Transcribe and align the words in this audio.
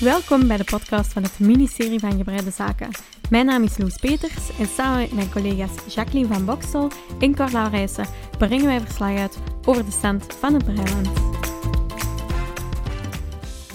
Welkom 0.00 0.46
bij 0.46 0.56
de 0.56 0.64
podcast 0.64 1.12
van 1.12 1.22
het 1.22 1.38
ministerie 1.38 1.98
van 1.98 2.16
Gebreide 2.16 2.50
Zaken. 2.50 2.90
Mijn 3.30 3.46
naam 3.46 3.62
is 3.62 3.78
Loes 3.78 3.96
Peters 3.96 4.58
en 4.58 4.66
samen 4.66 5.00
met 5.00 5.12
mijn 5.12 5.30
collega's 5.30 5.94
Jacqueline 5.94 6.34
van 6.34 6.44
Boksel 6.44 6.90
en 7.18 7.34
Carla 7.34 7.68
Rijssen 7.68 8.06
brengen 8.38 8.66
wij 8.66 8.80
verslag 8.80 9.18
uit 9.18 9.38
over 9.64 9.84
de 9.84 9.90
stand 9.90 10.24
van 10.40 10.54
het 10.54 10.64
Breiland. 10.64 11.08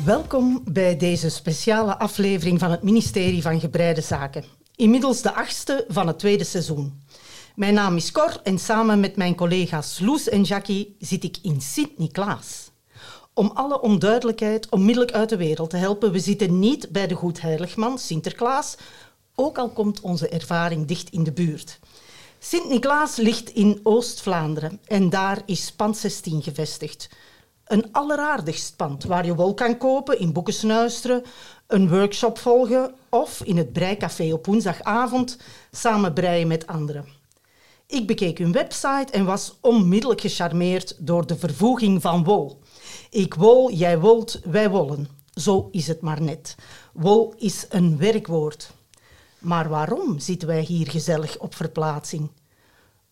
Welkom 0.05 0.61
bij 0.71 0.97
deze 0.97 1.29
speciale 1.29 1.97
aflevering 1.97 2.59
van 2.59 2.71
het 2.71 2.83
ministerie 2.83 3.41
van 3.41 3.59
Gebreide 3.59 4.01
Zaken. 4.01 4.43
Inmiddels 4.75 5.21
de 5.21 5.33
achtste 5.33 5.85
van 5.87 6.07
het 6.07 6.19
tweede 6.19 6.43
seizoen. 6.43 7.01
Mijn 7.55 7.73
naam 7.73 7.95
is 7.95 8.11
Cor 8.11 8.39
en 8.43 8.59
samen 8.59 8.99
met 8.99 9.15
mijn 9.15 9.35
collega's 9.35 9.99
Loes 9.99 10.29
en 10.29 10.41
Jackie 10.41 10.95
zit 10.99 11.23
ik 11.23 11.37
in 11.41 11.61
Sint-Niklaas. 11.61 12.68
Om 13.39 13.51
alle 13.53 13.81
onduidelijkheid 13.81 14.69
onmiddellijk 14.69 15.13
uit 15.13 15.29
de 15.29 15.37
wereld 15.37 15.69
te 15.69 15.77
helpen, 15.77 16.11
we 16.11 16.19
zitten 16.19 16.59
niet 16.59 16.89
bij 16.89 17.07
de 17.07 17.15
Goedheiligman, 17.15 17.99
Sinterklaas, 17.99 18.77
ook 19.35 19.57
al 19.57 19.69
komt 19.69 20.01
onze 20.01 20.29
ervaring 20.29 20.87
dicht 20.87 21.09
in 21.09 21.23
de 21.23 21.31
buurt. 21.31 21.79
Sint-Niklaas 22.39 23.15
ligt 23.15 23.49
in 23.49 23.79
Oost-Vlaanderen 23.83 24.79
en 24.85 25.09
daar 25.09 25.41
is 25.45 25.71
pand 25.71 25.97
16 25.97 26.41
gevestigd. 26.41 27.09
Een 27.65 27.91
alleraardigst 27.91 28.75
pand 28.75 29.03
waar 29.03 29.25
je 29.25 29.35
wol 29.35 29.53
kan 29.53 29.77
kopen, 29.77 30.19
in 30.19 30.33
boeken 30.33 30.53
snuisteren, 30.53 31.23
een 31.67 31.89
workshop 31.89 32.37
volgen 32.37 32.93
of 33.09 33.41
in 33.43 33.57
het 33.57 33.73
breicafé 33.73 34.33
op 34.33 34.45
woensdagavond 34.45 35.37
samen 35.71 36.13
breien 36.13 36.47
met 36.47 36.67
anderen. 36.67 37.05
Ik 37.87 38.07
bekeek 38.07 38.37
hun 38.37 38.51
website 38.51 39.11
en 39.11 39.25
was 39.25 39.57
onmiddellijk 39.61 40.21
gecharmeerd 40.21 40.95
door 40.97 41.27
de 41.27 41.37
vervoeging 41.37 42.01
van 42.01 42.23
wol. 42.23 42.59
Ik 43.09 43.33
wol, 43.33 43.71
jij 43.71 43.99
wolt, 43.99 44.39
wij 44.43 44.69
wollen. 44.69 45.07
Zo 45.33 45.67
is 45.71 45.87
het 45.87 46.01
maar 46.01 46.21
net. 46.21 46.55
Wol 46.93 47.33
is 47.37 47.65
een 47.69 47.97
werkwoord. 47.97 48.71
Maar 49.39 49.69
waarom 49.69 50.19
zitten 50.19 50.47
wij 50.47 50.61
hier 50.61 50.89
gezellig 50.89 51.37
op 51.37 51.55
verplaatsing? 51.55 52.31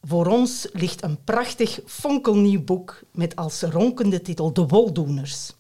Voor 0.01 0.25
ons 0.25 0.67
ligt 0.71 1.03
een 1.03 1.23
prachtig 1.23 1.79
fonkelnieuw 1.85 2.63
boek 2.63 2.99
met 3.11 3.35
als 3.35 3.61
ronkende 3.61 4.21
titel 4.21 4.53
De 4.53 4.67
Woldoeners. 4.67 5.53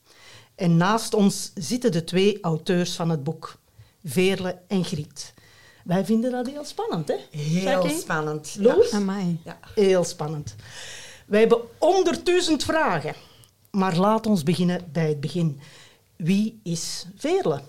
En 0.55 0.77
naast 0.77 1.13
ons 1.13 1.51
zitten 1.55 1.91
de 1.91 2.03
twee 2.03 2.41
auteurs 2.41 2.95
van 2.95 3.09
het 3.09 3.23
boek, 3.23 3.57
Veerle 4.03 4.59
en 4.67 4.85
Griet. 4.85 5.33
Wij 5.83 6.05
vinden 6.05 6.31
dat 6.31 6.47
heel 6.47 6.65
spannend, 6.65 7.07
hè? 7.07 7.15
Heel 7.39 7.89
spannend. 7.89 8.55
Loes? 8.59 8.91
Amai. 8.91 9.39
Ja. 9.43 9.59
Heel 9.75 10.03
spannend. 10.03 10.55
Wij 11.25 11.39
hebben 11.39 11.61
honderdduizend 11.77 12.63
vragen. 12.63 13.15
Maar 13.77 13.97
laat 13.97 14.25
ons 14.25 14.43
beginnen 14.43 14.81
bij 14.91 15.07
het 15.07 15.19
begin. 15.19 15.59
Wie 16.15 16.59
is 16.63 17.05
Veerle? 17.15 17.61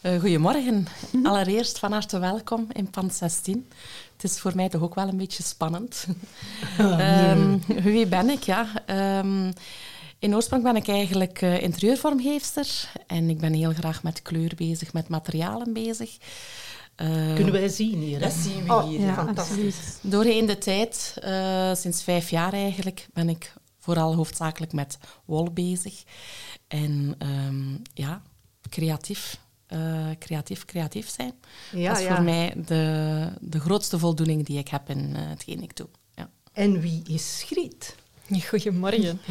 Eh, 0.00 0.20
goedemorgen. 0.20 0.86
Allereerst 1.22 1.78
van 1.78 1.92
harte 1.92 2.18
welkom 2.18 2.66
in 2.72 2.90
Pand 2.90 3.14
16. 3.14 3.68
Het 4.12 4.24
is 4.30 4.40
voor 4.40 4.52
mij 4.54 4.68
toch 4.68 4.82
ook 4.82 4.94
wel 4.94 5.08
een 5.08 5.16
beetje 5.16 5.42
spannend. 5.42 6.06
Ehm, 6.78 7.58
wie 7.66 8.06
ben 8.06 8.30
ik? 8.30 8.42
Ja, 8.42 8.66
Ehm, 8.86 9.52
in 10.18 10.34
oorsprong 10.34 10.62
ben 10.62 10.76
ik 10.76 10.88
eigenlijk 10.88 11.42
eh, 11.42 11.62
interieurvormgeefster 11.62 12.90
en 13.06 13.28
ik 13.30 13.38
ben 13.38 13.52
heel 13.52 13.72
graag 13.72 14.02
met 14.02 14.22
kleur 14.22 14.52
bezig, 14.56 14.92
met 14.92 15.08
materialen 15.08 15.72
bezig. 15.72 16.16
Eh, 16.94 17.34
Kunnen 17.34 17.52
wij 17.52 17.68
zien 17.68 17.98
hier? 17.98 18.20
dat 18.20 18.32
zien 18.32 18.64
we 18.64 18.72
Oh, 18.72 18.84
hier. 18.84 19.00
Ja, 19.00 19.14
fantastisch. 19.14 19.76
Doorheen 20.00 20.46
de 20.46 20.58
tijd, 20.58 21.14
sinds 21.78 22.02
vijf 22.02 22.30
jaar 22.30 22.52
eigenlijk, 22.52 23.08
ben 23.12 23.28
ik 23.28 23.52
vooral 23.82 24.14
hoofdzakelijk 24.14 24.72
met 24.72 24.98
wol 25.24 25.52
bezig. 25.52 26.02
En 26.68 27.14
ehm, 27.18 27.72
ja, 27.94 28.22
creatief. 28.70 29.40
eh, 29.66 30.10
creatief, 30.18 30.64
creatief 30.64 31.08
zijn. 31.08 31.32
Ja, 31.72 31.88
dat 31.88 31.98
is 32.00 32.06
ja. 32.06 32.14
voor 32.14 32.24
mij 32.24 32.54
de, 32.66 33.28
de 33.40 33.60
grootste 33.60 33.98
voldoening 33.98 34.46
die 34.46 34.58
ik 34.58 34.68
heb 34.68 34.88
in 34.88 35.12
eh, 35.16 35.28
hetgeen 35.28 35.62
ik 35.62 35.76
doe. 35.76 35.88
Ja. 36.14 36.30
En 36.52 36.80
wie 36.80 37.02
is 37.08 37.42
Griet? 37.46 37.94
Goedemorgen. 38.48 39.20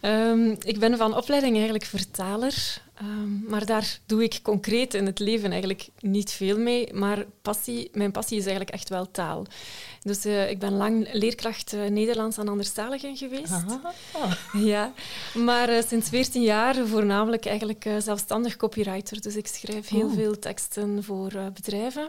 Ehm, 0.00 0.54
ik 0.60 0.78
ben 0.78 0.96
van 0.96 1.16
opleiding 1.16 1.54
eigenlijk 1.54 1.84
vertaler, 1.84 2.82
ehm, 2.98 3.48
maar 3.48 3.66
daar 3.66 3.98
doe 4.06 4.22
ik 4.22 4.38
concreet 4.42 4.94
in 4.94 5.06
het 5.06 5.18
leven 5.18 5.50
eigenlijk 5.50 5.88
niet 6.00 6.30
veel 6.30 6.58
mee. 6.58 6.94
Maar 6.94 7.26
passie, 7.42 7.90
mijn 7.92 8.12
passie 8.12 8.36
is 8.38 8.44
eigenlijk 8.46 8.74
echt 8.74 8.88
wel 8.88 9.10
taal. 9.10 9.44
Dus 10.02 10.24
eh, 10.24 10.50
ik 10.50 10.58
ben 10.58 10.72
lang 10.76 11.08
leerkracht 11.12 11.72
eh, 11.72 11.84
Nederlands 11.86 12.38
aan 12.38 12.48
anderstaligen 12.48 13.16
geweest. 13.16 13.52
Ja, 14.52 14.92
maar 15.34 15.68
eh, 15.68 15.82
sinds 15.86 16.08
14 16.08 16.42
jaar 16.42 16.86
voornamelijk 16.86 17.46
eigenlijk 17.46 17.88
zelfstandig 17.98 18.56
copywriter. 18.56 19.20
Dus 19.20 19.36
ik 19.36 19.46
schrijf 19.46 19.88
heel 19.88 20.06
Oh. 20.06 20.14
veel 20.14 20.38
teksten 20.38 21.04
voor 21.04 21.32
bedrijven. 21.54 22.08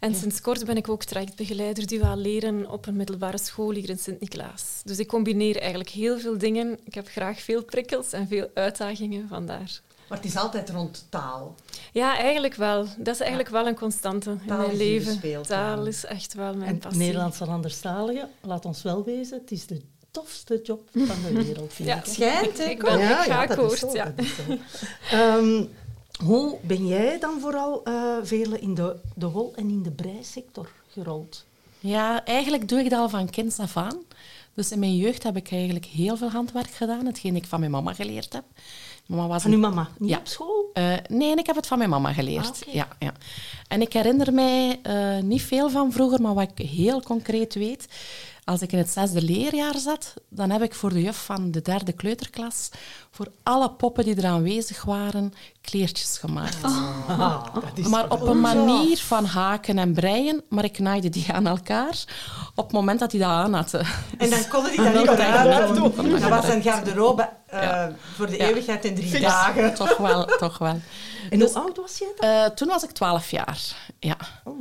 En 0.00 0.14
sinds 0.14 0.40
kort 0.40 0.64
ben 0.64 0.76
ik 0.76 0.88
ook 0.88 1.04
trajectbegeleider 1.04 1.86
duaal 1.86 2.16
leren 2.16 2.70
op 2.70 2.86
een 2.86 2.96
middelbare 2.96 3.38
school 3.38 3.70
hier 3.70 3.88
in 3.90 3.98
Sint-Niklaas. 3.98 4.80
Dus 4.84 4.98
ik 4.98 5.06
combineer 5.06 5.56
eigenlijk 5.58 5.90
heel 5.90 6.18
veel 6.18 6.38
dingen. 6.38 6.78
Ik 6.84 6.94
heb 6.94 7.08
graag 7.08 7.40
veel 7.40 7.64
prikkels 7.64 8.12
en 8.12 8.28
veel 8.28 8.50
uitdagingen 8.54 9.28
vandaar. 9.28 9.80
Maar 10.08 10.18
het 10.18 10.26
is 10.26 10.36
altijd 10.36 10.70
rond 10.70 11.06
taal. 11.08 11.54
Ja, 11.92 12.18
eigenlijk 12.18 12.54
wel. 12.54 12.86
Dat 12.98 13.14
is 13.14 13.20
eigenlijk 13.20 13.48
wel 13.50 13.66
een 13.66 13.74
constante 13.74 14.30
in 14.30 14.40
Taal 14.46 14.58
mijn 14.58 14.70
is 14.70 14.78
hier 14.78 14.98
de 15.04 15.18
leven. 15.22 15.42
Taal 15.42 15.86
is 15.86 16.04
echt 16.04 16.34
wel 16.34 16.54
mijn 16.54 16.70
En 16.70 16.78
passie. 16.78 17.00
Nederlands 17.02 17.36
van 17.36 17.48
anderstaligen, 17.48 18.28
laat 18.40 18.64
ons 18.64 18.82
wel 18.82 19.04
wezen, 19.04 19.38
het 19.38 19.50
is 19.50 19.66
de 19.66 19.80
tofste 20.10 20.60
job 20.62 20.88
van 20.92 21.16
de 21.26 21.42
wereld, 21.44 21.72
vind 21.74 21.88
Ja, 21.88 21.96
ik. 21.96 22.04
Schijnt? 22.04 22.58
Ik 22.58 22.82
ben 22.82 23.00
ik 23.00 23.06
ga 23.16 23.42
akkoord, 23.42 23.78
zo, 23.78 23.90
ja. 23.92 24.14
Ehm, 25.10 25.64
hoe 26.24 26.56
ben 26.62 26.86
jij 26.86 27.18
dan 27.18 27.40
vooral 27.40 27.84
eh 27.84 28.16
vele 28.22 28.58
in 28.58 28.74
de, 28.74 28.96
de 29.14 29.28
wol- 29.30 29.52
en 29.56 29.68
in 29.70 29.82
de 29.82 29.90
breisector 29.90 30.68
gerold? 30.92 31.44
ja, 31.80 32.24
eigenlijk 32.24 32.68
doe 32.68 32.78
ik 32.78 32.90
dat 32.90 32.98
al 33.00 33.08
van 33.08 33.30
kinds 33.30 33.58
af 33.58 33.76
aan. 33.76 33.98
Dus 34.54 34.70
in 34.72 34.78
mijn 34.78 34.96
jeugd 34.96 35.22
heb 35.22 35.36
ik 35.36 35.50
eigenlijk 35.52 35.84
heel 35.84 36.16
veel 36.16 36.30
handwerk 36.30 36.70
gedaan, 36.70 37.06
hetgeen 37.06 37.36
ik 37.36 37.46
van 37.46 37.58
mijn 37.60 37.70
mama 37.72 37.92
geleerd 37.94 38.32
heb. 38.32 38.44
Mama 39.06 39.26
was 39.26 39.42
Van 39.42 39.50
een 39.50 39.56
uw 39.56 39.62
mama? 39.68 39.88
Niet 39.98 40.10
Ja. 40.10 40.18
op 40.18 40.26
school? 40.26 40.70
Eh, 40.72 40.92
nee, 41.08 41.36
ik 41.36 41.46
heb 41.46 41.56
het 41.56 41.66
van 41.66 41.78
mijn 41.78 41.90
mama 41.90 42.12
geleerd. 42.12 42.64
Ah, 42.66 42.74
ja, 42.74 42.88
ja. 42.98 43.12
En 43.68 43.80
ik 43.80 43.92
herinner 43.92 44.32
mij 44.34 44.78
eh, 44.82 45.18
niet 45.22 45.42
veel 45.42 45.70
van 45.70 45.92
vroeger, 45.92 46.20
maar 46.22 46.34
wat 46.34 46.50
ik 46.56 46.66
heel 46.68 47.02
concreet 47.02 47.54
weet. 47.54 47.86
Als 48.46 48.62
ik 48.62 48.72
in 48.72 48.78
het 48.78 48.88
zesde 48.90 49.22
leerjaar 49.22 49.78
zat, 49.78 50.14
dan 50.28 50.50
heb 50.50 50.62
ik 50.62 50.74
voor 50.74 50.92
de 50.92 51.02
juf 51.02 51.24
van 51.24 51.50
de 51.50 51.62
derde 51.62 51.92
kleuterklas 51.92 52.70
voor 53.10 53.26
alle 53.42 53.70
poppen 53.70 54.04
die 54.04 54.16
er 54.16 54.26
aanwezig 54.26 54.82
waren, 54.84 55.32
kleertjes 55.60 56.18
gemaakt. 56.18 56.56
Ah, 57.08 57.44
is 57.74 57.86
Maar 57.86 58.10
op 58.10 58.20
een 58.20 58.40
manier 58.40 58.96
van 58.98 59.24
haken 59.24 59.78
en 59.78 59.94
breien, 59.94 60.42
maar 60.48 60.64
ik 60.64 60.78
naaide 60.78 61.08
die 61.08 61.32
aan 61.32 61.46
elkaar 61.46 62.04
op 62.54 62.64
het 62.64 62.72
moment 62.72 63.00
dat 63.00 63.10
die 63.10 63.20
dat 63.20 63.28
aan 63.28 63.54
hadden. 63.54 63.86
En 64.18 64.30
dan 64.30 64.48
konden 64.48 64.70
die 64.70 64.82
dat 64.82 64.94
Dan 65.16 65.72
niet 65.72 65.82
niet 65.82 65.96
doen. 65.96 66.20
Dat 66.20 66.28
was 66.28 66.48
een 66.48 66.62
garderobe 66.62 67.28
eh, 67.46 67.62
Ja. 67.62 67.92
voor 68.14 68.26
de 68.26 68.36
eeuwigheid 68.36 68.84
in 68.84 68.94
drie 68.94 69.20
dagen. 69.20 69.74
Toch 69.74 69.96
wel, 69.96 70.24
toch 70.24 70.58
wel. 70.58 70.80
En 71.30 71.38
Dus- 71.38 71.52
hoe 71.52 71.62
oud 71.62 71.76
was 71.76 71.98
jij 71.98 72.12
dan? 72.16 72.30
Eh, 72.30 72.44
toen 72.44 72.68
was 72.68 72.82
ik 72.82 72.90
twaalf 72.90 73.30
jaar. 73.30 73.58
Ja. 73.98 74.16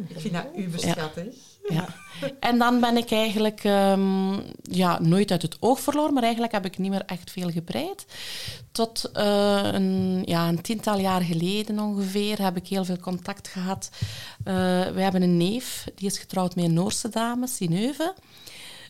Ik 0.07 0.19
vind 0.19 0.33
dat 0.33 0.45
uberschattig. 0.55 1.25
Ja. 1.67 1.85
En 2.39 2.57
dan 2.57 2.79
ben 2.79 2.97
ik 2.97 3.11
eigenlijk 3.11 3.63
ehm, 3.63 4.33
ja, 4.61 4.99
nooit 5.01 5.31
uit 5.31 5.41
het 5.41 5.57
oog 5.59 5.79
verloren, 5.79 6.13
maar 6.13 6.23
eigenlijk 6.23 6.53
heb 6.53 6.65
ik 6.65 6.77
niet 6.77 6.91
meer 6.91 7.03
echt 7.05 7.31
veel 7.31 7.49
gebreid. 7.51 8.05
Tot 8.71 9.11
eh, 9.13 9.69
een, 9.71 10.21
ja, 10.25 10.47
een 10.47 10.61
tiental 10.61 10.99
jaar 10.99 11.21
geleden 11.21 11.79
ongeveer 11.79 12.41
heb 12.41 12.57
ik 12.57 12.67
heel 12.67 12.85
veel 12.85 12.99
contact 12.99 13.47
gehad. 13.47 13.89
Eh 14.43 14.53
we 14.93 15.01
hebben 15.01 15.21
een 15.21 15.37
neef, 15.37 15.85
die 15.95 16.07
is 16.07 16.17
getrouwd 16.17 16.55
met 16.55 16.65
een 16.65 16.73
Noorse 16.73 17.09
dame, 17.09 17.47
Sineuve. 17.47 18.13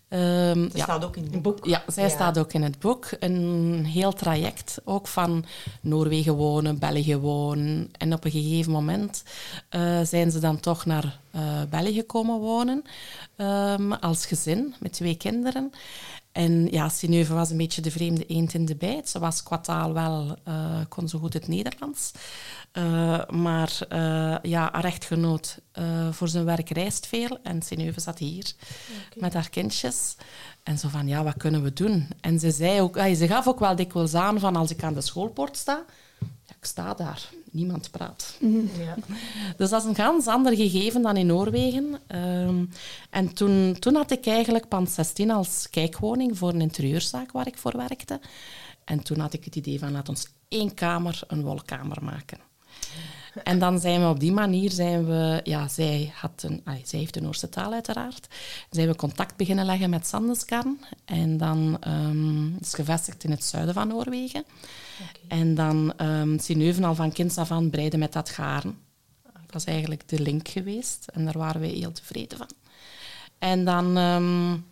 Ehm, 0.07 0.61
Dat 0.61 0.77
ja. 0.77 0.83
staat 0.83 1.05
ook 1.05 1.15
in 1.15 1.23
het 1.31 1.41
boek. 1.41 1.65
Ja, 1.65 1.83
zij 1.87 2.03
Ja. 2.03 2.09
staat 2.09 2.37
ook 2.37 2.53
in 2.53 2.63
het 2.63 2.79
boek. 2.79 3.07
Een 3.19 3.85
heel 3.85 4.13
traject, 4.13 4.77
ook 4.83 5.07
van 5.07 5.45
Noorwegen 5.81 6.33
wonen, 6.33 6.79
België 6.79 7.17
wonen. 7.17 7.89
En 7.97 8.13
op 8.13 8.25
een 8.25 8.31
gegeven 8.31 8.71
moment 8.71 9.23
eh, 9.69 10.01
zijn 10.03 10.31
ze 10.31 10.39
dan 10.39 10.59
toch 10.59 10.85
naar 10.85 11.19
eh, 11.31 11.41
België 11.69 12.03
komen 12.03 12.39
wonen, 12.39 12.83
ehm, 13.35 13.91
als 13.91 14.25
gezin, 14.25 14.73
met 14.79 14.91
twee 14.93 15.15
kinderen. 15.15 15.71
En 16.35 16.67
ja, 16.71 16.89
Sineuve 16.89 17.33
was 17.33 17.49
een 17.49 17.57
beetje 17.57 17.81
de 17.81 17.91
vreemde 17.91 18.25
eend 18.25 18.53
in 18.53 18.65
de 18.65 18.75
bijt. 18.75 19.09
Ze 19.09 19.19
was 19.19 19.43
qua 19.43 19.57
taal 19.57 19.93
wel, 19.93 20.35
eh, 20.43 20.79
kon 20.89 21.09
zo 21.09 21.19
goed 21.19 21.33
het 21.33 21.47
Nederlands. 21.47 22.11
Eh, 22.71 23.29
maar 23.29 23.77
eh, 23.89 24.35
ja, 24.41 24.69
haar 24.71 24.83
echtgenoot 24.83 25.59
voor 26.11 26.27
zijn 26.27 26.45
werk 26.45 26.69
reist 26.69 27.07
veel. 27.07 27.37
En 27.43 27.61
Sineuve 27.61 27.99
zat 27.99 28.17
hier 28.17 28.53
met 29.13 29.33
haar 29.33 29.49
kindjes. 29.49 30.15
En 30.63 30.77
zo 30.77 30.87
van, 30.87 31.07
ja, 31.07 31.23
wat 31.23 31.37
kunnen 31.37 31.63
we 31.63 31.73
doen? 31.73 32.07
En 32.21 32.39
ze, 32.39 32.51
zei 32.51 32.81
ook, 32.81 32.97
ah, 32.97 33.15
ze 33.15 33.27
gaf 33.27 33.47
ook 33.47 33.59
wel 33.59 33.75
dikwijls 33.75 34.13
aan 34.13 34.39
van 34.39 34.55
als 34.55 34.71
ik 34.71 34.83
aan 34.83 34.93
de 34.93 35.01
schoolpoort 35.01 35.57
sta, 35.57 35.85
ja, 36.19 36.55
ik 36.57 36.65
sta 36.65 36.93
daar. 36.93 37.29
Niemand 37.55 37.91
praat. 37.91 38.37
Ja. 38.77 38.95
Dus 39.57 39.69
dat 39.69 39.81
is 39.81 39.87
een 39.87 39.95
ganz 39.95 40.27
ander 40.27 40.55
gegeven 40.55 41.01
dan 41.01 41.17
in 41.17 41.25
Noorwegen. 41.25 41.99
Ehm, 42.07 42.65
en 43.09 43.33
toen, 43.33 43.75
toen 43.79 43.95
had 43.95 44.11
ik 44.11 44.25
eigenlijk 44.25 44.67
Pand 44.67 44.89
16 44.89 45.31
als 45.31 45.69
kijkwoning 45.69 46.37
voor 46.37 46.49
een 46.49 46.61
interieurzaak 46.61 47.31
waar 47.31 47.47
ik 47.47 47.57
voor 47.57 47.77
werkte. 47.77 48.19
En 48.83 49.03
toen 49.03 49.19
had 49.19 49.33
ik 49.33 49.45
het 49.45 49.55
idee 49.55 49.79
van 49.79 49.91
laat 49.91 50.09
ons 50.09 50.27
één 50.47 50.73
kamer 50.73 51.21
een 51.27 51.43
wolkamer 51.43 52.03
maken. 52.03 52.44
En 53.43 53.59
dan 53.59 53.79
zijn 53.79 54.01
we 54.01 54.07
op 54.07 54.19
die 54.19 54.31
manier, 54.31 54.71
zijn 54.71 55.05
we, 55.05 55.41
ja, 55.43 55.67
zij, 55.67 56.11
had 56.13 56.43
een, 56.43 56.63
zij 56.83 56.99
heeft 56.99 57.13
de 57.13 57.21
Noorse 57.21 57.49
taal 57.49 57.73
uiteraard, 57.73 58.27
zijn 58.69 58.87
we 58.87 58.95
contact 58.95 59.35
beginnen 59.35 59.65
leggen 59.65 59.89
met 59.89 60.07
Sandesgarn. 60.07 60.79
En 61.05 61.37
dan 61.37 61.77
um, 61.87 62.57
is 62.61 62.73
gevestigd 62.73 63.23
in 63.23 63.31
het 63.31 63.43
zuiden 63.43 63.73
van 63.73 63.87
Noorwegen. 63.87 64.43
En 65.27 65.55
dan 65.55 65.93
um, 66.01 66.39
Sineuven 66.39 66.83
al 66.83 66.95
van 66.95 67.11
kinds 67.11 67.37
af 67.37 67.51
aan 67.51 67.69
breiden 67.69 67.99
met 67.99 68.13
dat 68.13 68.29
garen. 68.29 68.77
Dat 69.45 69.55
is 69.55 69.73
eigenlijk 69.73 70.09
de 70.09 70.19
link 70.19 70.47
geweest 70.47 71.07
en 71.13 71.25
daar 71.25 71.37
waren 71.37 71.61
we 71.61 71.67
heel 71.67 71.91
tevreden 71.91 72.37
van. 72.37 72.49
En 73.39 73.65
dan 73.65 73.97
um, 73.97 74.65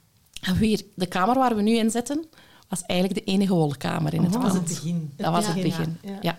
weer 0.60 0.82
de 0.96 1.06
kamer 1.06 1.36
waar 1.36 1.56
we 1.56 1.62
nu 1.62 1.78
in 1.78 1.92
zitten, 1.92 2.26
was 2.80 2.82
eigenlijk 2.86 3.26
de 3.26 3.32
enige 3.32 3.54
wolkamer 3.54 4.14
in 4.14 4.24
het 4.24 4.32
Dat 4.34 4.42
pand. 4.42 4.54
was 4.54 4.62
het 4.62 4.82
begin. 4.82 5.14
Dat 5.16 5.32
was 5.32 5.48
het 5.48 5.62
begin. 5.62 5.98
Ja. 6.02 6.18
Ja. 6.22 6.38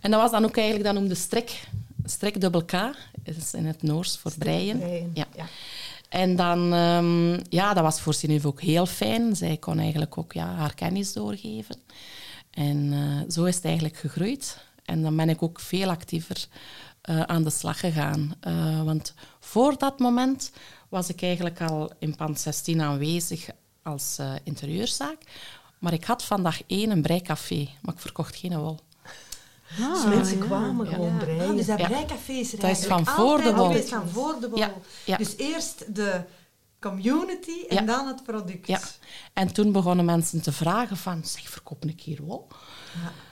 En 0.00 0.10
dat 0.10 0.20
was 0.20 0.30
dan 0.30 0.44
ook 0.44 0.56
eigenlijk, 0.56 0.86
dat 0.86 0.94
noemde 0.94 1.14
strik, 1.14 1.68
strik 2.04 2.40
dubbel 2.40 2.64
K, 2.64 2.72
is 3.22 3.54
in 3.54 3.66
het 3.66 3.82
Noors 3.82 4.18
voor 4.18 4.32
breien. 4.38 4.78
breien, 4.78 5.10
Ja. 5.14 5.26
ja. 5.36 5.46
En 6.08 6.36
dan, 6.36 6.72
ehm, 6.72 7.32
ja, 7.48 7.74
dat 7.74 7.82
was 7.82 8.00
voor 8.00 8.14
Sineuf 8.14 8.46
ook 8.46 8.60
heel 8.60 8.86
fijn. 8.86 9.36
Zij 9.36 9.56
kon 9.56 9.78
eigenlijk 9.78 10.18
ook 10.18 10.32
ja, 10.32 10.54
haar 10.54 10.74
kennis 10.74 11.12
doorgeven. 11.12 11.76
En 12.50 12.92
eh, 12.92 13.30
zo 13.32 13.44
is 13.44 13.54
het 13.54 13.64
eigenlijk 13.64 13.96
gegroeid. 13.96 14.58
En 14.84 15.02
dan 15.02 15.16
ben 15.16 15.28
ik 15.28 15.42
ook 15.42 15.60
veel 15.60 15.88
actiever 15.88 16.46
eh, 17.00 17.20
aan 17.20 17.42
de 17.44 17.50
slag 17.50 17.80
gegaan. 17.80 18.34
Eh, 18.40 18.82
want 18.82 19.14
voor 19.40 19.78
dat 19.78 19.98
moment 19.98 20.50
was 20.88 21.08
ik 21.08 21.22
eigenlijk 21.22 21.60
al 21.60 21.90
in 21.98 22.16
pand 22.16 22.40
16 22.40 22.80
aanwezig 22.82 23.48
als 23.86 24.16
eh, 24.18 24.32
interieurzaak. 24.44 25.18
Maar 25.78 25.92
ik 25.92 26.04
had 26.04 26.24
van 26.24 26.42
dag 26.42 26.62
één 26.66 26.90
een 26.90 27.02
breicafé, 27.02 27.68
maar 27.82 27.94
ik 27.94 28.00
verkocht 28.00 28.36
geen 28.36 28.58
wol. 28.58 28.78
Dus 29.76 30.04
mensen 30.04 30.38
kwamen 30.38 30.86
gewoon 30.86 31.16
breien. 31.16 31.48
Ah, 31.50 31.56
dus 31.56 31.66
dat 31.66 31.78
Ja. 31.78 31.86
breicafé 31.86 32.32
is 32.32 32.52
er 32.52 32.60
Dat 32.60 32.70
is 32.70 32.84
van 32.86 33.06
voor 33.06 33.42
de 33.42 33.54
wol. 33.54 33.72
van 33.82 34.08
voor 34.08 34.36
de 34.40 34.48
wol. 34.48 34.58
Ja, 34.58 34.72
ja. 35.04 35.16
Dus 35.16 35.36
eerst 35.36 35.94
de 35.94 36.20
community 36.80 37.64
en 37.68 37.74
Ja. 37.76 37.82
dan 37.82 38.06
het 38.06 38.22
product. 38.24 38.66
Ja. 38.66 38.80
En 39.32 39.52
toen 39.52 39.72
begonnen 39.72 40.04
mensen 40.04 40.42
te 40.42 40.52
vragen 40.52 40.96
van, 40.96 41.24
zeg, 41.24 41.48
verkoop 41.48 41.84
ik 41.84 42.00
hier 42.00 42.22
wol? 42.22 42.46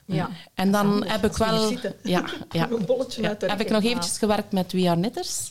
Ja. 0.04 0.30
En 0.54 0.70
dan 0.72 1.04
heb 1.06 1.24
ik 1.24 1.36
wel... 1.36 1.72
Ja, 2.02 2.24
ja. 2.50 2.70
Een 2.70 2.84
bolletje 2.86 3.22
Ja, 3.22 3.36
heb 3.38 3.60
ik 3.60 3.70
nog 3.70 3.82
eventjes 3.82 4.18
gewerkt 4.18 4.52
met 4.52 4.72
We 4.72 4.88
Are 4.88 4.96
Knitters. 5.00 5.50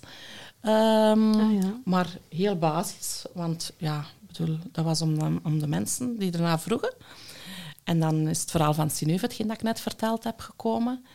Ehm, 0.61 1.33
Ah, 1.39 1.53
ja. 1.61 1.73
Maar 1.85 2.07
heel 2.29 2.57
basis, 2.57 3.25
want 3.33 3.71
ja, 3.77 4.05
bedoel, 4.37 4.59
dat 4.71 4.85
was 4.85 5.01
om 5.01 5.19
de, 5.19 5.39
om 5.43 5.59
de 5.59 5.67
mensen 5.67 6.17
die 6.19 6.31
ernaar 6.31 6.59
vroegen. 6.59 6.93
En 7.83 7.99
dan 7.99 8.27
is 8.27 8.41
het 8.41 8.51
verhaal 8.51 8.73
van 8.73 8.89
Sineuf, 8.89 9.21
hetgeen 9.21 9.47
dat 9.47 9.55
ik 9.55 9.63
net 9.63 9.79
verteld 9.79 10.23
heb, 10.23 10.39
gekomen. 10.39 11.05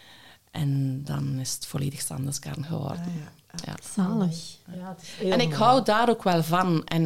En 0.51 1.01
dan 1.05 1.39
is 1.39 1.55
het 1.55 1.67
volledig 1.67 2.01
Sandesgarn 2.01 2.65
geworden. 2.65 3.01
Ah, 3.01 3.65
Ja. 3.65 3.75
Zalig. 3.95 4.57
Ja, 4.77 4.89
het 4.89 5.03
is 5.03 5.09
heel 5.09 5.33
En 5.33 5.41
ik 5.41 5.53
hou 5.53 5.85
daar 5.85 6.09
ook 6.09 6.23
wel 6.23 6.43
van. 6.43 6.85
En 6.85 7.05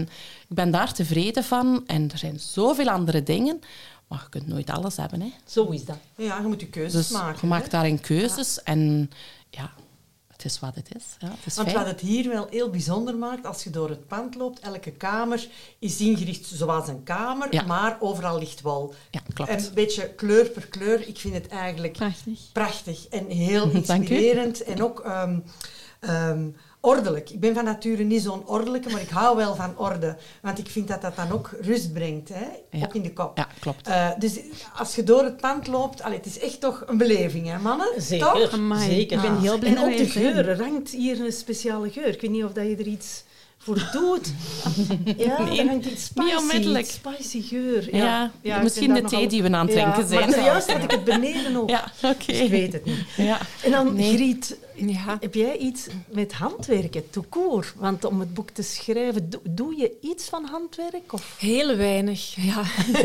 ik 0.48 0.54
ben 0.56 0.70
daar 0.70 0.92
tevreden 0.92 1.44
van. 1.44 1.82
En 1.86 2.10
er 2.10 2.18
zijn 2.18 2.40
zoveel 2.40 2.88
andere 2.88 3.22
dingen. 3.22 3.60
Maar 4.08 4.20
je 4.22 4.28
kunt 4.28 4.46
nooit 4.46 4.70
alles 4.70 4.96
hebben. 4.96 5.20
Hè. 5.20 5.32
Zo 5.46 5.66
is 5.70 5.84
dat. 5.84 5.96
Ja, 6.16 6.38
je 6.40 6.46
moet 6.46 6.60
je 6.60 6.66
keuzes 6.66 7.08
Dus 7.08 7.10
maken. 7.18 7.38
je 7.40 7.46
maakt 7.46 7.70
daarin 7.70 8.00
keuzes. 8.00 8.62
En 8.62 9.10
ja, 9.50 9.70
het 10.42 10.52
is 10.52 10.60
wat 10.60 10.74
het 10.74 10.88
is. 10.96 11.04
Ja, 11.18 11.28
het 11.28 11.46
is 11.46 11.56
Want 11.56 11.70
fijn. 11.70 11.80
wat 11.84 11.92
het 11.92 12.00
hier 12.00 12.28
wel 12.28 12.46
heel 12.50 12.70
bijzonder 12.70 13.16
maakt, 13.16 13.46
als 13.46 13.64
je 13.64 13.70
door 13.70 13.88
het 13.88 14.06
pand 14.06 14.34
loopt, 14.34 14.60
elke 14.60 14.90
kamer 14.90 15.46
is 15.78 16.00
ingericht 16.00 16.46
zoals 16.46 16.88
een 16.88 17.02
kamer, 17.02 17.46
Ja. 17.54 17.62
maar 17.62 17.96
overal 18.00 18.38
ligt. 18.38 18.60
Ja, 18.62 19.20
klopt. 19.34 19.50
En 19.50 19.58
een 19.64 19.74
beetje 19.74 20.08
kleur 20.14 20.48
per 20.48 20.66
kleur. 20.66 21.08
Ik 21.08 21.18
vind 21.18 21.34
het 21.34 21.48
eigenlijk 21.48 21.92
Prachtig. 21.92 22.40
prachtig 22.52 23.06
en 23.08 23.26
heel 23.26 23.60
Dank 23.72 23.82
u. 23.82 23.96
inspirerend 23.96 24.62
en 24.62 24.82
ook 24.82 25.00
ehm, 25.00 25.38
ehm, 26.00 26.48
ordelijk. 26.84 27.30
Ik 27.30 27.40
ben 27.40 27.54
van 27.54 27.64
nature 27.64 28.02
niet 28.02 28.22
zo'n 28.22 28.42
ordelijke, 28.46 28.90
maar 28.90 29.00
ik 29.00 29.08
hou 29.08 29.36
wel 29.36 29.54
van 29.54 29.78
orde. 29.78 30.16
Want 30.42 30.58
ik 30.58 30.66
vind 30.68 30.88
dat 30.88 31.02
dat 31.02 31.16
dan 31.16 31.30
ook 31.32 31.50
rust 31.60 31.92
brengt, 31.92 32.28
hè? 32.28 32.44
Ja. 32.78 32.84
ook 32.84 32.94
in 32.94 33.02
de 33.02 33.12
kop. 33.12 33.36
Ja, 33.38 33.48
klopt. 33.60 33.86
Eh, 33.88 34.08
dus 34.18 34.38
als 34.78 34.94
je 34.94 35.02
door 35.02 35.24
het 35.24 35.36
pand 35.36 35.66
loopt, 35.66 36.02
allee, 36.02 36.16
het 36.16 36.26
is 36.26 36.38
echt 36.38 36.60
toch 36.60 36.82
een 36.86 36.96
beleving, 36.96 37.46
hè 37.46 37.58
mannen? 37.58 37.88
Zeker, 37.96 38.32
Toch? 38.32 38.52
Amai. 38.52 38.90
zeker. 38.90 39.16
Ik 39.16 39.22
ben 39.22 39.40
heel 39.40 39.58
blij 39.58 39.70
en 39.76 39.78
ook 39.78 39.96
de 39.96 40.02
er 40.04 40.10
zijn. 40.10 40.34
geur. 40.34 40.48
Er 40.48 40.62
hangt 40.62 40.90
hier 40.90 41.20
een 41.24 41.32
speciale 41.32 41.90
geur. 41.90 42.06
Ik 42.08 42.20
weet 42.20 42.30
niet 42.30 42.44
of 42.44 42.52
dat 42.52 42.64
je 42.66 42.76
er 42.76 42.86
iets 42.86 43.24
voor 43.58 43.88
doet. 43.92 44.32
Ja, 45.16 45.42
Nee, 45.42 45.60
er 45.60 45.66
hangt 45.66 45.86
iets 45.86 46.04
spicy. 46.04 46.26
niet 46.28 46.36
onmiddellijk. 46.38 46.86
Spicy 46.86 47.42
geur. 47.42 47.96
Ja, 47.96 48.30
misschien 48.62 48.94
de 48.94 49.02
thee 49.02 49.26
die 49.28 49.42
we 49.42 49.50
aan 49.50 49.66
het 49.66 49.74
Ja, 49.76 49.82
drinken 49.92 50.08
zijn. 50.08 50.30
Maar 50.30 50.38
zojuist 50.38 50.72
had 50.72 50.82
ik 50.82 50.90
het 50.90 51.04
beneden 51.04 51.56
ook. 51.56 51.70
Ja, 51.70 51.92
oké. 52.02 52.14
Dus 52.26 52.38
ik 52.38 52.50
weet 52.50 52.72
het 52.72 52.84
niet. 52.84 52.98
Ja. 53.16 53.38
En 53.62 53.70
dan, 53.70 53.94
Nee. 53.94 54.14
Griet, 54.14 54.56
Ja. 54.86 55.16
heb 55.20 55.34
jij 55.34 55.56
iets 55.56 55.86
met 56.10 56.32
handwerken, 56.32 57.04
court? 57.28 57.72
Want 57.76 58.04
om 58.04 58.20
het 58.20 58.34
boek 58.34 58.50
te 58.50 58.62
schrijven, 58.62 59.30
do- 59.30 59.40
doe 59.50 59.76
je 59.76 59.96
iets 60.00 60.28
van 60.28 60.44
handwerk? 60.44 61.12
Of? 61.12 61.36
Heel 61.38 61.76
weinig, 61.76 62.34
ja. 62.34 62.62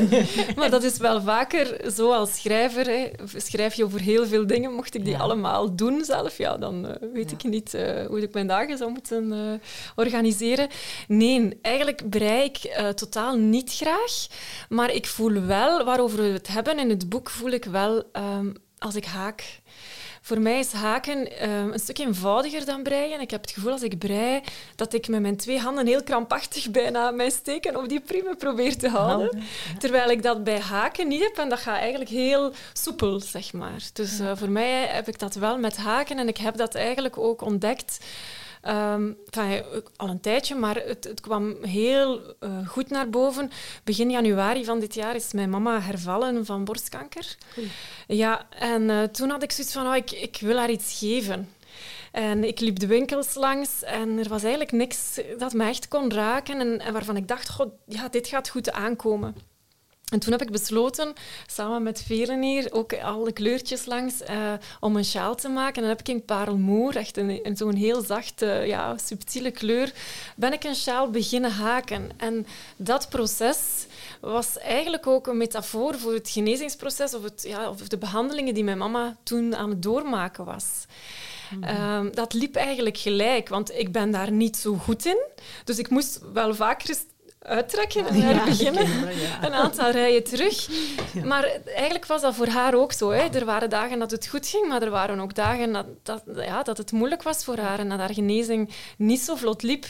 maar 0.58 0.70
dat 0.70 0.84
is 0.84 0.98
wel 0.98 1.22
vaker 1.22 1.92
zo 1.92 2.12
als 2.12 2.36
schrijver. 2.40 2.86
Hè. 2.86 3.10
Schrijf 3.36 3.74
je 3.74 3.84
over 3.84 4.00
heel 4.02 4.28
veel 4.28 4.48
dingen. 4.48 4.74
Mocht 4.74 4.96
ik 4.96 5.04
die 5.04 5.14
Ja. 5.14 5.20
allemaal 5.20 5.76
doen 5.76 6.06
zelf, 6.06 6.38
ja, 6.38 6.58
dan 6.58 6.88
eh, 6.88 7.10
weet 7.14 7.32
ik 7.32 7.44
niet 7.44 7.74
eh, 7.74 8.06
hoe 8.06 8.22
ik 8.22 8.34
mijn 8.34 8.48
dagen 8.48 8.78
zou 8.78 8.92
moeten 8.92 9.32
eh, 9.32 9.60
organiseren. 9.96 10.68
Nee, 11.08 11.58
eigenlijk 11.62 12.10
brei 12.10 12.44
ik 12.44 12.58
totaal 12.96 13.36
niet 13.36 13.74
graag. 13.74 14.28
Maar 14.70 14.92
ik 14.94 15.06
voel 15.06 15.42
wel, 15.42 15.86
waarover 15.86 16.18
we 16.18 16.24
het 16.28 16.48
hebben 16.48 16.80
in 16.80 16.90
het 16.90 17.10
boek, 17.10 17.30
voel 17.30 17.50
ik 17.52 17.66
wel 17.66 18.04
ehm, 18.12 18.54
als 18.78 18.96
ik 18.96 19.06
haak. 19.06 19.60
Voor 20.28 20.42
mij 20.42 20.60
is 20.60 20.72
haken 20.72 21.40
ehm, 21.40 21.72
een 21.72 21.80
stuk 21.80 21.98
eenvoudiger 21.98 22.66
dan 22.66 22.84
breien. 22.84 23.22
Ik 23.22 23.32
heb 23.32 23.42
het 23.42 23.52
gevoel 23.52 23.72
als 23.72 23.82
ik 23.82 23.98
brei 23.98 24.42
dat 24.76 24.94
ik 24.94 25.08
met 25.08 25.22
mijn 25.22 25.38
twee 25.38 25.60
handen 25.60 25.88
heel 25.88 26.04
krampachtig 26.04 26.72
bijna 26.72 27.12
mijn 27.12 27.32
steken 27.32 27.76
op 27.76 27.90
die 27.90 28.00
priemen 28.00 28.38
probeer 28.38 28.78
te 28.78 28.90
houden. 28.90 29.44
Terwijl 29.80 30.10
ik 30.10 30.24
dat 30.24 30.44
bij 30.44 30.60
haken 30.60 31.08
niet 31.08 31.24
heb 31.24 31.38
en 31.38 31.50
dat 31.50 31.60
gaat 31.60 31.80
eigenlijk 31.80 32.10
heel 32.10 32.52
soepel, 32.74 33.20
zeg 33.20 33.54
maar. 33.54 33.90
Dus 33.94 34.20
eh, 34.20 34.32
voor 34.36 34.50
mij 34.50 34.86
heb 34.86 35.08
ik 35.08 35.20
dat 35.20 35.36
wel 35.36 35.58
met 35.58 35.78
haken 35.78 36.18
en 36.20 36.28
ik 36.28 36.38
heb 36.38 36.58
dat 36.58 36.76
eigenlijk 36.76 37.18
ook 37.18 37.42
ontdekt. 37.42 37.98
Ehm, 38.68 39.12
enfin, 39.30 39.64
al 39.96 40.10
een 40.10 40.20
tijdje, 40.20 40.56
maar 40.56 40.76
het, 40.76 41.04
het 41.04 41.22
kwam 41.22 41.64
heel 41.64 42.22
eh, 42.40 42.68
goed 42.68 42.90
naar 42.90 43.10
boven. 43.10 43.52
Begin 43.84 44.10
januari 44.10 44.66
van 44.66 44.80
dit 44.80 44.94
jaar 44.94 45.16
is 45.16 45.34
mijn 45.34 45.50
mama 45.50 45.82
hervallen 45.82 46.46
van 46.46 46.64
borstkanker. 46.64 47.38
Ja, 48.08 48.48
en 48.50 48.90
eh, 48.90 49.04
toen 49.04 49.30
had 49.30 49.44
ik 49.44 49.52
zoiets 49.52 49.74
van, 49.74 49.88
oh, 49.88 49.96
ik, 49.96 50.12
ik 50.12 50.38
wil 50.42 50.58
haar 50.58 50.70
iets 50.70 51.00
geven. 51.00 51.50
En 52.12 52.44
ik 52.44 52.60
liep 52.60 52.80
de 52.80 52.88
winkels 52.88 53.36
langs 53.36 53.84
en 53.84 54.18
er 54.18 54.30
was 54.30 54.42
eigenlijk 54.42 54.72
niks 54.72 55.20
dat 55.38 55.54
me 55.54 55.66
echt 55.66 55.88
kon 55.88 56.12
raken 56.12 56.60
en, 56.60 56.80
en 56.80 56.94
waarvan 56.94 57.18
ik 57.18 57.28
dacht, 57.28 57.50
god, 57.50 57.70
ja, 57.86 58.10
dit 58.10 58.28
gaat 58.28 58.50
goed 58.50 58.72
aankomen. 58.72 59.36
En 60.12 60.20
toen 60.20 60.32
heb 60.32 60.42
ik 60.42 60.52
besloten, 60.52 61.14
samen 61.48 61.84
met 61.84 62.04
velen 62.06 62.42
hier, 62.42 62.68
ook 62.72 62.94
alle 62.94 63.32
kleurtjes 63.32 63.86
langs, 63.86 64.22
eh, 64.22 64.54
om 64.80 64.96
een 64.96 65.06
sjaal 65.06 65.36
te 65.36 65.50
maken. 65.50 65.76
En 65.76 65.82
dan 65.82 65.90
heb 65.90 66.00
ik 66.00 66.08
in 66.08 66.26
parelmoer, 66.26 66.96
echt 66.96 67.18
een, 67.18 67.40
een 67.44 67.58
zo'n 67.58 67.76
heel 67.76 68.02
zachte, 68.02 68.46
ja, 68.46 68.98
subtiele 68.98 69.52
kleur, 69.52 69.94
ben 70.36 70.54
ik 70.54 70.64
een 70.64 70.76
sjaal 70.76 71.10
beginnen 71.10 71.52
haken. 71.52 72.10
En 72.18 72.46
dat 72.76 73.10
proces 73.10 73.58
was 74.22 74.58
eigenlijk 74.58 75.08
ook 75.08 75.28
een 75.28 75.38
metafoor 75.38 76.00
voor 76.00 76.14
het 76.14 76.30
genezingsproces 76.30 77.14
of, 77.14 77.24
het, 77.24 77.44
ja, 77.48 77.70
of 77.70 77.88
de 77.88 77.98
behandelingen 77.98 78.54
die 78.54 78.64
mijn 78.64 78.78
mama 78.78 79.18
toen 79.24 79.56
aan 79.56 79.70
het 79.70 79.84
doormaken 79.84 80.46
was. 80.46 80.86
Ehm, 81.62 82.12
dat 82.12 82.34
liep 82.34 82.56
eigenlijk 82.56 82.98
gelijk, 82.98 83.50
want 83.50 83.74
ik 83.74 83.92
ben 83.92 84.12
daar 84.12 84.32
niet 84.32 84.58
zo 84.58 84.74
goed 84.74 85.06
in. 85.06 85.18
Dus 85.64 85.78
ik 85.78 85.90
moest 85.90 86.20
wel 86.34 86.56
vaker 86.56 86.96
uittrekken 87.40 88.08
en 88.08 88.22
herbeginnen. 88.22 88.88
Een 89.42 89.54
aantal 89.54 89.90
rijen 89.92 90.24
terug. 90.24 90.68
Maar 91.24 91.44
eigenlijk 91.66 92.06
was 92.06 92.22
dat 92.22 92.36
voor 92.36 92.48
haar 92.48 92.74
ook 92.76 92.92
zo. 92.92 93.10
Hè. 93.10 93.28
Er 93.28 93.46
waren 93.46 93.70
dagen 93.70 94.00
dat 94.00 94.12
het 94.12 94.28
goed 94.28 94.48
ging, 94.48 94.68
maar 94.68 94.82
er 94.82 94.90
waren 94.90 95.20
ook 95.20 95.36
dagen 95.36 95.72
dat, 95.74 95.86
dat, 96.04 96.24
ja, 96.36 96.64
dat 96.64 96.78
het 96.78 96.92
moeilijk 96.92 97.24
was 97.24 97.44
voor 97.44 97.58
haar 97.58 97.80
en 97.80 97.90
dat 97.90 98.00
haar 98.00 98.14
genezing 98.14 98.70
niet 98.98 99.20
zo 99.20 99.36
vlot 99.36 99.64
liep. 99.64 99.86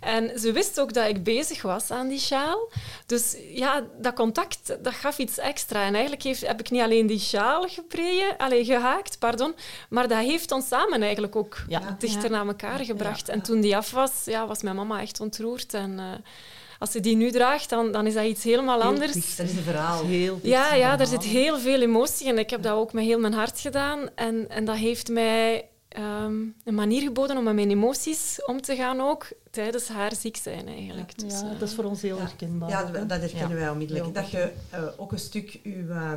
En 0.00 0.38
ze 0.38 0.52
wist 0.52 0.80
ook 0.80 0.92
dat 0.92 1.08
ik 1.08 1.24
bezig 1.24 1.62
was 1.62 1.90
aan 1.90 2.08
die 2.08 2.18
sjaal. 2.18 2.70
Dus 3.06 3.36
ja, 3.54 3.82
dat 4.00 4.14
contact 4.14 4.76
dat 4.82 4.94
gaf 4.94 5.18
iets 5.18 5.38
extra. 5.38 5.84
En 5.84 5.92
eigenlijk 5.92 6.22
heeft, 6.22 6.46
heb 6.46 6.60
ik 6.60 6.70
niet 6.70 6.82
alleen 6.82 7.06
die 7.06 7.18
sjaal 7.20 7.68
gepreien, 7.68 8.36
allee, 8.36 8.64
gehaakt, 8.64 9.18
pardon, 9.18 9.54
maar 9.88 10.08
dat 10.08 10.18
heeft 10.18 10.52
ons 10.52 10.68
samen 10.68 11.02
eigenlijk 11.02 11.36
ook 11.36 11.56
Ja. 11.68 11.96
dichter 11.98 12.30
naar 12.30 12.46
elkaar 12.46 12.84
gebracht. 12.84 13.28
En 13.28 13.40
toen 13.42 13.60
die 13.60 13.76
af 13.76 13.90
was, 13.90 14.12
ja, 14.24 14.46
was 14.46 14.62
mijn 14.62 14.76
mama 14.76 15.00
echt 15.00 15.20
ontroerd. 15.20 15.74
En, 15.74 15.98
eh, 15.98 16.04
als 16.80 16.90
ze 16.90 17.00
die 17.00 17.16
nu 17.16 17.30
draagt, 17.30 17.68
dan, 17.68 17.92
dan 17.92 18.06
is 18.06 18.14
dat 18.14 18.24
iets 18.24 18.44
helemaal 18.44 18.82
anders. 18.82 19.36
Dat 19.36 19.46
is 19.46 19.56
een 19.56 19.62
verhaal. 19.62 20.04
Heel 20.04 20.34
dicht 20.34 20.46
Ja, 20.46 20.74
ja, 20.74 20.96
daar 20.96 21.06
zit 21.06 21.22
heel 21.22 21.58
veel 21.58 21.80
emotie 21.80 22.26
in. 22.26 22.38
Ik 22.38 22.50
heb 22.50 22.62
dat 22.62 22.72
ook 22.72 22.92
met 22.92 23.04
heel 23.04 23.18
mijn 23.18 23.32
hart 23.32 23.60
gedaan. 23.60 24.08
En, 24.14 24.48
en 24.48 24.64
dat 24.64 24.76
heeft 24.76 25.08
mij 25.08 25.68
ehm, 25.88 26.34
een 26.64 26.74
manier 26.74 27.02
geboden 27.02 27.36
om 27.36 27.44
met 27.44 27.54
mijn 27.54 27.70
emoties 27.70 28.44
om 28.44 28.60
te 28.60 28.76
gaan 28.76 29.00
ook 29.00 29.28
tijdens 29.50 29.88
haar 29.88 30.14
ziek 30.14 30.36
zijn 30.36 30.68
eigenlijk. 30.68 31.18
Dus, 31.18 31.40
Ja, 31.40 31.50
eh, 31.50 31.58
dat 31.58 31.68
is 31.68 31.74
voor 31.74 31.84
ons 31.84 32.02
heel 32.02 32.18
herkenbaar. 32.18 32.68
Ja, 32.68 32.84
dat 32.84 33.08
dat 33.08 33.20
herkennen 33.20 33.58
wij 33.58 33.70
onmiddellijk. 33.70 34.06
Ja. 34.06 34.20
Dat 34.20 34.30
je 34.30 34.52
eh, 34.70 34.82
ook 34.96 35.12
een 35.12 35.18
stuk 35.18 35.60
uw, 35.62 35.88
eh, 35.88 36.12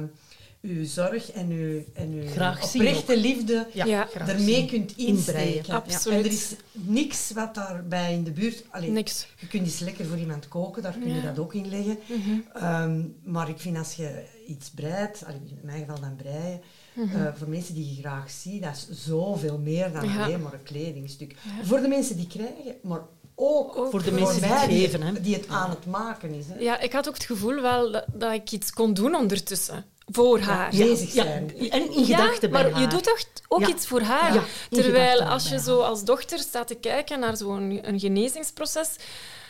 uw 0.63 0.85
zorg 0.85 1.31
en 1.31 1.49
uw, 1.49 1.83
en 1.93 2.11
uw 2.11 2.27
Graag 2.29 2.63
oprechte 2.75 3.17
liefde 3.17 3.67
Ja, 3.73 4.07
ermee 4.27 4.65
kunt 4.65 4.97
insteken. 4.97 5.73
Absoluut. 5.73 6.17
En 6.19 6.25
er 6.25 6.31
is 6.31 6.55
niks 6.71 7.31
wat 7.31 7.55
daarbij 7.55 8.13
in 8.13 8.23
de 8.23 8.31
buurt... 8.31 8.63
Allee, 8.69 8.89
niks. 8.89 9.27
Je 9.39 9.47
kunt 9.47 9.65
eens 9.65 9.79
lekker 9.79 10.05
voor 10.05 10.17
iemand 10.17 10.47
koken, 10.47 10.81
daar 10.83 10.91
kun 10.93 11.07
je 11.07 11.15
Ja. 11.15 11.21
dat 11.21 11.39
ook 11.39 11.53
in 11.53 11.69
leggen. 11.69 11.97
Mhm. 12.07 12.39
Ehm, 12.53 13.01
maar 13.23 13.49
ik 13.49 13.59
vind 13.59 13.77
als 13.77 13.93
je 13.93 14.23
iets 14.47 14.69
breidt, 14.69 15.23
allee, 15.25 15.39
in 15.47 15.59
mijn 15.61 15.79
geval 15.79 15.99
dan 15.99 16.15
breien, 16.15 16.61
eh, 16.95 17.27
voor 17.35 17.49
mensen 17.49 17.73
die 17.73 17.95
je 17.95 18.01
graag 18.01 18.31
ziet, 18.31 18.63
dat 18.63 18.75
is 18.89 19.03
zoveel 19.05 19.57
meer 19.57 19.91
dan 19.91 20.05
Mhm. 20.05 20.17
Ja. 20.17 20.23
alleen 20.25 20.41
maar 20.41 20.53
een 20.53 20.63
kledingstuk. 20.63 21.35
Voor 21.63 21.81
de 21.81 21.87
mensen 21.87 22.15
die 22.15 22.27
krijgen, 22.27 22.75
maar 22.81 23.01
ook, 23.35 23.77
Ook 23.77 23.91
voor 23.91 24.03
de 24.03 24.11
mensen 24.11 24.39
die 24.41 24.49
mij 24.49 24.59
het 24.59 24.69
geven, 24.71 25.01
hè. 25.01 25.21
die 25.21 25.33
het 25.35 25.47
aan 25.47 25.69
het 25.69 25.85
maken 25.85 26.33
is. 26.33 26.45
Hè. 26.47 26.59
Ja, 26.59 26.79
ik 26.79 26.93
had 26.93 27.07
ook 27.07 27.13
het 27.13 27.23
gevoel 27.23 27.61
wel 27.61 27.91
dat, 27.91 28.05
dat 28.13 28.33
ik 28.33 28.51
iets 28.51 28.71
kon 28.71 28.93
doen 28.93 29.15
ondertussen. 29.15 29.85
Voor 30.05 30.39
haar. 30.39 30.69
bezig 30.71 31.13
Ja, 31.13 31.23
zijn. 31.23 31.53
en 31.69 31.91
in 31.93 32.05
gedachten 32.05 32.49
maar 32.49 32.63
bij 32.63 32.71
haar. 32.71 32.81
je 32.81 32.87
doet 32.87 33.03
toch 33.03 33.23
ook 33.47 33.59
Ja. 33.61 33.67
iets 33.67 33.87
voor 33.87 34.01
haar. 34.01 34.43
Terwijl 34.69 35.23
als 35.23 35.49
je 35.49 35.59
zo 35.59 35.79
als 35.81 36.03
dochter 36.03 36.39
staat 36.39 36.67
te 36.67 36.75
kijken 36.75 37.19
naar 37.19 37.37
zo'n 37.37 37.79
een 37.81 37.99
genezingsproces, 37.99 38.89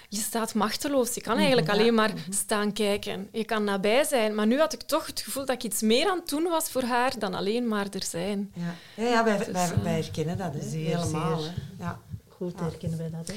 je 0.10 0.20
staat 0.20 0.54
machteloos. 0.54 1.14
Je 1.14 1.22
kan 1.22 1.38
eigenlijk 1.38 1.70
alleen 1.70 1.94
maar 1.94 2.12
staan 2.30 2.74
kijken. 2.74 3.30
Je 3.32 3.44
kan 3.44 3.64
nabij 3.64 4.04
zijn. 4.04 4.36
Maar 4.36 4.48
nu 4.48 4.60
had 4.60 4.74
ik 4.74 4.82
toch 4.82 5.06
het 5.06 5.22
gevoel 5.22 5.46
dat 5.46 5.56
ik 5.56 5.64
iets 5.64 5.82
meer 5.82 6.10
aan 6.10 6.18
het 6.20 6.30
doen 6.30 6.44
was 6.44 6.70
voor 6.70 6.84
haar 6.84 7.20
dan 7.20 7.34
alleen 7.34 7.68
maar 7.68 7.86
er 7.92 8.04
zijn. 8.04 8.52
Ja, 8.54 8.76
ja, 9.04 9.10
ja 9.10 9.24
wij, 9.24 9.38
Dus, 9.38 9.48
wij, 9.48 9.64
eh, 9.64 9.84
wij 9.84 9.94
herkennen 9.94 10.38
dat 10.38 10.54
hè. 10.54 10.70
Zeer, 10.70 10.98
helemaal. 10.98 11.40
zeer. 11.40 11.54
Hè. 11.78 11.84
Ja. 11.84 12.00
Goed 12.30 12.60
herkennen 12.60 12.98
wij 12.98 13.10
dat, 13.10 13.28
hè? 13.28 13.34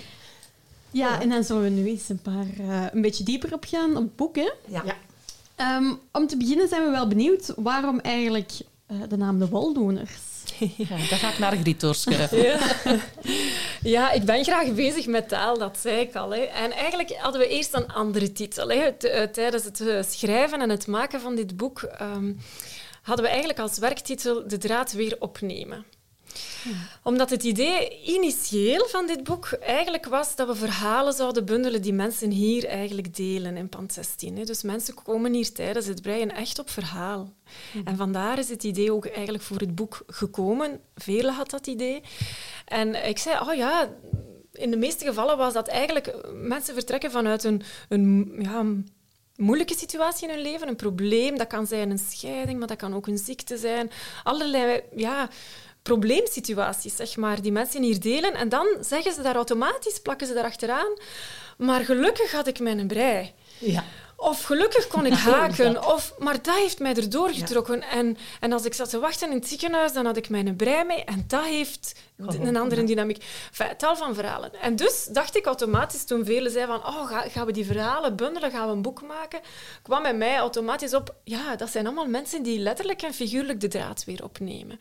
Ja, 0.91 1.21
en 1.21 1.29
dan 1.29 1.45
zullen 1.45 1.63
we 1.63 1.69
nu 1.69 1.89
eens 1.89 2.09
een 2.09 2.23
paar 2.23 2.47
eh, 2.59 2.85
een 2.93 3.03
beetje 3.03 3.25
dieper 3.25 3.53
op 3.53 3.65
gaan 3.69 3.91
op 3.97 4.03
het 4.03 4.17
boek. 4.17 4.37
Hè? 4.37 4.51
Ja. 4.67 4.83
Ehm, 5.57 5.95
om 6.13 6.27
te 6.27 6.37
beginnen 6.37 6.69
zijn 6.69 6.85
we 6.85 6.91
wel 6.91 7.09
benieuwd 7.09 7.53
waarom 7.57 8.01
eigenlijk 8.01 8.51
eh, 8.87 8.97
de 9.09 9.17
naam 9.17 9.39
de 9.39 9.49
Woldoeners. 9.49 10.13
Ja, 10.77 10.97
dat 10.97 11.19
ga 11.19 11.31
ik 11.33 11.39
naar 11.39 11.57
Griet. 11.57 11.83
Ja. 12.31 12.59
ja, 13.83 14.11
ik 14.11 14.25
ben 14.25 14.45
graag 14.45 14.75
bezig 14.75 15.07
met 15.07 15.29
taal, 15.29 15.59
dat 15.59 15.79
zei 15.79 16.01
ik 16.01 16.15
al. 16.15 16.31
Hè. 16.31 16.41
En 16.41 16.73
eigenlijk 16.73 17.17
hadden 17.17 17.41
we 17.41 17.49
eerst 17.49 17.75
een 17.75 17.93
andere 17.93 18.33
titel. 18.33 18.69
Hè. 18.69 18.83
Eh, 18.85 19.23
Tijdens 19.23 19.65
het 19.65 19.81
eh, 19.81 20.03
schrijven 20.03 20.61
en 20.61 20.71
het 20.71 20.87
maken 20.87 21.21
van 21.21 21.35
dit 21.35 21.57
boek 21.57 21.83
ehm, 21.83 22.33
hadden 23.03 23.25
we 23.25 23.31
eigenlijk 23.31 23.59
als 23.59 23.79
werktitel 23.79 24.49
De 24.49 24.59
draad 24.59 24.93
weer 24.93 25.17
opnemen. 25.19 25.85
Omdat 27.03 27.31
het 27.31 27.43
idee 27.43 28.03
initieel 28.05 28.87
van 28.87 29.07
dit 29.07 29.25
boek 29.25 29.47
eigenlijk 29.47 30.07
was 30.07 30.37
dat 30.37 30.49
we 30.49 30.55
verhalen 30.55 31.13
zouden 31.13 31.45
bundelen 31.45 31.83
die 31.83 31.93
mensen 31.93 32.31
hier 32.31 32.67
eigenlijk 32.67 33.17
delen 33.17 33.57
in 33.57 33.69
Pand 33.69 33.93
16. 33.93 34.37
hè. 34.37 34.45
Dus 34.45 34.63
mensen 34.63 34.95
komen 34.95 35.33
hier 35.33 35.53
tijdens 35.53 35.87
het 35.87 36.03
breien 36.03 36.35
echt 36.35 36.59
op 36.59 36.71
verhaal. 36.71 37.33
En 37.85 37.97
vandaar 37.97 38.39
is 38.39 38.49
het 38.49 38.65
idee 38.65 38.93
ook 38.93 39.07
eigenlijk 39.07 39.45
voor 39.45 39.59
het 39.59 39.75
boek 39.75 40.03
gekomen. 40.07 40.81
Vele 40.95 41.31
had 41.31 41.51
dat 41.51 41.67
idee. 41.67 42.03
En 42.65 43.09
ik 43.09 43.19
zei, 43.19 43.39
oh 43.41 43.55
ja, 43.55 43.89
in 44.53 44.71
de 44.71 44.77
meeste 44.77 45.05
gevallen 45.05 45.37
was 45.37 45.53
dat 45.53 45.69
eigenlijk... 45.69 46.15
Mensen 46.35 46.75
vertrekken 46.75 47.11
vanuit 47.11 47.45
een, 47.45 47.63
een, 47.89 48.37
ja, 48.39 48.65
moeilijke 49.37 49.77
situatie 49.77 50.29
in 50.29 50.35
hun 50.35 50.43
leven, 50.43 50.69
een 50.69 50.77
probleem. 50.77 51.39
Dat 51.39 51.47
kan 51.47 51.67
zijn 51.67 51.91
een 51.91 51.99
scheiding, 51.99 52.59
maar 52.59 52.69
dat 52.69 52.77
kan 52.77 52.95
ook 52.95 53.07
een 53.07 53.19
ziekte 53.19 53.57
zijn. 53.57 53.91
Allerlei 54.23 54.83
ja, 54.97 55.29
probleemsituaties, 55.87 56.97
zeg 56.97 57.17
maar, 57.17 57.43
die 57.43 57.53
mensen 57.53 57.83
hier 57.83 58.01
delen. 58.01 58.35
En 58.35 58.49
dan 58.49 58.67
zeggen 58.81 59.13
ze 59.13 59.23
daar 59.23 59.35
automatisch, 59.35 60.01
plakken 60.01 60.27
ze 60.27 60.35
daar 60.35 60.45
achteraan. 60.45 60.93
Maar 61.57 61.85
gelukkig 61.85 62.33
had 62.33 62.47
ik 62.47 62.61
mijn 62.61 62.87
brei. 62.87 63.33
Ja. 63.59 63.85
Of 64.17 64.43
gelukkig 64.43 64.87
kon 64.87 65.07
ik 65.07 65.13
haken. 65.13 65.87
Of, 65.87 66.15
maar 66.19 66.43
dat 66.43 66.55
heeft 66.55 66.79
mij 66.79 66.95
erdoor 66.95 67.29
getrokken. 67.31 67.83
En, 67.83 68.17
en 68.41 68.53
als 68.53 68.65
ik 68.65 68.75
zat 68.75 68.91
te 68.91 68.99
wachten 68.99 69.31
in 69.31 69.37
het 69.37 69.49
ziekenhuis, 69.49 69.93
dan 69.93 70.07
had 70.07 70.17
ik 70.17 70.29
mijn 70.29 70.57
brei 70.57 70.85
mee. 70.85 71.05
En 71.05 71.25
dat 71.27 71.45
heeft 71.45 71.95
een 72.17 72.57
andere 72.57 72.85
dynamiek. 72.85 73.25
Enfin, 73.49 73.77
tal 73.77 73.97
van 73.97 74.15
verhalen. 74.15 74.53
En 74.61 74.77
dus 74.77 75.09
dacht 75.13 75.37
ik 75.37 75.47
automatisch, 75.47 76.05
toen 76.05 76.25
velen 76.25 76.51
zeiden 76.53 76.81
van 76.81 76.95
oh, 76.95 77.07
ga- 77.07 77.29
gaan 77.29 77.47
we 77.47 77.53
die 77.53 77.67
verhalen 77.67 78.17
bundelen, 78.17 78.51
gaan 78.51 78.67
we 78.67 78.73
een 78.73 78.83
boek 78.83 79.03
maken, 79.03 79.41
kwam 79.83 80.03
bij 80.03 80.15
mij 80.15 80.37
automatisch 80.39 80.95
op, 80.95 81.15
ja, 81.25 81.57
dat 81.57 81.71
zijn 81.71 81.87
allemaal 81.87 82.07
mensen 82.07 82.43
die 82.43 82.59
letterlijk 82.59 83.03
en 83.03 83.15
figuurlijk 83.15 83.61
de 83.61 83.69
draad 83.69 84.05
weer 84.05 84.25
opnemen. 84.25 84.79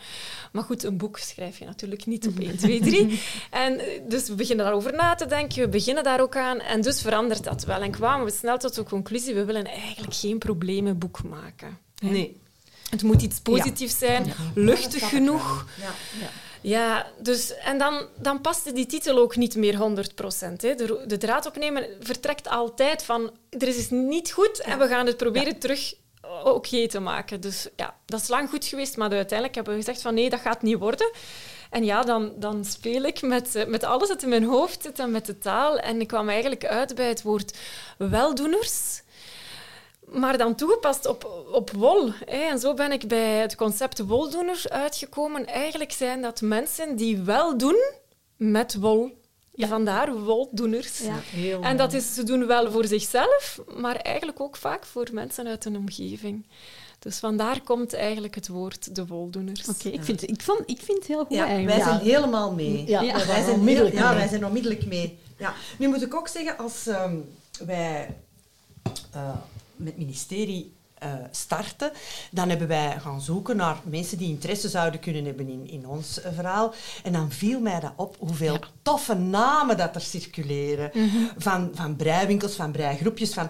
Maar 0.51 0.63
goed, 0.63 0.83
een 0.83 0.97
boek 0.97 1.17
schrijf 1.17 1.59
je 1.59 1.65
natuurlijk 1.65 2.05
niet 2.05 2.27
op 2.27 2.39
1, 2.39 2.57
2, 2.57 2.79
3. 2.81 3.21
En 3.51 3.79
eh, 3.79 4.01
dus 4.07 4.27
we 4.27 4.35
beginnen 4.35 4.65
daarover 4.65 4.93
na 4.93 5.15
te 5.15 5.25
denken, 5.25 5.61
we 5.61 5.69
beginnen 5.69 6.03
daar 6.03 6.21
ook 6.21 6.35
aan. 6.35 6.59
En 6.59 6.81
dus 6.81 7.01
verandert 7.01 7.43
dat 7.43 7.63
wel. 7.63 7.81
En 7.81 7.91
kwamen 7.91 8.25
we 8.25 8.31
snel 8.31 8.57
tot 8.57 8.75
de 8.75 8.83
conclusie, 8.83 9.24
we 9.33 9.45
willen 9.45 9.65
eigenlijk 9.65 10.13
geen 10.13 10.37
problemenboek 10.37 11.23
maken. 11.23 11.79
hè. 11.99 12.09
Nee. 12.09 12.39
Het 12.89 13.03
moet 13.03 13.21
iets 13.21 13.39
positiefs 13.39 13.97
zijn, 13.97 14.33
luchtig 14.55 15.09
genoeg. 15.09 15.65
Ja. 15.81 16.29
Ja, 16.61 17.07
dus, 17.21 17.57
en 17.57 17.77
dan, 17.77 18.05
dan 18.17 18.41
paste 18.41 18.71
die 18.73 18.85
titel 18.85 19.17
ook 19.17 19.35
niet 19.35 19.55
meer 19.55 19.75
100 19.75 20.15
procent. 20.15 20.61
De, 20.61 21.03
de 21.07 21.17
draad 21.17 21.45
opnemen 21.45 21.87
vertrekt 21.99 22.47
altijd 22.49 23.03
van 23.03 23.31
er 23.49 23.67
is 23.67 23.77
iets 23.77 23.89
niet 23.89 24.31
goed 24.31 24.59
en 24.59 24.79
we 24.79 24.87
gaan 24.87 25.05
het 25.05 25.17
proberen 25.17 25.59
terug 25.59 25.93
oké 26.43 26.87
te 26.87 26.99
maken. 26.99 27.41
Dus 27.41 27.67
ja, 27.75 27.95
dat 28.05 28.21
is 28.21 28.27
lang 28.27 28.49
goed 28.49 28.65
geweest, 28.65 28.97
maar 28.97 29.11
uiteindelijk 29.11 29.55
hebben 29.55 29.73
we 29.73 29.79
gezegd 29.79 30.01
van 30.01 30.13
nee, 30.13 30.29
dat 30.29 30.39
gaat 30.39 30.61
niet 30.61 30.77
worden. 30.77 31.11
En 31.69 31.85
ja, 31.85 32.01
dan, 32.01 32.33
dan 32.35 32.65
speel 32.65 33.03
ik 33.03 33.21
met, 33.21 33.55
eh, 33.55 33.65
met 33.65 33.83
alles 33.83 34.07
dat 34.07 34.23
in 34.23 34.29
mijn 34.29 34.43
hoofd 34.43 34.81
zit 34.81 34.99
en 34.99 35.11
met 35.11 35.25
de 35.25 35.37
taal. 35.37 35.77
En 35.77 36.01
ik 36.01 36.07
kwam 36.07 36.29
eigenlijk 36.29 36.65
uit 36.65 36.95
bij 36.95 37.07
het 37.07 37.21
woord 37.21 37.57
weldoeners. 37.97 39.01
Maar 40.11 40.37
dan 40.37 40.55
toegepast 40.55 41.05
op, 41.07 41.45
op 41.51 41.71
wol. 41.71 42.11
Hè. 42.25 42.37
En 42.49 42.59
zo 42.59 42.73
ben 42.73 42.91
ik 42.91 43.07
bij 43.07 43.35
het 43.39 43.55
concept 43.55 43.99
woldoener 43.99 44.63
uitgekomen. 44.67 45.45
Eigenlijk 45.45 45.91
zijn 45.91 46.21
dat 46.21 46.41
mensen 46.41 46.95
die 46.95 47.17
wel 47.17 47.57
doen 47.57 47.83
met 48.35 48.75
wol. 48.75 49.23
Vandaar 49.57 50.13
woldoeners. 50.17 50.97
Ja. 50.99 51.15
Heel 51.21 51.61
En 51.61 51.77
dat 51.77 51.93
is, 51.93 52.13
ze 52.13 52.23
doen 52.23 52.45
wel 52.47 52.71
voor 52.71 52.85
zichzelf, 52.85 53.59
maar 53.77 53.95
eigenlijk 53.95 54.39
ook 54.39 54.55
vaak 54.55 54.85
voor 54.85 55.07
mensen 55.11 55.47
uit 55.47 55.63
hun 55.63 55.77
omgeving. 55.77 56.45
Dus 56.99 57.17
vandaar 57.19 57.61
komt 57.61 57.93
eigenlijk 57.93 58.35
het 58.35 58.47
woord 58.47 58.95
de 58.95 59.05
woldoeners. 59.07 59.67
Oké, 59.69 59.89
ik, 59.89 60.03
vind, 60.03 60.29
ik, 60.29 60.41
vond, 60.41 60.59
ik 60.65 60.79
vind 60.81 60.97
het 60.97 61.07
heel 61.07 61.25
goed 61.25 61.35
Ja, 61.35 61.45
eigenlijk. 61.45 61.75
wij 61.75 61.85
zijn 61.85 61.99
helemaal 61.99 62.51
mee. 62.51 62.83
Ja, 62.87 63.01
Ja. 63.01 63.13
wij 63.25 63.43
zijn 63.43 63.49
onmiddellijk 63.59 63.95
heel- 63.95 64.03
ja, 64.03 64.09
mee. 64.09 64.19
wij 64.19 64.27
zijn 64.27 64.45
onmiddellijk 64.45 64.85
mee. 64.85 65.17
Ja. 65.37 65.53
Nu 65.77 65.87
moet 65.87 66.01
ik 66.01 66.15
ook 66.15 66.27
zeggen, 66.27 66.57
als 66.57 66.87
ehm, 66.87 67.15
wij 67.65 68.15
eh, 69.11 69.29
met 69.77 69.87
het 69.87 69.97
ministerie 69.97 70.73
eh, 70.95 71.09
starten, 71.31 71.91
dan 72.31 72.49
hebben 72.49 72.67
wij 72.67 72.95
gaan 72.99 73.21
zoeken 73.21 73.55
naar 73.55 73.77
mensen 73.83 74.17
die 74.17 74.29
interesse 74.29 74.69
zouden 74.69 74.99
kunnen 74.99 75.25
hebben 75.25 75.47
in, 75.49 75.67
in 75.69 75.87
ons 75.87 76.21
eh, 76.21 76.31
verhaal. 76.35 76.73
En 77.03 77.13
dan 77.13 77.31
viel 77.31 77.59
mij 77.59 77.79
dat 77.79 77.93
op 77.95 78.15
hoeveel 78.19 78.59
toffe 78.81 79.13
namen 79.13 79.77
dat 79.77 79.95
er 79.95 80.01
circuleren. 80.01 80.91
van, 81.37 81.71
van 81.73 81.95
breiwinkels, 81.95 82.55
van 82.55 82.71
breigroepjes, 82.71 83.33
van... 83.33 83.49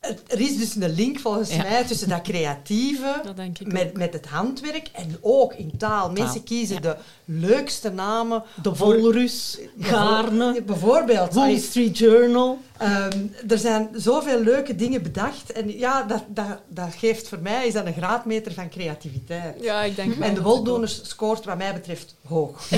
Er 0.00 0.16
er 0.26 0.40
is 0.40 0.56
dus 0.58 0.74
een 0.74 0.94
link 0.94 1.18
volgens 1.18 1.54
Ja. 1.54 1.62
mij 1.62 1.84
tussen 1.84 2.08
dat 2.08 2.22
creatieve 2.22 3.20
Dat 3.34 3.36
met, 3.64 3.96
met 3.96 4.12
het 4.12 4.26
handwerk 4.26 4.88
en 4.92 5.16
ook 5.20 5.54
in 5.54 5.72
taal. 5.78 6.10
Mensen 6.10 6.42
kiezen 6.42 6.82
de 6.82 6.96
leukste 7.24 7.90
namen. 7.90 8.42
De 8.62 8.74
Volrus, 8.74 9.58
Gaarne, 9.80 10.62
Bijvoorbeeld. 10.62 11.34
Wall 11.34 11.58
Street 11.58 11.98
Journal. 11.98 12.58
Ehm, 12.80 13.26
er 13.48 13.58
zijn 13.58 13.88
zoveel 13.92 14.40
leuke 14.42 14.74
dingen 14.74 15.02
bedacht. 15.02 15.52
En 15.52 15.78
ja, 15.78 16.02
dat, 16.02 16.22
dat, 16.28 16.46
dat 16.68 16.94
geeft 16.94 17.28
voor 17.28 17.38
mij 17.40 17.66
is 17.66 17.72
dat 17.72 17.86
een 17.86 17.92
graadmeter 17.92 18.52
van 18.52 18.68
creativiteit. 18.68 19.62
Ja, 19.62 19.82
ik 19.82 19.96
denk 19.96 20.14
wel. 20.14 20.28
En 20.28 20.34
de 20.34 20.42
Woldoners 20.42 21.08
scoort 21.08 21.44
wat 21.44 21.56
mij 21.58 21.72
betreft 21.74 22.14
hoog. 22.26 22.68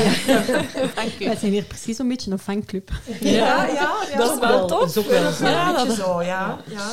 Wij 1.19 1.37
zijn 1.37 1.53
hier 1.53 1.65
precies 1.65 1.99
een 1.99 2.09
beetje 2.09 2.31
een 2.31 2.39
fanclub. 2.39 2.91
Ja, 3.21 3.67
ja, 3.67 3.97
ja. 4.11 4.17
Dat 4.17 4.33
is 4.33 4.39
wel 4.39 4.59
Dat 4.59 4.69
tof. 4.69 4.85
is 4.89 4.97
ook 4.99 5.07
wel 5.07 5.23
Dat 5.23 5.33
is 5.33 5.39
wel 5.39 5.53
zo. 5.53 5.81
een 5.81 5.87
beetje 5.87 6.03
zo, 6.03 6.23
ja. 6.23 6.59
ja. 6.69 6.91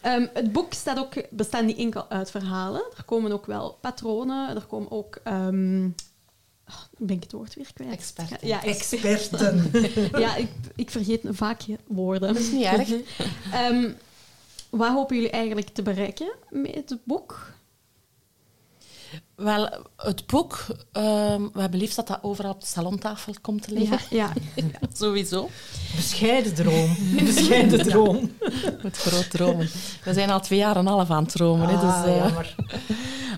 Ehm, 0.00 0.26
het 0.32 0.52
boek 0.52 0.72
staat 0.72 0.98
ook, 0.98 1.12
bestaat 1.30 1.64
niet 1.64 1.78
enkel 1.78 2.04
uit 2.08 2.30
verhalen. 2.30 2.82
Er 2.96 3.04
komen 3.04 3.32
ook 3.32 3.46
wel 3.46 3.78
patronen. 3.80 4.54
Er 4.56 4.66
komen 4.68 4.90
ook... 4.90 5.18
ehm 5.24 5.88
oh, 6.72 6.82
ben 6.98 7.16
ik 7.16 7.22
het 7.22 7.32
woord 7.32 7.54
weer 7.54 7.72
kwijt? 7.74 7.92
Experten. 7.92 8.48
Ja, 8.48 8.64
ex- 8.64 8.92
Experten. 8.92 9.70
ja 10.20 10.36
ik, 10.36 10.48
ik 10.74 10.90
vergeet 10.90 11.20
vaak 11.30 11.62
woorden. 11.86 12.34
Dat 12.34 12.42
is 12.42 12.50
niet 12.50 12.64
erg. 12.64 12.88
Ehm, 13.52 13.90
wat 14.70 14.90
hopen 14.90 15.16
jullie 15.16 15.30
eigenlijk 15.30 15.68
te 15.68 15.82
bereiken 15.82 16.32
met 16.50 16.74
het 16.74 16.98
boek? 17.04 17.51
Wel, 19.36 19.68
het 19.96 20.26
boek, 20.26 20.66
ehm, 20.92 21.42
we 21.52 21.60
hebben 21.60 21.78
liefst 21.80 21.96
dat 21.96 22.06
dat 22.06 22.18
overal 22.22 22.50
op 22.52 22.60
de 22.60 22.66
salontafel 22.66 23.34
komt 23.40 23.62
te 23.62 23.72
liggen. 23.72 23.98
Ja, 24.10 24.32
ja. 24.54 24.66
Sowieso. 24.92 25.48
Bescheiden 25.96 26.54
droom. 26.54 26.96
Bescheiden 27.34 27.82
droom. 27.88 28.30
Met 28.82 28.96
groot 28.96 29.30
dromen. 29.30 29.68
We 30.04 30.12
zijn 30.12 30.30
al 30.30 30.40
twee 30.40 30.58
jaar 30.58 30.74
en 30.76 30.80
een 30.80 30.86
half 30.92 31.10
aan 31.10 31.22
het 31.22 31.32
dromen. 31.32 31.68
hè, 31.68 31.74
Ah, 31.74 32.04
dus, 32.04 32.14
jammer. 32.14 32.54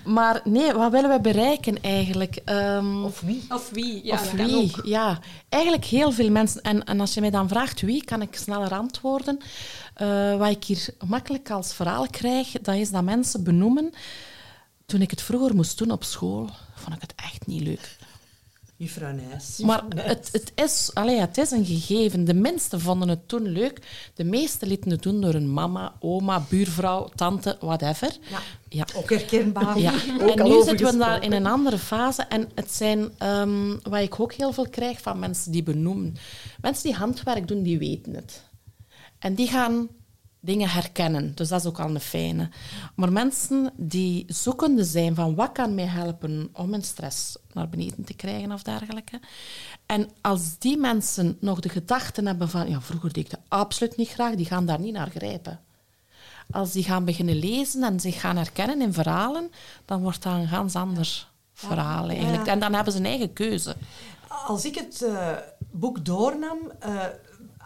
Maar 0.05 0.41
nee, 0.43 0.73
wat 0.73 0.91
willen 0.91 1.09
we 1.09 1.19
bereiken 1.21 1.81
eigenlijk? 1.81 2.35
Ehm, 2.45 3.03
Of 3.03 3.19
wie? 3.21 3.45
Of 3.49 3.69
wie? 3.69 4.05
Ja, 4.05 4.13
of 4.13 4.31
wie? 4.31 4.55
ook. 4.55 4.85
Ja, 4.85 5.19
eigenlijk 5.49 5.85
heel 5.85 6.11
veel 6.11 6.29
mensen. 6.29 6.61
En, 6.61 6.83
en 6.83 6.99
als 6.99 7.13
je 7.13 7.21
mij 7.21 7.29
dan 7.29 7.47
vraagt 7.47 7.81
wie, 7.81 8.03
kan 8.03 8.21
ik 8.21 8.35
sneller 8.35 8.73
antwoorden. 8.73 9.37
Eh, 9.93 10.37
wat 10.37 10.49
ik 10.49 10.63
hier 10.63 10.87
makkelijk 11.07 11.51
als 11.51 11.73
verhaal 11.73 12.07
krijg, 12.09 12.51
dat 12.61 12.75
is 12.75 12.89
dat 12.91 13.03
mensen 13.03 13.43
benoemen. 13.43 13.93
Toen 14.85 15.01
ik 15.01 15.09
het 15.09 15.21
vroeger 15.21 15.55
moest 15.55 15.77
doen 15.77 15.91
op 15.91 16.03
school, 16.03 16.49
vond 16.75 16.95
ik 16.95 17.01
het 17.01 17.13
echt 17.15 17.47
niet 17.47 17.61
leuk. 17.61 17.97
Juffrouw 18.77 19.11
Nijs. 19.11 19.57
Maar 19.57 19.83
het, 19.95 20.29
het, 20.31 20.51
is, 20.55 20.91
allee, 20.93 21.19
het 21.19 21.37
is 21.37 21.51
een 21.51 21.65
gegeven. 21.65 22.25
De 22.25 22.33
minsten 22.33 22.81
vonden 22.81 23.07
het 23.07 23.27
toen 23.27 23.47
leuk. 23.47 23.81
De 24.13 24.23
meesten 24.23 24.67
lieten 24.67 24.91
het 24.91 25.03
doen 25.03 25.21
door 25.21 25.33
hun 25.33 25.53
mama, 25.53 25.93
oma, 25.99 26.45
buurvrouw, 26.49 27.09
tante, 27.15 27.57
whatever. 27.59 28.17
Ja. 28.29 28.39
Ja. 28.69 28.87
Ook 28.95 29.09
herkenbaar. 29.09 29.79
Ja, 29.79 29.93
Ook 30.21 30.39
en 30.39 30.43
nu 30.43 30.63
zitten 30.63 30.91
we 30.91 30.97
daar 30.97 31.23
in 31.23 31.31
een 31.31 31.45
andere 31.45 31.77
fase. 31.77 32.21
En 32.21 32.49
het 32.55 32.71
zijn, 32.71 33.09
ehm, 33.17 33.77
wat 33.81 34.01
ik 34.01 34.19
ook 34.19 34.33
heel 34.33 34.53
veel 34.53 34.69
krijg 34.69 35.01
van 35.01 35.19
mensen 35.19 35.51
die 35.51 35.63
benoemen. 35.63 36.17
Mensen 36.61 36.83
die 36.83 36.97
handwerk 36.97 37.47
doen, 37.47 37.63
die 37.63 37.77
weten 37.77 38.13
het. 38.13 38.43
En 39.19 39.35
die 39.35 39.47
gaan 39.47 39.87
dingen 40.45 40.69
herkennen. 40.69 41.31
Dus 41.35 41.47
dat 41.47 41.59
is 41.59 41.65
ook 41.65 41.79
al 41.79 41.89
een 41.89 41.99
fijne. 41.99 42.49
Maar 42.95 43.11
mensen 43.11 43.71
die 43.75 44.25
zoekende 44.27 44.83
zijn 44.83 45.15
van 45.15 45.35
wat 45.35 45.51
kan 45.51 45.75
mij 45.75 45.85
helpen 45.85 46.49
om 46.53 46.69
mijn 46.69 46.83
stress 46.83 47.37
naar 47.53 47.69
beneden 47.69 48.03
te 48.03 48.13
krijgen 48.13 48.51
of 48.51 48.63
dergelijke. 48.63 49.19
En 49.85 50.09
als 50.21 50.57
die 50.59 50.77
mensen 50.77 51.37
nog 51.39 51.59
de 51.59 51.69
gedachten 51.69 52.25
hebben 52.25 52.49
van 52.49 52.69
ja, 52.69 52.81
vroeger 52.81 53.13
deed 53.13 53.23
ik 53.25 53.29
dat 53.29 53.39
absoluut 53.47 53.97
niet 53.97 54.09
graag, 54.09 54.35
die 54.35 54.45
gaan 54.45 54.65
daar 54.65 54.79
niet 54.79 54.93
naar 54.93 55.09
grijpen. 55.09 55.59
Als 56.51 56.71
die 56.71 56.83
gaan 56.83 57.05
beginnen 57.05 57.39
lezen 57.39 57.83
en 57.83 57.99
zich 57.99 58.19
gaan 58.19 58.37
herkennen 58.37 58.81
in 58.81 58.93
verhalen, 58.93 59.51
dan 59.85 60.01
wordt 60.01 60.23
dat 60.23 60.33
een 60.33 60.47
ganz 60.47 60.75
ander 60.75 61.27
verhaal 61.53 62.09
eigenlijk. 62.09 62.45
Ja. 62.45 62.51
En 62.51 62.59
dan 62.59 62.73
hebben 62.73 62.93
ze 62.93 62.99
een 62.99 63.05
eigen 63.05 63.33
keuze. 63.33 63.75
Als 64.27 64.65
ik 64.65 64.75
het 64.75 65.01
eh, 65.01 65.31
boek 65.71 66.05
doornam, 66.05 66.57
eh, 66.79 67.03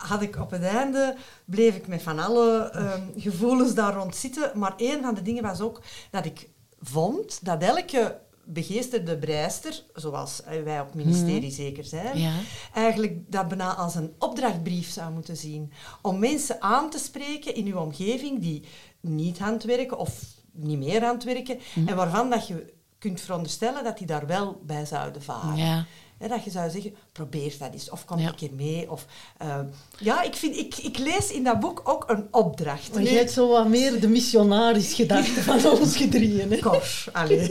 had 0.08 0.22
ik 0.22 0.36
op 0.40 0.52
het 0.52 0.64
einde, 0.64 1.16
bleef 1.46 1.76
ik 1.76 1.88
met 1.88 2.02
van 2.02 2.20
alle 2.20 2.70
ehm, 2.70 3.02
gevoelens 3.16 3.74
daar 3.74 3.94
rond 3.94 4.16
zitten. 4.16 4.52
Maar 4.56 4.74
een 4.78 5.02
van 5.02 5.14
de 5.14 5.22
dingen 5.22 5.44
was 5.44 5.62
ook 5.62 5.82
dat 6.12 6.26
ik 6.26 6.50
vond 6.82 7.46
dat 7.46 7.62
elke 7.62 8.20
begeesterde 8.46 9.18
breister, 9.18 9.84
zoals 9.94 10.44
eh, 10.44 10.64
wij 10.64 10.80
op 10.80 10.86
het 10.86 10.96
ministerie 10.96 11.52
zeker 11.52 11.84
zijn, 11.84 12.20
Ja. 12.20 12.34
eigenlijk 12.74 13.32
dat 13.32 13.48
bijna 13.48 13.76
als 13.76 13.96
een 13.96 14.14
opdrachtbrief 14.20 14.90
zou 14.90 15.12
moeten 15.12 15.38
zien. 15.38 15.72
Om 16.02 16.20
mensen 16.20 16.62
aan 16.62 16.90
te 16.90 16.98
spreken 17.00 17.56
in 17.56 17.66
uw 17.66 17.78
omgeving 17.78 18.42
die 18.42 18.64
niet 19.00 19.40
aan 19.40 19.54
het 19.54 19.64
werken 19.64 19.98
of 19.98 20.24
niet 20.52 20.78
meer 20.78 21.04
aan 21.06 21.14
het 21.16 21.24
werken 21.24 21.60
en 21.86 21.96
waarvan 21.96 22.30
dat 22.30 22.48
je 22.48 22.74
kunt 22.98 23.22
veronderstellen 23.22 23.84
dat 23.84 23.98
die 23.98 24.08
daar 24.08 24.28
wel 24.28 24.62
bij 24.66 24.86
zouden 24.86 25.22
varen. 25.24 25.56
Ja. 25.58 25.86
Hè, 26.20 26.28
dat 26.28 26.44
je 26.44 26.50
zou 26.50 26.70
zeggen, 26.70 26.96
probeer 27.12 27.54
dat 27.60 27.74
eens, 27.74 27.90
of 27.90 28.06
kom 28.06 28.20
Ja. 28.20 28.28
een 28.28 28.36
keer 28.36 28.54
mee. 28.56 28.92
Of, 28.92 29.06
eh, 29.38 29.60
ja, 30.00 30.22
ik, 30.22 30.36
vind, 30.36 30.56
ik, 30.58 30.78
ik 30.78 30.98
lees 30.98 31.32
in 31.32 31.44
dat 31.44 31.60
boek 31.60 31.82
ook 31.84 32.04
een 32.08 32.28
opdracht. 32.32 32.94
Maar 32.94 33.02
Nu- 33.02 33.10
jij 33.10 33.18
hebt 33.18 33.32
zo 33.32 33.48
wat 33.48 33.68
meer 33.68 34.00
de 34.00 34.08
missionaris 34.08 34.94
gedachte 34.94 35.42
van 35.50 35.66
ons 35.66 35.98
gedrieën. 35.98 36.52
Hè? 36.52 36.58
Kor, 36.58 36.84
allee. 37.14 37.50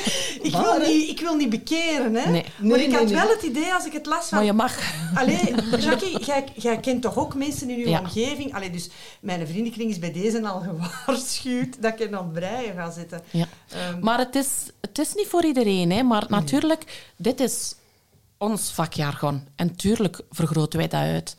ik, 0.48 0.52
wil 0.56 0.78
niet, 0.78 1.08
ik 1.08 1.20
wil 1.20 1.34
niet 1.34 1.50
bekeren, 1.50 2.14
hè. 2.14 2.30
Nee. 2.30 2.44
maar 2.58 2.78
Nee, 2.78 2.86
ik 2.86 2.92
had 2.92 3.04
nee, 3.04 3.14
wel 3.14 3.24
nee. 3.24 3.34
het 3.34 3.42
idee, 3.42 3.74
als 3.74 3.86
ik 3.86 3.92
het 3.92 4.06
las 4.06 4.28
van... 4.28 4.38
Maar 4.38 4.46
je 4.46 4.52
mag. 4.52 4.78
Allee, 5.14 5.54
Jackie, 5.84 6.24
jij, 6.24 6.44
jij 6.54 6.78
kent 6.80 7.02
toch 7.02 7.16
ook 7.18 7.34
mensen 7.34 7.70
in 7.70 7.78
uw 7.78 7.88
Ja. 7.88 7.98
omgeving? 8.00 8.54
Allee, 8.54 8.70
dus 8.70 8.88
mijn 9.20 9.46
vriendenkring 9.46 9.90
is 9.90 9.98
bij 9.98 10.12
deze 10.12 10.48
al 10.48 10.60
gewaarschuwd 10.60 11.82
dat 11.82 12.00
ik 12.00 12.12
aan 12.12 12.24
het 12.24 12.32
breien 12.32 12.74
ga 12.74 12.90
zitten. 12.90 13.22
Ja. 13.30 13.48
Ehm, 13.72 13.98
Maar 14.00 14.18
het 14.18 14.34
is, 14.34 14.48
het 14.80 14.98
is 14.98 15.14
niet 15.14 15.26
voor 15.26 15.44
iedereen. 15.44 15.90
Hè. 15.92 16.02
Maar 16.02 16.26
natuurlijk, 16.28 17.10
dit 17.16 17.40
is 17.40 17.74
ons 18.38 18.70
vakjargon. 18.70 19.48
En 19.56 19.76
tuurlijk 19.76 20.20
vergroten 20.30 20.78
wij 20.78 20.88
dat 20.88 21.00
uit. 21.00 21.36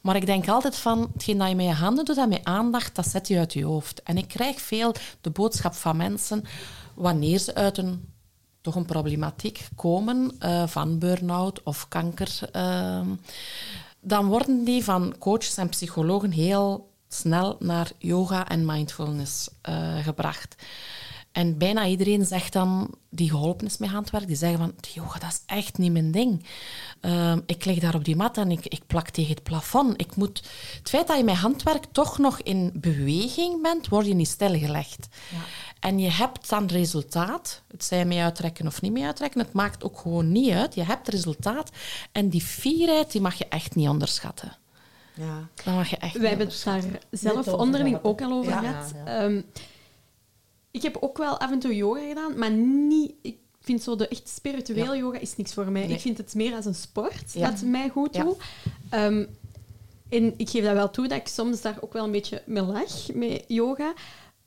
Maar 0.00 0.16
ik 0.16 0.26
denk 0.26 0.48
altijd 0.48 0.76
van, 0.76 1.10
hetgeen 1.12 1.38
dat 1.38 1.48
je 1.48 1.54
met 1.54 1.66
je 1.66 1.72
handen 1.72 2.04
doet 2.04 2.18
en 2.18 2.28
met 2.28 2.44
aandacht, 2.44 2.94
dat 2.94 3.08
zet 3.08 3.28
je 3.28 3.38
uit 3.38 3.52
je 3.52 3.64
hoofd. 3.64 4.02
En 4.02 4.16
ik 4.16 4.28
krijg 4.28 4.60
veel 4.60 4.94
de 5.20 5.30
boodschap 5.30 5.74
van 5.74 5.96
mensen, 5.96 6.44
wanneer 6.94 7.38
ze 7.38 7.54
uit 7.54 7.78
een, 7.78 8.12
toch 8.60 8.74
een 8.74 8.84
problematiek 8.84 9.68
komen, 9.74 10.36
eh, 10.38 10.66
van 10.66 10.98
burn-out 10.98 11.62
of 11.62 11.88
kanker, 11.88 12.38
ehm, 12.52 13.08
dan 14.00 14.26
worden 14.26 14.64
die 14.64 14.84
van 14.84 15.14
coaches 15.18 15.56
en 15.56 15.68
psychologen 15.68 16.30
heel 16.30 16.90
snel 17.08 17.56
naar 17.58 17.90
yoga 17.98 18.48
en 18.48 18.64
mindfulness 18.64 19.48
eh, 19.62 19.96
gebracht. 19.98 20.54
En 21.36 21.58
bijna 21.58 21.86
iedereen 21.86 22.24
zegt 22.26 22.52
dan, 22.52 22.94
die 23.10 23.30
geholpen 23.30 23.66
is 23.66 23.78
met 23.78 23.90
handwerk, 23.90 24.26
die 24.26 24.36
zeggen 24.36 24.58
van, 24.58 24.74
yoga, 24.94 25.18
dat 25.18 25.30
is 25.30 25.42
echt 25.46 25.78
niet 25.78 25.92
mijn 25.92 26.10
ding. 26.10 26.44
Ehm, 27.00 27.40
ik 27.46 27.64
lig 27.64 27.78
daar 27.78 27.94
op 27.94 28.04
die 28.04 28.16
mat 28.16 28.36
en 28.36 28.50
ik, 28.50 28.66
ik 28.66 28.86
plak 28.86 29.08
tegen 29.10 29.34
het 29.34 29.42
plafond. 29.42 30.00
Ik 30.00 30.16
moet... 30.16 30.42
Het 30.78 30.88
feit 30.88 31.06
dat 31.06 31.16
je 31.16 31.24
met 31.24 31.34
handwerk 31.36 31.84
toch 31.92 32.18
nog 32.18 32.40
in 32.40 32.72
beweging 32.74 33.62
bent, 33.62 33.88
word 33.88 34.06
je 34.06 34.14
niet 34.14 34.28
stilgelegd. 34.28 35.08
En 35.80 35.98
je 35.98 36.10
hebt 36.10 36.48
dan 36.48 36.66
resultaat. 36.66 37.62
Het 37.70 37.84
zij 37.84 38.04
mee 38.04 38.20
uittrekken 38.20 38.66
of 38.66 38.80
niet 38.80 38.92
mee 38.92 39.04
uittrekken, 39.04 39.40
het 39.40 39.52
maakt 39.52 39.84
ook 39.84 39.98
gewoon 39.98 40.32
niet 40.32 40.50
uit. 40.52 40.74
Je 40.74 40.84
hebt 40.84 41.08
resultaat. 41.08 41.70
En 42.12 42.28
die 42.28 42.42
fierheid, 42.42 43.12
die 43.12 43.20
mag 43.20 43.34
je 43.34 43.46
echt 43.48 43.74
niet 43.74 43.88
onderschatten. 43.88 44.56
ja. 45.14 45.48
Dat 45.64 45.74
mag 45.74 45.88
je 45.90 45.96
echt 45.96 46.12
Wij 46.12 46.20
niet 46.20 46.28
hebben 46.28 46.46
het 46.46 46.64
daar 46.64 47.00
zelf 47.10 47.48
onderling 47.48 47.98
ook 48.02 48.22
al 48.22 48.32
over 48.32 48.52
Ja. 48.52 48.58
gehad. 48.58 48.92
Ja, 48.94 49.12
ja. 49.12 49.22
Ehm, 49.22 49.40
ik 50.76 50.82
heb 50.82 50.96
ook 51.00 51.18
wel 51.18 51.38
af 51.38 51.50
en 51.50 51.58
toe 51.58 51.76
yoga 51.76 52.00
gedaan, 52.08 52.38
maar 52.38 52.50
niet... 52.50 53.12
Ik 53.22 53.36
vind 53.60 53.82
zo 53.82 53.96
de 53.96 54.08
echt 54.08 54.28
spirituele 54.28 54.96
yoga 54.96 55.18
is 55.18 55.36
niks 55.36 55.54
voor 55.54 55.70
mij. 55.70 55.86
Nee. 55.86 55.94
Ik 55.94 56.00
vind 56.00 56.18
het 56.18 56.34
meer 56.34 56.54
als 56.54 56.64
een 56.64 56.74
sport 56.74 57.32
Ja. 57.32 57.50
dat 57.50 57.62
mij 57.62 57.88
goed 57.88 58.14
Ja. 58.14 58.22
doet. 58.24 58.36
Ehm, 58.90 59.24
en 60.08 60.34
ik 60.36 60.50
geef 60.50 60.64
dat 60.64 60.72
wel 60.72 60.90
toe 60.90 61.08
dat 61.08 61.18
ik 61.18 61.28
soms 61.28 61.60
daar 61.60 61.76
ook 61.80 61.92
wel 61.92 62.04
een 62.04 62.10
beetje 62.10 62.42
mee 62.46 62.62
lach, 62.62 63.12
met 63.14 63.44
yoga. 63.48 63.94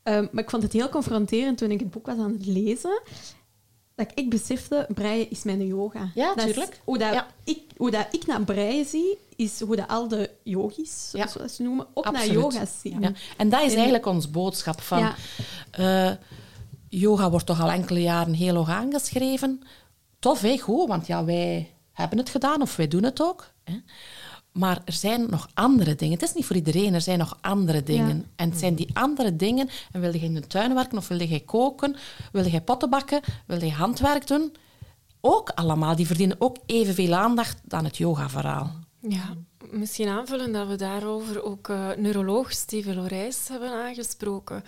Ehm, 0.04 0.28
maar 0.32 0.44
ik 0.44 0.50
vond 0.50 0.64
het 0.64 0.74
heel 0.74 0.90
confronterend 0.90 1.58
toen 1.58 1.72
ik 1.72 1.80
het 1.80 1.92
boek 1.92 2.06
was 2.06 2.18
aan 2.18 2.32
het 2.32 2.46
lezen. 2.46 3.02
Dat 4.00 4.12
ik 4.16 4.30
besefte, 4.30 4.86
breien 4.94 5.30
is 5.30 5.44
mijn 5.44 5.68
yoga. 5.68 6.12
Ja, 6.16 6.28
Dat 6.36 6.46
is 6.48 6.54
tuurlijk. 6.54 6.80
hoe, 6.84 6.98
dat 6.98 7.14
Ja. 7.14 7.28
ik, 7.44 7.60
hoe 7.78 7.92
dat 7.92 8.08
ik 8.12 8.26
naar 8.26 8.42
breien 8.44 8.86
zie, 8.86 9.18
is 9.36 9.60
hoe 9.62 9.76
dat 9.76 9.88
al 9.88 10.08
de 10.08 10.30
yogis, 10.44 11.10
Ja. 11.14 11.28
zoals 11.28 11.56
ze 11.56 11.64
noemen, 11.64 11.88
ook 11.94 12.12
naar 12.12 12.28
yoga 12.28 12.66
zien. 12.82 13.02
Ja. 13.02 13.12
En 13.38 13.50
dat 13.50 13.60
is 13.62 13.68
En- 13.70 13.74
eigenlijk 13.76 14.06
ons 14.06 14.32
boodschap 14.32 14.82
van... 14.82 15.12
Eh, 15.72 16.12
yoga 16.90 17.30
wordt 17.30 17.46
toch 17.46 17.62
al 17.62 17.70
enkele 17.72 18.02
jaren 18.02 18.34
heel 18.34 18.56
hoog 18.56 18.70
aangeschreven. 18.70 19.62
Tof, 20.20 20.42
hè? 20.42 20.58
Goed, 20.58 20.88
want 20.88 21.08
ja, 21.08 21.26
wij 21.26 21.74
hebben 21.94 22.18
het 22.18 22.30
gedaan 22.30 22.62
of 22.62 22.76
wij 22.76 22.88
doen 22.88 23.04
het 23.04 23.22
ook. 23.22 23.52
Hè? 23.64 23.74
Maar 24.52 24.82
er 24.86 24.94
zijn 24.94 25.30
nog 25.30 25.50
andere 25.54 25.96
dingen. 25.96 26.14
Het 26.14 26.28
is 26.28 26.34
niet 26.34 26.46
voor 26.46 26.56
iedereen, 26.56 26.94
er 26.94 27.02
zijn 27.02 27.18
nog 27.18 27.38
andere 27.42 27.84
dingen. 27.84 28.18
Ja. 28.18 28.24
En 28.36 28.50
het 28.50 28.60
zijn 28.60 28.76
die 28.76 28.90
andere 28.94 29.36
dingen. 29.36 29.70
En 29.92 30.02
wilde 30.02 30.20
je 30.20 30.26
in 30.26 30.34
de 30.34 30.48
tuin 30.48 30.74
werken 30.74 30.98
of 30.98 31.08
wilde 31.08 31.28
jij 31.28 31.40
koken? 31.40 31.96
Wilde 32.32 32.50
jij 32.50 32.62
potten 32.62 32.90
bakken? 32.90 33.22
Wilde 33.46 33.66
je 33.66 33.72
handwerk 33.72 34.28
doen? 34.28 34.56
Ook 35.22 35.50
allemaal, 35.50 35.96
die 35.96 36.08
verdienen 36.08 36.36
ook 36.40 36.58
evenveel 36.66 37.14
aandacht 37.14 37.58
dan 37.64 37.84
het 37.84 37.98
yoga-verhaal. 37.98 38.72
Ja, 39.00 39.36
misschien 39.72 40.08
aanvullen 40.08 40.52
dat 40.52 40.68
we 40.68 40.76
daarover 40.76 41.44
ook 41.44 41.70
eh, 41.70 41.90
neuroloog 41.98 42.52
Steven 42.52 42.96
Lorijs 42.96 43.48
hebben 43.48 43.72
aangesproken. 43.72 44.64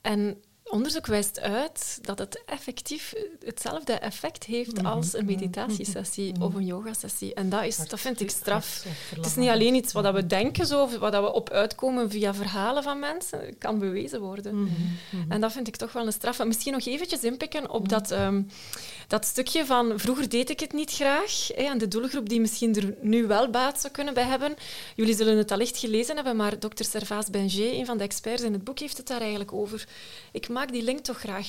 En 0.00 0.42
onderzoek 0.70 1.06
wijst 1.06 1.40
uit 1.40 1.98
dat 2.02 2.18
het 2.18 2.42
effectief 2.46 3.14
hetzelfde 3.44 3.92
effect 3.92 4.44
heeft 4.44 4.84
als 4.84 5.14
een 5.14 5.24
meditatiesessie 5.24 6.34
of 6.40 6.54
een 6.54 6.64
yogasessie. 6.64 7.34
En 7.34 7.48
dat, 7.48 7.64
is, 7.64 7.76
dat 7.76 8.00
vind 8.00 8.20
ik 8.20 8.30
straf. 8.30 8.84
Het 9.16 9.26
is 9.26 9.34
niet 9.34 9.48
alleen 9.48 9.74
iets 9.74 9.92
wat 9.92 10.14
we 10.14 10.26
denken, 10.26 10.66
zo, 10.66 10.82
of 10.82 10.98
wat 10.98 11.12
we 11.12 11.32
op 11.32 11.50
uitkomen 11.50 12.10
via 12.10 12.34
verhalen 12.34 12.82
van 12.82 12.98
mensen. 12.98 13.40
Het 13.40 13.58
kan 13.58 13.78
bewezen 13.78 14.20
worden. 14.20 14.70
En 15.28 15.40
dat 15.40 15.52
vind 15.52 15.68
ik 15.68 15.76
toch 15.76 15.92
wel 15.92 16.06
een 16.06 16.12
straf. 16.12 16.38
En 16.38 16.46
misschien 16.46 16.72
nog 16.72 16.86
eventjes 16.86 17.22
inpikken 17.22 17.70
op 17.70 17.88
dat, 17.88 18.10
ehm, 18.10 18.42
dat 19.08 19.24
stukje 19.24 19.66
van 19.66 19.92
vroeger 19.98 20.28
deed 20.28 20.50
ik 20.50 20.60
het 20.60 20.72
niet 20.72 20.90
graag. 20.90 21.48
Hè, 21.54 21.62
en 21.62 21.78
de 21.78 21.88
doelgroep 21.88 22.28
die 22.28 22.40
misschien 22.40 22.74
er 22.74 22.94
nu 23.00 23.26
wel 23.26 23.50
baat 23.50 23.80
zou 23.80 23.92
kunnen 23.92 24.14
bij 24.14 24.24
hebben. 24.24 24.56
Jullie 24.96 25.14
zullen 25.14 25.36
het 25.36 25.50
allicht 25.50 25.78
gelezen 25.78 26.14
hebben, 26.14 26.36
maar 26.36 26.58
dokter 26.58 26.84
Servaas 26.84 27.30
Benger, 27.30 27.72
een 27.72 27.86
van 27.86 27.98
de 27.98 28.04
experts 28.04 28.42
in 28.42 28.52
het 28.52 28.64
boek, 28.64 28.78
heeft 28.78 28.96
het 28.96 29.06
daar 29.06 29.20
eigenlijk 29.20 29.52
over. 29.52 29.86
Ik 30.32 30.48
maak 30.48 30.72
die 30.72 30.82
link 30.82 30.98
toch 30.98 31.18
graag. 31.18 31.48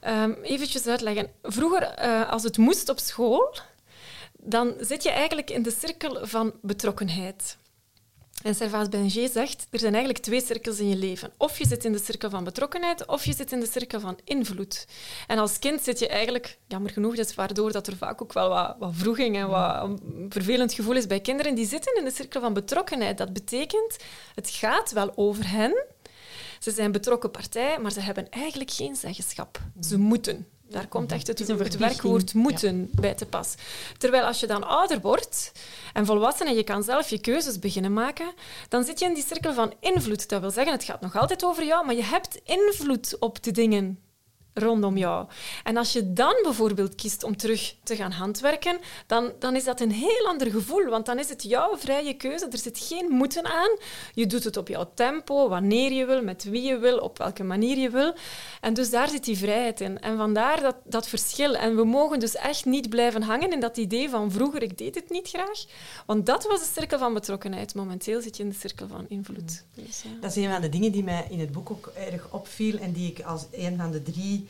Ehm 0.00 0.32
eventjes 0.42 0.86
uitleggen. 0.86 1.30
Vroeger, 1.42 1.82
eh, 1.82 2.30
als 2.30 2.42
het 2.42 2.56
moest 2.56 2.88
op 2.88 2.98
school, 2.98 3.58
dan 4.38 4.74
zit 4.80 5.02
je 5.02 5.10
eigenlijk 5.10 5.50
in 5.50 5.62
de 5.62 5.74
cirkel 5.78 6.26
van 6.26 6.52
betrokkenheid. 6.62 7.56
En 8.42 8.54
Servaas 8.54 8.88
Benger 8.88 9.28
zegt, 9.28 9.66
er 9.70 9.78
zijn 9.78 9.94
eigenlijk 9.94 10.24
twee 10.24 10.42
cirkels 10.42 10.78
in 10.78 10.88
je 10.88 10.96
leven. 10.96 11.32
Of 11.36 11.58
je 11.58 11.66
zit 11.66 11.84
in 11.84 11.92
de 11.92 12.00
cirkel 12.04 12.30
van 12.30 12.44
betrokkenheid, 12.44 13.06
of 13.06 13.24
je 13.24 13.34
zit 13.34 13.52
in 13.52 13.60
de 13.60 13.66
cirkel 13.66 14.00
van 14.00 14.18
invloed. 14.24 14.86
En 15.26 15.38
als 15.38 15.58
kind 15.58 15.82
zit 15.82 15.98
je 15.98 16.08
eigenlijk, 16.08 16.58
jammer 16.66 16.90
genoeg, 16.90 17.14
is 17.14 17.34
waardoor 17.34 17.72
dat 17.72 17.86
er 17.86 17.96
vaak 17.96 18.22
ook 18.22 18.32
wel 18.32 18.48
wat, 18.48 18.76
wat 18.78 18.92
vroeging 18.94 19.36
en 19.36 19.48
wat 19.48 19.82
een 19.82 20.26
vervelend 20.28 20.72
gevoel 20.72 20.96
is 20.96 21.06
bij 21.06 21.20
kinderen, 21.20 21.54
die 21.54 21.66
zitten 21.66 21.96
in 21.96 22.04
de 22.04 22.10
cirkel 22.10 22.40
van 22.40 22.52
betrokkenheid. 22.52 23.18
Dat 23.18 23.32
betekent, 23.32 23.96
het 24.34 24.50
gaat 24.50 24.92
wel 24.92 25.12
over 25.16 25.50
hen, 25.50 25.84
ze 26.58 26.70
zijn 26.70 26.92
betrokken 26.92 27.30
partij, 27.30 27.78
maar 27.78 27.92
ze 27.92 28.00
hebben 28.00 28.30
eigenlijk 28.30 28.70
geen 28.70 28.96
zeggenschap. 28.96 29.60
Ze 29.80 29.98
moeten. 29.98 30.46
Daar 30.70 30.86
komt 30.86 31.12
echt 31.12 31.26
het, 31.26 31.38
het 31.38 31.76
werkwoord 31.76 32.34
moeten 32.34 32.90
bij 32.92 33.14
te 33.14 33.26
pas. 33.26 33.54
Terwijl 33.98 34.24
als 34.24 34.40
je 34.40 34.46
dan 34.46 34.66
ouder 34.66 35.00
wordt 35.00 35.52
en 35.92 36.06
volwassen 36.06 36.46
en 36.46 36.54
je 36.54 36.64
kan 36.64 36.82
zelf 36.82 37.10
je 37.10 37.18
keuzes 37.18 37.58
beginnen 37.58 37.92
maken, 37.92 38.32
dan 38.68 38.84
zit 38.84 38.98
je 38.98 39.06
in 39.06 39.14
die 39.14 39.24
cirkel 39.26 39.54
van 39.54 39.72
invloed. 39.80 40.28
Dat 40.28 40.40
wil 40.40 40.50
zeggen, 40.50 40.72
het 40.72 40.84
gaat 40.84 41.00
nog 41.00 41.16
altijd 41.16 41.44
over 41.44 41.64
jou, 41.64 41.86
maar 41.86 41.94
je 41.94 42.04
hebt 42.04 42.40
invloed 42.44 43.16
op 43.18 43.42
de 43.42 43.50
dingen 43.50 43.98
rondom 44.54 44.96
jou. 44.96 45.26
En 45.64 45.76
als 45.76 45.92
je 45.92 46.12
dan 46.12 46.34
bijvoorbeeld 46.42 46.94
kiest 46.94 47.24
om 47.24 47.36
terug 47.36 47.74
te 47.82 47.96
gaan 47.96 48.10
handwerken, 48.10 48.78
dan, 49.06 49.32
dan 49.38 49.56
is 49.56 49.64
dat 49.64 49.80
een 49.80 49.90
heel 49.90 50.26
ander 50.26 50.50
gevoel, 50.50 50.84
want 50.84 51.06
dan 51.06 51.18
is 51.18 51.28
het 51.28 51.42
jouw 51.42 51.76
vrije 51.76 52.14
keuze. 52.14 52.48
Er 52.50 52.58
zit 52.58 52.78
geen 52.78 53.10
moeten 53.10 53.44
aan. 53.46 53.76
Je 54.14 54.26
doet 54.26 54.44
het 54.44 54.56
op 54.56 54.68
jouw 54.68 54.90
tempo, 54.94 55.48
wanneer 55.48 55.92
je 55.92 56.04
wil, 56.04 56.22
met 56.22 56.44
wie 56.44 56.62
je 56.62 56.78
wil, 56.78 56.98
op 56.98 57.18
welke 57.18 57.44
manier 57.44 57.78
je 57.78 57.90
wil. 57.90 58.14
En 58.60 58.74
dus 58.74 58.90
daar 58.90 59.08
zit 59.08 59.24
die 59.24 59.38
vrijheid 59.38 59.80
in. 59.80 60.00
En 60.00 60.16
vandaar 60.16 60.60
dat, 60.60 60.76
dat 60.84 61.08
verschil. 61.08 61.54
En 61.54 61.76
we 61.76 61.84
mogen 61.84 62.20
dus 62.20 62.34
echt 62.34 62.64
niet 62.64 62.88
blijven 62.88 63.22
hangen 63.22 63.52
in 63.52 63.60
dat 63.60 63.76
idee 63.76 64.08
van 64.08 64.30
vroeger, 64.30 64.62
ik 64.62 64.78
deed 64.78 64.94
het 64.94 65.10
niet 65.10 65.28
graag. 65.28 65.64
Want 66.06 66.26
dat 66.26 66.46
was 66.46 66.60
de 66.60 66.70
cirkel 66.72 66.98
van 66.98 67.14
betrokkenheid. 67.14 67.74
Momenteel 67.74 68.20
zit 68.20 68.36
je 68.36 68.42
in 68.42 68.48
de 68.48 68.54
cirkel 68.54 68.88
van 68.88 69.06
invloed. 69.08 69.64
Dus, 69.74 70.04
Dat 70.20 70.30
is 70.30 70.44
een 70.44 70.50
van 70.50 70.60
de 70.60 70.68
dingen 70.68 70.92
die 70.92 71.04
mij 71.04 71.26
in 71.30 71.40
het 71.40 71.52
boek 71.52 71.70
ook 71.70 71.86
erg 71.86 72.32
opviel 72.32 72.78
en 72.78 72.92
die 72.92 73.10
ik 73.10 73.20
als 73.20 73.46
een 73.50 73.76
van 73.76 73.90
de 73.90 74.02
drie 74.02 74.47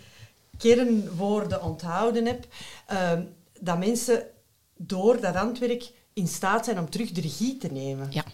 kernwoorden 0.59 1.62
onthouden 1.62 2.27
heb, 2.27 2.47
uh, 2.92 3.12
dat 3.61 3.79
mensen 3.79 4.27
door 4.77 5.21
dat 5.21 5.35
handwerk 5.35 5.92
in 6.12 6.29
staat 6.29 6.64
zijn 6.64 6.79
om 6.79 6.90
terug 6.90 7.11
de 7.11 7.21
regie 7.21 7.57
te 7.57 7.73
nemen. 7.73 8.07
Ja. 8.11 8.25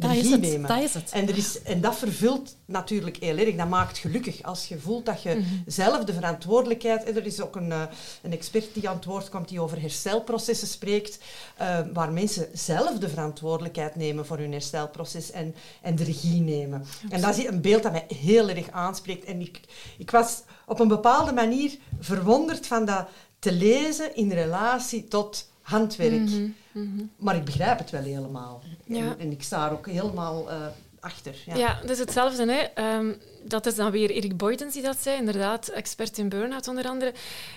Dat 0.00 0.14
is, 0.14 0.30
het, 0.30 0.40
nemen. 0.40 0.68
dat 0.68 0.82
is 0.82 0.94
het. 0.94 1.10
En, 1.10 1.28
er 1.28 1.36
is, 1.36 1.62
en 1.62 1.80
dat 1.80 1.98
vervult 1.98 2.56
natuurlijk 2.64 3.16
heel 3.16 3.36
erg. 3.36 3.56
Dat 3.56 3.68
maakt 3.68 3.98
gelukkig 3.98 4.42
als 4.42 4.66
je 4.66 4.78
voelt 4.78 5.06
dat 5.06 5.22
je 5.22 5.34
mhm. 5.34 5.44
zelf 5.66 6.04
de 6.04 6.12
verantwoordelijkheid... 6.12 7.04
En 7.04 7.16
er 7.16 7.26
is 7.26 7.40
ook 7.40 7.56
een, 7.56 7.68
uh, 7.68 7.82
een 8.22 8.32
expert 8.32 8.74
die 8.74 8.88
aan 8.88 8.96
het 8.96 9.04
woord 9.04 9.28
komt 9.28 9.48
die 9.48 9.60
over 9.60 9.80
herstelprocessen 9.80 10.68
spreekt, 10.68 11.18
uh, 11.60 11.78
waar 11.92 12.12
mensen 12.12 12.48
zelf 12.52 12.98
de 12.98 13.08
verantwoordelijkheid 13.08 13.96
nemen 13.96 14.26
voor 14.26 14.38
hun 14.38 14.52
herstelproces 14.52 15.30
en, 15.30 15.54
en 15.82 15.96
de 15.96 16.04
regie 16.04 16.40
nemen. 16.40 16.84
En 17.08 17.20
dat 17.20 17.36
is 17.36 17.46
een 17.46 17.60
beeld 17.60 17.82
dat 17.82 17.92
mij 17.92 18.06
heel 18.16 18.48
erg 18.48 18.70
aanspreekt. 18.70 19.24
En 19.24 19.40
ik, 19.40 19.60
ik 19.98 20.10
was 20.10 20.42
op 20.66 20.80
een 20.80 20.88
bepaalde 20.88 21.32
manier 21.32 21.78
verwonderd 22.00 22.66
van 22.66 22.84
dat 22.84 23.06
te 23.38 23.52
lezen 23.52 24.16
in 24.16 24.32
relatie 24.32 25.08
tot 25.08 25.50
handwerk. 25.62 26.30
Mhm. 26.72 27.04
Maar 27.16 27.36
ik 27.36 27.44
begrijp 27.44 27.78
het 27.78 27.90
wel 27.90 28.02
helemaal. 28.02 28.62
En, 28.88 29.18
en, 29.18 29.30
ik 29.30 29.42
sta 29.42 29.66
er 29.66 29.72
ook 29.72 29.86
helemaal 29.86 30.50
uh, 30.50 30.66
achter. 31.00 31.34
Ja. 31.46 31.56
ja, 31.56 31.78
dat 31.80 31.90
is 31.90 31.98
hetzelfde. 31.98 32.52
Hè. 32.52 32.94
Um, 32.96 33.16
dat 33.42 33.66
is 33.66 33.74
dan 33.74 33.90
weer 33.90 34.10
Erik 34.10 34.36
Boydens 34.36 34.74
die 34.74 34.82
dat 34.82 34.96
zei, 35.02 35.16
inderdaad, 35.16 35.68
expert 35.68 36.18
in 36.18 36.28
burn-out 36.28 36.68
onder 36.68 36.86
andere. 36.86 37.12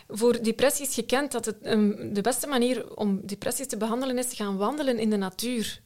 Voor 0.10 0.44
depressie 0.44 0.88
is 0.88 0.94
gekend 0.94 1.32
dat 1.32 1.46
het, 1.46 1.56
um, 1.64 2.14
de 2.14 2.22
beste 2.22 2.48
manier 2.48 2.96
om 2.96 3.20
depressie 3.24 3.66
te 3.66 3.78
behandelen 3.78 4.18
is 4.18 4.30
te 4.30 4.36
gaan 4.36 4.58
wandelen 4.58 5.00
in 5.00 5.10
de 5.10 5.18
natuur. 5.18 5.82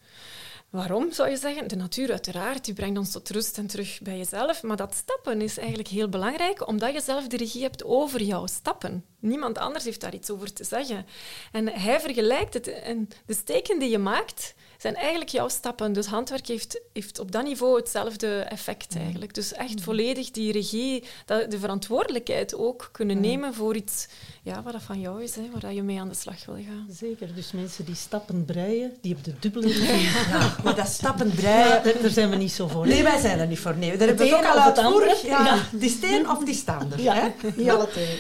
Waarom, 0.78 1.12
zou 1.12 1.30
je 1.30 1.38
zeggen? 1.38 1.68
De 1.68 1.76
natuur 1.76 2.12
uiteraard, 2.12 2.66
die 2.66 2.74
brengt 2.74 2.98
ons 2.98 3.12
tot 3.12 3.30
rust 3.30 3.58
en 3.58 3.68
terug 3.68 4.00
bij 4.02 4.18
jezelf. 4.18 4.64
Maar 4.64 4.78
dat 4.78 4.96
stappen 4.96 5.42
is 5.42 5.58
eigenlijk 5.58 5.88
heel 5.88 6.10
belangrijk, 6.10 6.68
omdat 6.68 6.94
je 6.94 7.02
zelf 7.02 7.28
de 7.28 7.38
regie 7.38 7.62
hebt 7.62 7.84
over 7.84 8.22
jouw 8.22 8.46
stappen. 8.46 9.06
Niemand 9.20 9.58
anders 9.58 9.84
heeft 9.84 10.02
daar 10.02 10.14
iets 10.14 10.30
over 10.30 10.54
te 10.54 10.64
zeggen. 10.64 11.06
En 11.52 11.68
hij 11.68 12.00
vergelijkt 12.00 12.54
het. 12.54 12.68
En 12.68 13.08
de 13.26 13.34
steken 13.34 13.80
die 13.80 13.90
je 13.90 13.98
maakt, 13.98 14.54
zijn 14.78 14.96
eigenlijk 14.96 15.30
jouw 15.30 15.48
stappen. 15.48 15.94
Dus 15.94 16.06
handwerk 16.06 16.48
heeft, 16.48 16.82
heeft 16.94 17.20
op 17.20 17.32
dat 17.32 17.44
niveau 17.44 17.78
hetzelfde 17.78 18.40
effect 18.40 18.96
mm. 18.96 19.02
eigenlijk. 19.02 19.34
Dus 19.34 19.54
echt 19.54 19.76
mm. 19.76 19.82
volledig 19.82 20.32
die 20.32 20.52
regie, 20.52 21.04
de 21.26 21.60
verantwoordelijkheid 21.60 22.56
ook 22.56 22.90
kunnen 22.92 23.16
mm. 23.16 23.22
nemen 23.22 23.54
voor 23.54 23.76
iets 23.76 24.08
ja, 24.44 24.62
wat 24.64 24.74
dat 24.74 24.82
van 24.82 25.00
jou 25.00 25.24
is, 25.24 25.36
hè, 25.36 25.50
waar 25.60 25.74
je 25.74 25.84
mee 25.84 26.00
aan 26.00 26.10
de 26.10 26.16
slag 26.16 26.46
wil 26.46 26.56
gaan. 26.56 26.88
Zeker, 26.90 27.36
dus 27.36 27.52
mensen 27.52 27.86
die 27.86 27.96
stappen 27.96 28.46
breien, 28.46 28.94
die 29.02 29.14
hebben 29.14 29.34
de 29.34 29.40
dubbele 29.40 29.74
regie. 29.74 30.10
ja, 30.30 30.56
maar 30.64 30.76
dat 30.76 30.88
stappen 30.88 31.32
breien... 31.32 31.84
daar 32.02 32.10
zijn 32.10 32.30
we 32.30 32.36
niet 32.36 32.52
zo 32.52 32.68
voor. 32.68 32.88
Nee, 32.88 33.04
wij 33.04 33.20
zijn 33.20 33.40
er 33.40 33.48
niet 33.48 33.60
voor. 33.60 33.78
Nee, 33.78 33.98
daar 33.98 34.08
hebben 34.08 34.28
we 34.28 34.36
ook 34.36 34.46
al 34.46 34.60
uitvoerig. 34.60 35.22
Ja, 35.22 35.46
ja. 35.46 35.64
Die 35.72 35.90
steen 35.90 36.30
of 36.30 36.44
die 36.44 36.56
staander. 36.56 37.02
Ja, 37.02 37.14
hè? 37.14 37.50
niet 37.56 37.70
alle 37.70 37.88
twee. 37.90 38.20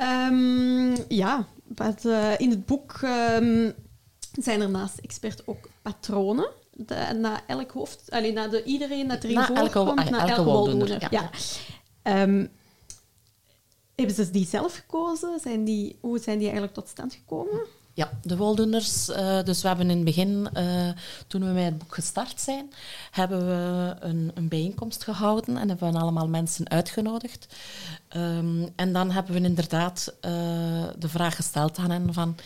Um, 0.00 0.94
ja, 1.08 1.46
wat, 1.76 2.04
uh, 2.04 2.38
in 2.38 2.50
het 2.50 2.66
boek 2.66 3.00
um, 3.02 3.74
zijn 4.32 4.60
er 4.60 4.70
naast 4.70 4.98
expert 4.98 5.46
ook 5.46 5.68
patronen. 5.82 6.50
De, 6.74 7.16
na 7.20 7.40
elk 7.46 7.70
hoofd, 7.70 8.10
alleen 8.10 8.34
na 8.34 8.48
de, 8.48 8.64
iedereen 8.64 9.08
dat 9.08 9.24
erin 9.24 9.36
na 9.36 9.46
voorkomt, 9.46 9.98
elke, 9.98 10.10
na 10.10 10.18
elke, 10.18 10.30
elke 10.30 10.44
woldoener. 10.44 10.90
Ja. 11.00 11.08
ja. 11.10 12.22
Um, 12.22 12.50
hebben 13.94 14.14
ze 14.14 14.30
die 14.30 14.46
zelf 14.46 14.74
gekozen? 14.74 15.40
Zijn 15.40 15.64
die, 15.64 15.98
hoe 16.00 16.18
zijn 16.18 16.36
die 16.36 16.46
eigenlijk 16.46 16.74
tot 16.74 16.88
stand 16.88 17.14
gekomen? 17.14 17.66
Ja, 17.94 18.10
de 18.22 18.36
woldoeners. 18.36 19.08
Uh, 19.08 19.42
dus 19.42 19.62
we 19.62 19.68
hebben 19.68 19.90
in 19.90 19.96
het 19.96 20.04
begin, 20.04 20.48
uh, 20.56 20.88
toen 21.26 21.40
we 21.40 21.52
met 21.52 21.64
het 21.64 21.78
boek 21.78 21.94
gestart 21.94 22.40
zijn, 22.40 22.72
hebben 23.10 23.46
we 23.46 23.94
een, 24.00 24.30
een 24.34 24.48
bijeenkomst 24.48 25.04
gehouden 25.04 25.56
en 25.56 25.68
hebben 25.68 25.92
we 25.92 25.98
allemaal 25.98 26.28
mensen 26.28 26.70
uitgenodigd. 26.70 27.46
Um, 28.16 28.68
en 28.76 28.92
dan 28.92 29.10
hebben 29.10 29.34
we 29.34 29.40
inderdaad 29.40 30.14
uh, 30.20 30.32
de 30.98 31.08
vraag 31.08 31.36
gesteld 31.36 31.78
aan 31.78 31.90
hen 31.90 32.14
van 32.14 32.36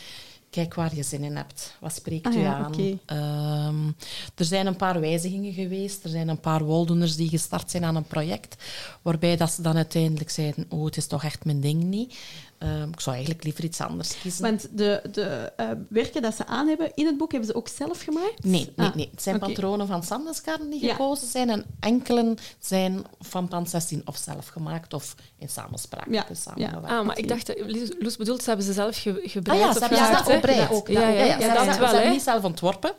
kijk 0.56 0.74
waar 0.74 0.94
je 0.94 1.02
zin 1.02 1.24
in 1.24 1.36
hebt. 1.36 1.76
Wat 1.80 1.94
spreekt 1.94 2.26
ah, 2.26 2.34
u 2.34 2.42
aan? 2.42 2.74
Um, 2.80 3.96
er 4.34 4.44
zijn 4.44 4.66
een 4.66 4.76
paar 4.76 5.00
wijzigingen 5.00 5.52
geweest. 5.52 6.04
Er 6.04 6.10
zijn 6.10 6.28
een 6.28 6.40
paar 6.40 6.64
woldoeners 6.64 7.16
die 7.16 7.28
gestart 7.28 7.70
zijn 7.70 7.84
aan 7.84 7.96
een 7.96 8.06
project, 8.06 8.62
waarbij 9.02 9.36
dat 9.36 9.52
ze 9.52 9.62
dan 9.62 9.76
uiteindelijk 9.76 10.30
zeiden, 10.30 10.66
oh, 10.68 10.84
het 10.84 10.96
is 10.96 11.06
toch 11.06 11.24
echt 11.24 11.44
mijn 11.44 11.60
ding 11.60 11.82
niet. 11.82 12.14
Um, 12.58 12.88
ik 12.92 13.00
zou 13.00 13.16
eigenlijk 13.16 13.44
liever 13.44 13.64
iets 13.64 13.80
anders 13.80 14.20
kiezen. 14.20 14.42
Want 14.42 14.68
de, 14.70 15.02
de 15.10 15.52
uh, 15.56 15.66
werken 15.88 16.22
dat 16.22 16.34
ze 16.34 16.46
aan 16.46 16.68
hebben 16.68 16.94
in 16.94 17.06
het 17.06 17.16
boek, 17.16 17.30
hebben 17.30 17.50
ze 17.50 17.56
ook 17.56 17.68
zelf 17.68 18.02
gemaakt? 18.02 18.44
Nee, 18.44 18.72
nee, 18.76 18.88
ah, 18.88 18.94
nee. 18.94 19.08
het 19.10 19.22
zijn 19.22 19.38
patronen 19.38 19.86
van 19.86 20.02
Sandeskarn 20.02 20.70
die 20.70 20.88
gekozen 20.88 21.28
zijn 21.28 21.50
en 21.50 21.64
enkelen 21.80 22.38
zijn 22.58 23.04
van 23.20 23.48
Pan 23.48 23.66
16 23.66 24.02
of 24.04 24.16
zelf 24.16 24.48
gemaakt 24.48 24.94
of 24.94 25.14
in 25.38 25.48
samenspraak 25.48 26.06
ja. 26.10 26.26
samengewerkt. 26.32 26.88
Ah, 26.88 27.06
maar 27.06 27.18
ik 27.18 27.28
dacht, 27.28 27.52
Loes 27.98 28.16
bedoelt, 28.16 28.42
ze 28.42 28.48
hebben 28.48 28.66
ze 28.66 28.72
zelf 28.72 28.96
ge 28.96 29.20
gebreid 29.22 29.60
ah, 29.60 29.66
ja, 29.66 29.72
ze 29.72 29.78
hebben 29.78 29.98
ze 29.98 30.04
zelf 30.04 30.26
gebreid. 30.26 30.86
Ja, 30.86 31.08
ja, 31.08 31.24
ja, 31.24 31.40
ze, 31.40 31.64
dat 31.64 31.74
ze, 31.74 31.80
wel, 31.80 31.88
ze 31.88 31.94
hebben 31.94 32.12
niet 32.12 32.22
zelf 32.22 32.44
ontworpen. 32.44 32.92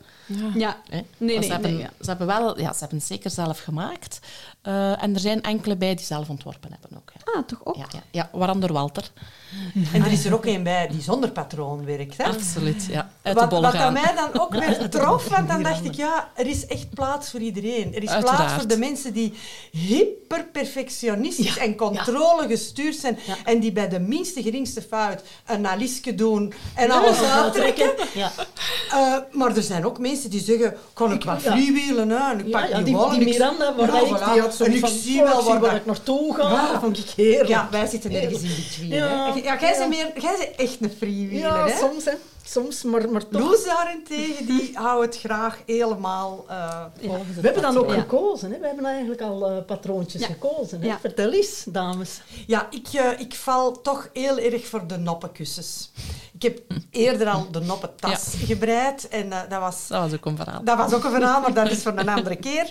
Ja. 0.54 0.76
Nee, 0.90 1.04
nee, 1.16 1.42
ze, 1.42 1.52
hebben, 1.52 1.90
ze 2.00 2.08
hebben 2.08 2.26
wel, 2.26 2.60
ja, 2.60 2.72
ze 2.72 2.78
hebben 2.78 2.98
het 2.98 3.06
zeker 3.06 3.30
zelf 3.30 3.58
gemaakt. 3.58 4.18
Uh, 4.62 5.02
en 5.02 5.14
er 5.14 5.20
zijn 5.20 5.42
enkele 5.42 5.76
bij 5.76 5.94
die 5.94 6.06
zelf 6.06 6.28
ontworpen 6.28 6.70
hebben 6.80 6.98
ook. 6.98 7.12
Ja. 7.14 7.32
Ah, 7.32 7.46
toch 7.46 7.60
ook? 7.64 7.76
Ja, 7.76 7.86
ja, 7.88 8.02
ja 8.10 8.28
waaronder 8.32 8.72
Walter. 8.72 9.10
En 9.92 10.04
er 10.04 10.12
is 10.12 10.24
er 10.24 10.34
ook 10.34 10.46
een 10.46 10.62
bij 10.62 10.88
die 10.88 11.02
zonder 11.02 11.30
patroon 11.30 11.84
werkt. 11.84 12.16
Hè? 12.16 12.24
Absoluut, 12.24 12.86
ja. 12.90 13.10
Uit 13.22 13.36
wat, 13.36 13.50
de 13.50 13.56
wat 13.60 13.74
aan 13.74 13.92
mij 13.92 14.14
dan 14.14 14.40
ook 14.40 14.52
weer 14.52 14.88
trof, 14.90 15.28
want 15.28 15.48
dan 15.48 15.62
dacht 15.62 15.84
ik, 15.84 15.94
ja, 15.94 16.28
er 16.34 16.46
is 16.46 16.66
echt 16.66 16.90
plaats 16.94 17.30
voor 17.30 17.40
iedereen. 17.40 17.94
Er 17.94 18.02
is 18.02 18.08
Uiteraard. 18.08 18.36
plaats 18.36 18.52
voor 18.52 18.68
de 18.68 18.78
mensen 18.78 19.12
die 19.12 19.34
hyperperfectionistisch 19.72 21.54
ja. 21.54 21.62
en 21.62 21.76
controlegestuurd 21.76 22.96
zijn 22.96 23.18
en 23.44 23.60
die 23.60 23.72
bij 23.72 23.88
de 23.88 24.00
minste 24.00 24.42
geringste 24.42 24.82
fout 24.82 25.22
een 25.46 25.60
nalisje 25.60 26.14
doen 26.14 26.52
en 26.74 26.90
alles 26.90 27.22
aantrekken. 27.22 27.90
Ja. 28.14 28.32
Uh, 28.92 29.16
maar 29.32 29.56
er 29.56 29.62
zijn 29.62 29.86
ook 29.86 29.98
mensen 29.98 30.30
die 30.30 30.40
zeggen, 30.40 30.76
kon 30.92 31.12
ik 31.12 31.24
wat 31.24 31.42
hè? 31.42 31.50
En 31.50 32.38
ik 32.38 32.50
pak 32.50 32.74
die, 32.74 32.84
die, 32.84 33.08
die 33.10 33.24
Miranda, 33.24 33.74
waar 33.74 34.02
ik, 34.02 34.32
die 34.32 34.40
had 34.40 34.54
zo 34.54 34.64
ik 34.64 34.86
zie 34.86 35.22
wel 35.22 35.44
waar, 35.44 35.60
waar 35.60 35.76
ik 35.76 35.86
naartoe 35.86 36.34
ga. 36.34 36.50
Ja. 36.50 36.80
Vond 36.80 36.98
ik 36.98 37.08
heerlijk. 37.16 37.48
Ja, 37.48 37.68
wij 37.70 37.86
zitten 37.86 38.12
ergens 38.12 38.42
in 38.42 38.54
between. 38.56 39.37
Ja. 39.42 39.52
Ja, 39.52 39.60
jij, 39.60 39.78
Bent 39.78 39.88
meer, 39.88 40.20
jij 40.20 40.36
bent 40.38 40.56
echt 40.56 40.76
een 40.80 40.92
freewheeler, 40.98 41.40
ja, 41.40 41.66
hè? 41.66 41.76
soms, 41.76 42.04
hè. 42.04 42.12
Soms, 42.44 42.82
maar, 42.82 43.10
maar 43.10 43.28
toch. 43.28 43.40
Loes 43.40 43.64
daarentegen, 43.64 44.46
die 44.46 44.70
houdt 44.74 45.04
het 45.04 45.18
graag 45.18 45.58
helemaal 45.66 46.44
uh, 46.50 46.84
ja. 47.00 47.10
We 47.34 47.40
hebben 47.40 47.62
dan 47.62 47.76
ook 47.76 47.92
gekozen, 47.92 48.52
hè. 48.52 48.58
We 48.58 48.66
hebben 48.66 48.84
eigenlijk 48.84 49.20
al 49.20 49.50
uh, 49.50 49.64
patroontjes 49.66 50.24
gekozen, 50.24 50.82
hè. 50.82 50.96
Vertel 51.00 51.32
eens, 51.32 51.64
dames. 51.66 52.20
Ja, 52.46 52.66
ik, 52.70 52.88
uh, 52.92 53.20
ik 53.20 53.34
val 53.34 53.80
toch 53.80 54.10
heel 54.12 54.38
erg 54.38 54.66
voor 54.66 54.86
de 54.86 54.96
noppenkussens. 54.96 55.90
Ik 56.32 56.42
heb 56.42 56.60
eerder 56.90 57.28
al 57.28 57.50
de 57.50 57.60
noppentas 57.60 58.34
gebreid. 58.44 59.08
En 59.08 59.26
uh, 59.26 59.40
dat, 59.48 59.60
was, 59.60 59.86
dat 59.88 60.00
was 60.00 60.12
ook 60.12 60.26
een 60.26 60.36
verhaal. 60.36 60.64
Dat 60.64 60.76
was 60.76 60.92
ook 60.92 61.04
een 61.04 61.10
verhaal, 61.10 61.40
maar 61.40 61.54
dat 61.54 61.70
is 61.70 61.82
voor 61.82 61.96
een 61.96 62.08
andere 62.08 62.36
keer. 62.36 62.70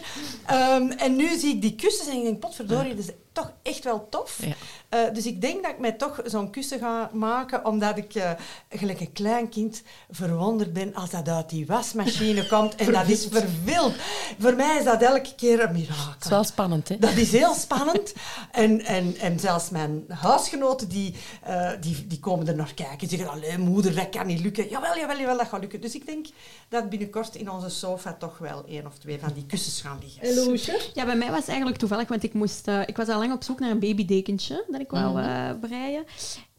Um, 0.52 0.92
en 0.92 1.16
nu 1.16 1.38
zie 1.38 1.54
ik 1.54 1.62
die 1.62 1.76
kussens 1.76 2.10
en 2.10 2.18
ik 2.18 2.24
denk, 2.24 2.40
potverdorie, 2.40 2.96
dat 2.96 3.06
is 3.06 3.12
toch 3.32 3.52
echt 3.64 3.84
wel 3.84 4.08
tof. 4.10 4.40
Uh, 4.94 5.14
dus 5.14 5.26
ik 5.26 5.42
denk 5.42 5.64
dat 5.64 5.72
ik 5.72 5.80
mij 5.80 5.92
toch 5.92 6.22
zo'n 6.26 6.50
kussen 6.50 6.80
ga 6.80 7.10
maken, 7.14 7.66
omdat 7.66 7.98
ik 7.98 8.16
uh, 8.16 8.32
gelijk 8.70 9.00
een 9.00 9.12
klein 9.12 9.50
kind 9.50 9.84
verwonderd 10.10 10.74
ben 10.74 10.94
als 10.94 11.10
dat 11.10 11.30
uit 11.30 11.50
die 11.50 11.66
wasmachine 11.66 12.48
komt. 12.54 12.76
En 12.76 12.92
dat 12.92 13.08
is 13.08 13.28
verwild. 13.32 13.94
Voor 14.40 14.56
mij 14.56 14.78
is 14.78 14.84
dat 14.84 15.02
elke 15.02 15.36
keer 15.36 15.64
een 15.64 15.74
mirakel. 15.74 16.06
Dat 16.14 16.24
is 16.24 16.30
wel 16.30 16.44
spannend, 16.44 16.90
hè? 16.90 16.98
Dat 16.98 17.16
is 17.16 17.32
heel 17.32 17.54
spannend. 17.54 18.14
En, 18.52 18.86
en, 18.86 19.16
en 19.16 19.40
zelfs 19.40 19.70
mijn 19.70 20.06
huisgenoten, 20.08 20.88
die, 20.88 21.16
uh, 21.48 21.72
die, 21.82 22.08
die 22.08 22.20
komen 22.20 22.48
er 22.48 22.56
naar 22.56 22.74
kijken. 22.74 23.10
Zeggen, 23.10 23.30
alleen 23.30 23.60
moeder, 23.60 23.96
dat 23.96 24.10
kan 24.10 24.28
niet 24.28 24.40
lukken. 24.40 24.70
Jawel, 24.70 24.98
jawel, 24.98 25.18
jawel, 25.18 25.38
dat 25.38 25.48
gaat 25.48 25.60
lukken. 25.60 25.82
Dus 25.82 25.96
ik 25.96 26.06
denk 26.06 26.26
dat 26.70 26.90
binnenkort 26.90 27.36
in 27.36 27.52
onze 27.52 27.70
sofa 27.70 28.14
toch 28.14 28.38
wel 28.38 28.66
één 28.68 28.86
of 28.86 28.98
twee 28.98 29.20
van 29.20 29.34
die 29.34 29.46
kussens 29.46 29.82
gaan 29.82 30.00
liggen. 30.02 30.46
Loesje? 30.46 30.80
Ja, 30.94 31.06
bij 31.06 31.16
mij 31.16 31.30
was 31.30 31.40
het 31.40 31.48
eigenlijk 31.48 31.80
toevallig, 31.80 32.08
want 32.08 32.24
ik, 32.24 32.34
moest, 32.34 32.68
ik 32.86 32.98
was 32.98 33.08
al 33.08 33.20
lang 33.20 33.34
op 33.34 33.44
zoek 33.44 33.60
naar 33.60 33.72
een 33.72 33.80
babydekentje 33.80 34.66
dat 34.78 34.86
ik 34.86 34.92
wou 34.92 35.20
uh, 35.20 35.50
breien. 35.62 36.04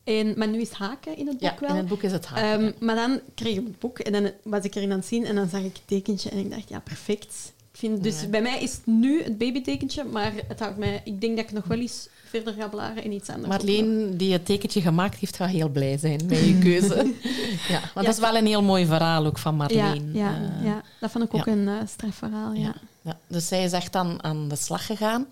En, 0.05 0.35
maar 0.37 0.49
nu 0.49 0.61
is 0.61 0.69
het 0.69 0.79
haken 0.79 1.17
in 1.17 1.27
het 1.27 1.39
boek 1.39 1.51
ja, 1.51 1.57
wel. 1.61 1.71
in 1.71 1.77
het 1.77 1.87
boek 1.87 2.03
is 2.03 2.13
het 2.13 2.27
haken. 2.27 2.65
Um, 2.65 2.75
maar 2.81 2.95
dan 2.95 3.21
kreeg 3.35 3.57
ik 3.57 3.67
het 3.67 3.79
boek 3.79 3.99
en 3.99 4.13
dan 4.13 4.31
was 4.43 4.65
ik 4.65 4.75
erin 4.75 4.91
aan 4.91 4.99
het 4.99 5.07
zien 5.07 5.25
en 5.25 5.35
dan 5.35 5.49
zag 5.49 5.61
ik 5.61 5.73
het 5.73 5.87
tekentje 5.87 6.31
en 6.31 6.39
ik 6.39 6.51
dacht, 6.51 6.69
ja, 6.69 6.81
perfect. 6.81 7.53
Ik 7.73 7.79
vind, 7.79 8.03
dus 8.03 8.21
ja. 8.21 8.29
bij 8.29 8.43
mij 8.43 8.63
is 8.63 8.73
het 8.73 8.87
nu 8.87 9.23
het 9.23 9.39
babytekentje, 9.39 10.05
maar 10.05 10.33
het 10.49 10.61
houdt 10.61 10.77
mij, 10.77 11.01
ik 11.05 11.21
denk 11.21 11.37
dat 11.37 11.45
ik 11.45 11.53
nog 11.53 11.65
wel 11.65 11.79
eens 11.79 12.09
verder 12.29 12.53
ga 12.53 12.69
blaren 12.69 13.05
en 13.05 13.13
iets 13.13 13.29
anders. 13.29 13.49
Marleen, 13.49 14.17
die 14.17 14.33
het 14.33 14.47
tekentje 14.47 14.81
gemaakt 14.81 15.19
heeft, 15.19 15.37
gaat 15.37 15.49
heel 15.49 15.69
blij 15.69 15.99
zijn 15.99 16.21
met 16.27 16.39
je 16.39 16.59
keuze. 16.59 16.95
ja, 17.75 17.81
want 17.95 18.07
dat 18.07 18.15
is 18.15 18.21
wel 18.21 18.37
een 18.37 18.47
heel 18.47 18.63
mooi 18.63 18.87
verhaal 18.87 19.27
ook 19.27 19.39
van 19.39 19.57
Marleen. 19.57 20.11
Ja, 20.13 20.31
ja, 20.31 20.41
uh, 20.59 20.65
ja. 20.65 20.83
dat 21.01 21.11
vond 21.11 21.25
ik 21.25 21.35
ook 21.35 21.47
een 21.47 21.67
uh, 21.67 21.75
strafverhaal, 21.87 22.53
ja. 22.53 22.75
Ja, 23.09 23.19
dus 23.27 23.49
zij 23.49 23.65
is 23.65 23.73
echt 23.73 23.97
aan, 23.97 24.23
aan 24.23 24.49
de 24.49 24.57
slag 24.57 24.87
gegaan. 24.87 25.29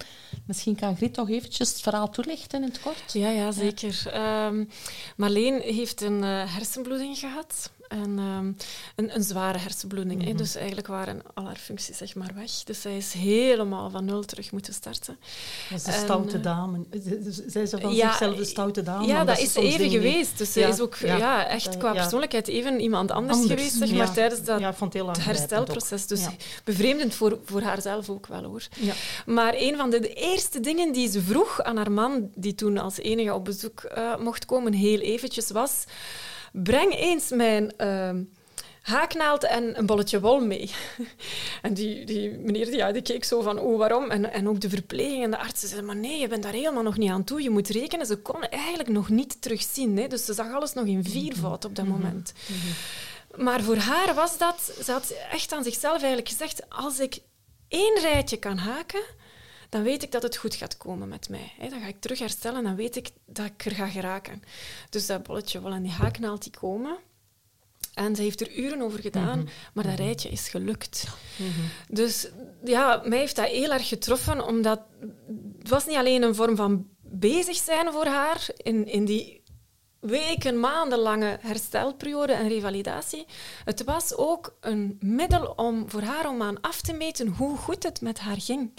Misschien 0.47 0.77
kan 0.77 0.97
Griet 0.97 1.15
toch 1.15 1.31
eventjes 1.31 1.69
het 1.69 1.81
verhaal 1.81 2.11
toelichten 2.11 2.63
in 2.63 2.69
het 2.69 2.81
kort? 2.81 3.13
Ja, 3.13 3.29
ja 3.29 3.53
zeker. 3.53 4.13
Um, 4.47 4.69
Marleen 5.17 5.61
heeft 5.61 6.01
een 6.01 6.23
uh, 6.23 6.55
hersenbloeding 6.55 7.19
gehad. 7.19 7.71
En, 7.89 8.19
um, 8.19 8.57
een, 8.97 9.15
een, 9.15 9.23
zware 9.23 9.59
hersenbloeding. 9.59 10.21
Mm 10.21 10.27
-hmm. 10.27 10.37
Dus 10.37 10.55
eigenlijk 10.55 10.87
waren 10.87 11.23
al 11.35 11.45
haar 11.45 11.57
functies 11.57 11.97
zeg 11.97 12.15
maar, 12.15 12.31
weg. 12.35 12.51
Dus 12.51 12.81
zij 12.81 12.97
is 12.97 13.13
helemaal 13.13 13.91
van 13.91 14.05
nul 14.05 14.25
terug 14.25 14.53
moeten 14.53 14.75
starten. 14.75 15.17
Dat 15.71 15.79
is 15.79 15.85
de 15.85 15.93
stoute 15.93 16.41
dame. 16.41 16.85
Zij 17.47 17.67
ze 17.67 17.81
van 17.81 17.95
ja, 17.95 18.09
zichzelf 18.09 18.37
de 18.37 18.45
stoute 18.45 18.83
dame? 18.83 19.07
Ja, 19.07 19.25
dat 19.25 19.39
is 19.39 19.55
even 19.55 19.91
geweest. 19.91 20.39
Dus 20.39 20.53
zij 20.53 20.63
ja, 20.63 20.69
is 20.69 20.81
ook 20.81 20.95
ja, 20.95 21.17
ja 21.17 21.47
echt 21.47 21.77
qua 21.77 21.93
persoonlijkheid 21.93 22.49
even 22.49 22.81
iemand 22.81 23.11
anders, 23.11 23.39
anders 23.39 23.55
geweest 23.55 23.77
zeg 23.77 23.93
maar, 23.93 24.13
tijdens 24.13 24.45
dat 24.45 24.61
het 24.61 25.25
herstelproces. 25.25 26.07
Dus 26.07 26.27
bevreemdend 26.65 27.15
voor, 27.15 27.39
voor 27.45 27.63
haarzelf 27.63 28.11
ook 28.11 28.27
wel 28.27 28.43
hoor. 28.43 28.63
Maar 29.27 29.55
een 29.57 29.77
van 29.77 29.91
de, 29.91 30.01
de, 30.01 30.13
eerste 30.13 30.61
dingen 30.61 30.93
die 30.93 31.11
ze 31.11 31.23
vroeg 31.23 31.63
aan 31.63 31.77
haar 31.77 31.93
man, 31.93 32.31
die 32.35 32.55
toen 32.55 32.79
als 32.79 32.99
enige 32.99 33.35
op 33.35 33.45
bezoek 33.45 33.83
uh, 33.97 34.17
mocht 34.17 34.45
komen, 34.45 34.73
heel 34.73 35.01
eventjes, 35.01 35.51
was 35.51 35.85
breng 36.63 36.95
eens 36.95 37.31
mijn 37.31 37.73
uh, 37.79 38.11
haaknaald 38.83 39.45
en 39.45 39.79
een 39.79 39.87
bolletje 39.87 40.21
wol 40.21 40.41
mee. 40.41 40.71
en 41.63 41.75
die, 41.75 42.05
die 42.05 42.31
meneer 42.31 42.65
die, 42.65 42.77
ja, 42.77 42.93
die 42.93 43.03
keek 43.03 43.25
zo 43.25 43.41
van, 43.41 43.59
oh, 43.59 43.79
waarom? 43.79 44.11
En, 44.11 44.33
en 44.33 44.49
ook 44.49 44.61
de 44.61 44.69
verpleging 44.69 45.25
en 45.25 45.31
de 45.31 45.39
artsen 45.39 45.69
zeiden, 45.69 45.87
maar 45.87 45.97
nee, 45.97 46.21
je 46.21 46.29
bent 46.29 46.43
daar 46.43 46.53
helemaal 46.53 46.83
nog 46.83 46.97
niet 46.97 47.11
aan 47.11 47.25
toe. 47.25 47.43
Je 47.43 47.51
moet 47.51 47.69
rekenen. 47.69 48.07
Ze 48.07 48.17
kon 48.17 48.43
eigenlijk 48.43 48.89
nog 48.89 49.09
niet 49.09 49.43
terugzien. 49.43 49.97
Hè? 49.97 50.07
Dus 50.07 50.25
ze 50.25 50.35
zag 50.35 50.53
alles 50.53 50.73
nog 50.73 50.87
in 50.87 51.05
viervoud 51.05 51.65
op 51.65 51.77
dat 51.77 51.85
mm 51.85 51.93
-hmm. 51.93 52.01
moment. 52.01 52.33
Mm 52.47 52.57
-hmm. 52.57 53.45
Maar 53.45 53.63
voor 53.63 53.77
haar 53.77 54.15
was 54.15 54.39
dat... 54.39 54.73
Ze 54.85 54.93
had 54.93 55.15
echt 55.31 55.53
aan 55.53 55.65
zichzelf 55.65 55.99
eigenlijk 55.99 56.29
gezegd, 56.29 56.63
als 56.69 57.01
ik 57.01 57.19
één 57.69 57.99
rijtje 58.01 58.37
kan 58.37 58.57
haken 58.57 59.03
dan 59.69 59.83
weet 59.83 60.03
ik 60.03 60.13
dat 60.13 60.23
het 60.23 60.37
goed 60.37 60.55
gaat 60.55 60.77
komen 60.77 61.09
met 61.09 61.29
mij. 61.29 61.53
Dan 61.71 61.81
ga 61.81 61.87
ik 61.87 62.01
terug 62.01 62.19
herstellen 62.19 62.59
en 62.59 62.65
dan 62.65 62.77
weet 62.77 62.97
ik 62.97 63.11
dat 63.27 63.47
ik 63.47 63.65
er 63.65 63.73
ga 63.73 63.89
geraken. 63.89 64.43
Dus 64.91 65.07
dat 65.07 65.23
bolletje 65.23 65.63
wel 65.63 65.73
en 65.73 65.83
die 65.83 65.93
haaknaald 65.93 66.43
die 66.43 66.53
komen. 66.53 66.97
En 67.95 68.17
ze 68.17 68.23
heeft 68.23 68.41
er 68.41 68.53
uren 68.53 68.83
over 68.83 69.01
gedaan, 69.01 69.39
mm 69.39 69.45
-hmm. 69.45 69.55
maar 69.73 69.85
dat 69.85 69.99
rijtje 69.99 70.29
is 70.29 70.49
gelukt. 70.49 71.07
Mm 71.37 71.47
-hmm. 71.47 71.95
Dus 71.97 72.29
ja, 72.65 73.03
mij 73.05 73.19
heeft 73.19 73.37
dat 73.37 73.47
heel 73.47 73.73
erg 73.73 73.89
getroffen, 73.89 74.47
omdat 74.47 74.81
het 75.59 75.69
was 75.69 75.87
niet 75.87 75.97
alleen 75.97 76.23
een 76.23 76.35
vorm 76.35 76.57
van 76.57 76.87
bezig 77.01 77.57
zijn 77.57 77.93
voor 77.93 78.07
haar 78.07 78.47
in, 78.57 78.87
in 78.87 79.05
die 79.05 79.43
weken, 80.07 80.61
maandenlange 80.61 81.39
herstelperiode 81.41 82.33
en 82.33 82.49
revalidatie. 82.49 83.27
Het 83.65 83.85
was 83.85 84.17
ook 84.17 84.57
een 84.61 84.97
middel 85.01 85.53
om, 85.57 85.91
voor 85.91 86.03
haar 86.03 86.29
om 86.29 86.43
aan 86.43 86.61
af 86.61 86.81
te 86.81 86.93
meten 86.93 87.29
hoe 87.29 87.57
goed 87.57 87.83
het 87.83 88.01
met 88.01 88.19
haar 88.19 88.41
ging. 88.41 88.73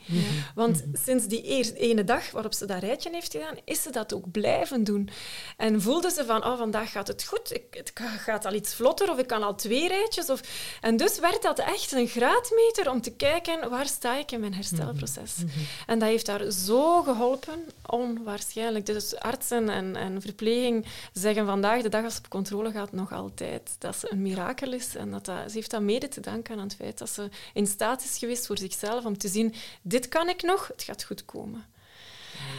Want 0.56 0.76
mm 0.76 0.84
-hmm. 0.84 1.02
sinds 1.04 1.26
die 1.26 1.42
eerste, 1.42 1.78
ene 1.78 2.04
dag 2.04 2.32
waarop 2.32 2.54
ze 2.54 2.66
dat 2.66 2.80
rijtje 2.80 3.10
heeft 3.12 3.32
gedaan, 3.32 3.56
is 3.66 3.82
ze 3.82 3.92
dat 3.92 4.14
ook 4.14 4.32
blijven 4.32 4.84
doen. 4.84 5.10
En 5.58 5.82
voelde 5.82 6.12
ze 6.12 6.26
van, 6.26 6.46
oh, 6.46 6.58
vandaag 6.58 6.92
gaat 6.92 7.08
het 7.08 7.24
goed, 7.24 7.54
ik, 7.54 7.64
het 7.70 7.92
gaat 8.18 8.46
al 8.46 8.54
iets 8.54 8.76
vlotter 8.76 9.12
of 9.12 9.18
ik 9.18 9.28
kan 9.28 9.44
al 9.44 9.56
twee 9.56 9.88
rijtjes. 9.88 10.30
Of... 10.30 10.42
En 10.82 10.98
dus 10.98 11.20
werd 11.20 11.42
dat 11.42 11.60
echt 11.60 11.92
een 11.92 12.08
graadmeter 12.08 12.90
om 12.90 13.02
te 13.02 13.12
kijken, 13.12 13.70
waar 13.70 13.88
sta 13.88 14.16
ik 14.18 14.32
in 14.32 14.40
mijn 14.40 14.54
herstelproces? 14.54 15.36
Mm 15.38 15.50
-hmm. 15.50 15.66
En 15.86 16.00
dat 16.00 16.10
heeft 16.10 16.28
haar 16.28 16.52
zo 16.52 17.04
geholpen, 17.04 17.66
onwaarschijnlijk. 17.86 18.86
Dus 18.86 19.16
artsen 19.16 19.70
en, 19.70 19.96
en 19.96 20.22
verpleging 20.22 20.86
zeggen 21.20 21.46
vandaag 21.46 21.82
de 21.82 21.90
dag 21.90 22.04
als 22.04 22.14
ze 22.14 22.20
op 22.20 22.30
controle 22.30 22.72
gaat 22.72 22.92
nog 22.92 23.12
altijd 23.12 23.76
dat 23.80 23.96
ze 23.96 24.12
een 24.12 24.22
mirakel 24.22 24.74
is. 24.74 24.96
En 24.96 25.12
dat, 25.12 25.26
dat 25.26 25.36
ze 25.48 25.58
heeft 25.58 25.72
dat 25.72 25.82
mede 25.82 26.08
te 26.08 26.20
danken 26.20 26.58
aan 26.58 26.64
het 26.64 26.76
feit 26.76 26.98
dat 26.98 27.10
ze 27.10 27.30
in 27.54 27.68
staat 27.68 28.04
is 28.04 28.18
geweest 28.18 28.46
voor 28.46 28.58
zichzelf 28.58 29.06
om 29.06 29.18
te 29.18 29.28
zien, 29.28 29.54
dit 29.82 30.08
kan 30.08 30.30
ik 30.30 30.42
nog, 30.42 30.68
het 30.68 30.84
gaat 30.84 31.04
goed 31.04 31.26
komen. 31.26 31.66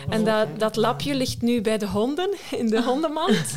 Oh, 0.06 0.14
en 0.14 0.24
dat, 0.24 0.58
dat 0.58 0.76
lapje 0.76 1.14
ligt 1.14 1.42
nu 1.42 1.60
bij 1.60 1.78
de 1.78 1.86
honden, 1.86 2.36
in 2.50 2.66
de 2.66 2.82
hondenmand. 2.82 3.46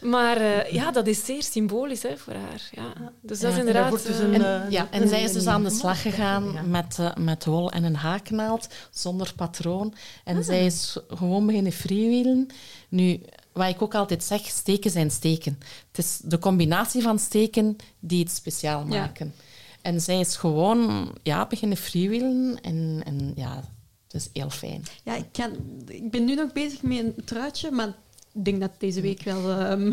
Maar 0.00 0.40
uh, 0.40 0.70
ja, 0.70 0.90
dat 0.90 1.06
is 1.06 1.24
zeer 1.24 1.42
symbolisch 1.42 2.02
hè, 2.02 2.16
voor 2.16 2.32
haar. 2.32 2.68
Ja. 2.70 2.92
Dus 3.20 3.40
dat 3.40 3.50
is 3.50 3.54
ja, 3.54 3.60
inderdaad... 3.60 4.06
Dus 4.06 4.18
een, 4.18 4.34
en, 4.34 4.64
uh, 4.64 4.70
ja, 4.70 4.88
en 4.90 5.08
zij 5.08 5.22
is 5.22 5.32
dus 5.32 5.46
aan 5.46 5.64
de 5.64 5.70
slag 5.70 6.02
gegaan 6.02 6.52
ja. 6.52 6.62
met, 6.62 6.96
uh, 7.00 7.14
met 7.14 7.44
wol 7.44 7.70
en 7.70 7.84
een 7.84 7.96
haaknaald, 7.96 8.68
zonder 8.90 9.32
patroon. 9.36 9.94
En 10.24 10.36
ah. 10.36 10.44
zij 10.44 10.66
is 10.66 10.98
gewoon 11.08 11.46
beginnen 11.46 11.72
freewheelen. 11.72 12.48
Nu, 12.88 13.20
wat 13.52 13.68
ik 13.68 13.82
ook 13.82 13.94
altijd 13.94 14.24
zeg, 14.24 14.46
steken 14.46 14.90
zijn 14.90 15.10
steken. 15.10 15.58
Het 15.88 16.04
is 16.04 16.20
de 16.24 16.38
combinatie 16.38 17.02
van 17.02 17.18
steken 17.18 17.76
die 17.98 18.22
het 18.22 18.32
speciaal 18.32 18.84
maken. 18.84 19.32
Ja. 19.36 19.42
En 19.82 20.00
zij 20.00 20.20
is 20.20 20.36
gewoon 20.36 21.12
ja, 21.22 21.46
beginnen 21.46 21.76
freewheelen 21.76 22.58
en, 22.62 23.02
en 23.04 23.32
ja, 23.36 23.64
het 24.04 24.14
is 24.14 24.28
heel 24.32 24.50
fijn. 24.50 24.82
Ja, 25.04 25.14
ik, 25.14 25.26
kan, 25.32 25.50
ik 25.86 26.10
ben 26.10 26.24
nu 26.24 26.34
nog 26.34 26.52
bezig 26.52 26.82
met 26.82 26.98
een 26.98 27.14
truitje, 27.24 27.70
maar 27.70 27.88
ik 28.32 28.44
denk 28.44 28.60
dat 28.60 28.70
deze 28.78 29.00
week 29.00 29.22
wel 29.22 29.70
um, 29.70 29.92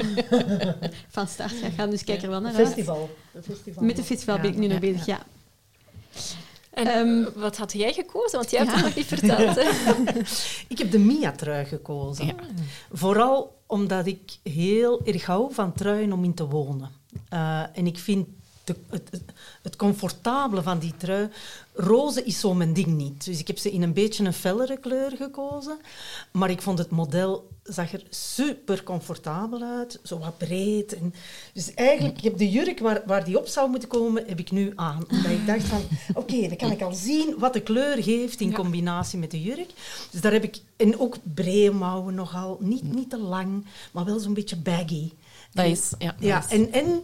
van 1.16 1.28
start 1.28 1.52
gaat 1.52 1.74
gaan. 1.76 1.90
Dus 1.90 2.04
kijk 2.04 2.22
er 2.22 2.30
wel 2.30 2.42
naar 2.42 2.56
uit. 2.56 2.68
Festival. 2.68 3.10
Festival. 3.42 3.84
Met 3.84 3.96
de 3.96 4.04
festival 4.04 4.36
ja, 4.36 4.42
ben 4.42 4.52
ik 4.52 4.58
nu 4.58 4.68
nog 4.68 4.80
bezig, 4.80 5.06
ja. 5.06 5.26
En 6.78 6.98
um, 6.98 7.28
wat 7.36 7.58
had 7.58 7.74
jij 7.74 7.94
gekozen? 7.94 8.38
Want 8.38 8.52
jij 8.52 8.60
hebt 8.60 8.76
het 8.76 8.84
nog 8.84 8.96
niet 8.96 9.06
verteld. 9.06 9.56
Hè? 9.56 9.70
ik 10.74 10.78
heb 10.78 10.92
de 10.92 11.00
Mia-trui 11.00 11.66
gekozen. 11.66 12.36
Vooral 12.92 13.62
omdat 13.66 14.06
ik 14.06 14.38
heel 14.44 15.02
erg 15.06 15.26
hou 15.26 15.54
van 15.54 15.74
truien 15.74 16.14
om 16.14 16.24
in 16.24 16.34
te 16.34 16.48
wonen. 16.48 16.90
Uh, 17.34 17.78
en 17.78 17.88
ik 17.88 17.98
vind 17.98 18.28
de, 18.68 18.76
het, 18.90 19.22
het, 19.62 19.76
comfortabele 19.76 20.62
van 20.62 20.80
die 20.80 20.94
trui... 20.98 21.30
Roze 21.74 22.24
is 22.24 22.40
zo 22.40 22.54
mijn 22.54 22.74
ding 22.74 22.88
niet. 22.88 23.26
Dus 23.26 23.40
ik 23.40 23.48
heb 23.48 23.58
ze 23.58 23.72
in 23.72 23.82
een 23.82 23.94
beetje 23.94 24.26
een 24.26 24.34
fellere 24.34 24.78
kleur 24.80 25.12
gekozen. 25.18 25.78
Maar 26.32 26.50
ik 26.50 26.62
vond 26.62 26.78
het 26.78 26.90
model 26.90 27.48
zag 27.68 27.94
er 27.94 28.04
super 28.10 28.84
comfortabel 28.84 29.62
uit. 29.62 30.00
Zo 30.04 30.20
wat 30.20 30.38
breed. 30.38 30.96
En 30.96 31.14
dus 31.54 31.74
eigenlijk, 31.74 32.18
ik 32.18 32.24
heb 32.24 32.38
de 32.38 32.50
jurk 32.50 32.80
waar, 32.80 33.02
waar 33.06 33.26
die 33.26 33.38
op 33.38 33.48
zou 33.48 33.70
moeten 33.70 33.90
komen, 33.90 34.24
heb 34.28 34.40
ik 34.40 34.52
nu 34.52 34.74
aan. 34.76 35.06
Omdat 35.10 35.32
ik 35.32 35.46
dacht 35.46 35.64
van, 35.64 35.82
oké, 36.10 36.20
okay, 36.20 36.48
dan 36.48 36.58
kan 36.58 36.72
ik 36.72 36.82
al 36.82 36.94
zien 36.94 37.36
wat 37.38 37.54
de 37.54 37.62
kleur 37.62 38.04
geeft 38.04 38.40
in 38.40 38.54
combinatie 38.54 39.20
met 39.20 39.32
de 39.32 39.42
jurk. 39.42 39.70
Dus 40.12 40.22
daar 40.22 40.32
heb 40.32 40.44
ik... 40.44 40.60
En 40.76 41.00
ook 41.00 41.18
brede 41.34 41.72
mouwen 41.72 42.16
nogal. 42.16 42.58
Niet, 42.60 42.84
niet 42.84 43.10
te 43.10 43.18
lang, 43.18 43.66
maar 43.92 44.06
wel 44.06 44.20
zo'n 44.20 44.34
beetje 44.34 44.58
baggy. 44.58 45.12
Dat 45.54 45.66
is... 45.66 45.92
Ja, 45.98 46.16
ja 46.20 46.50
en... 46.50 46.72
en 46.72 47.04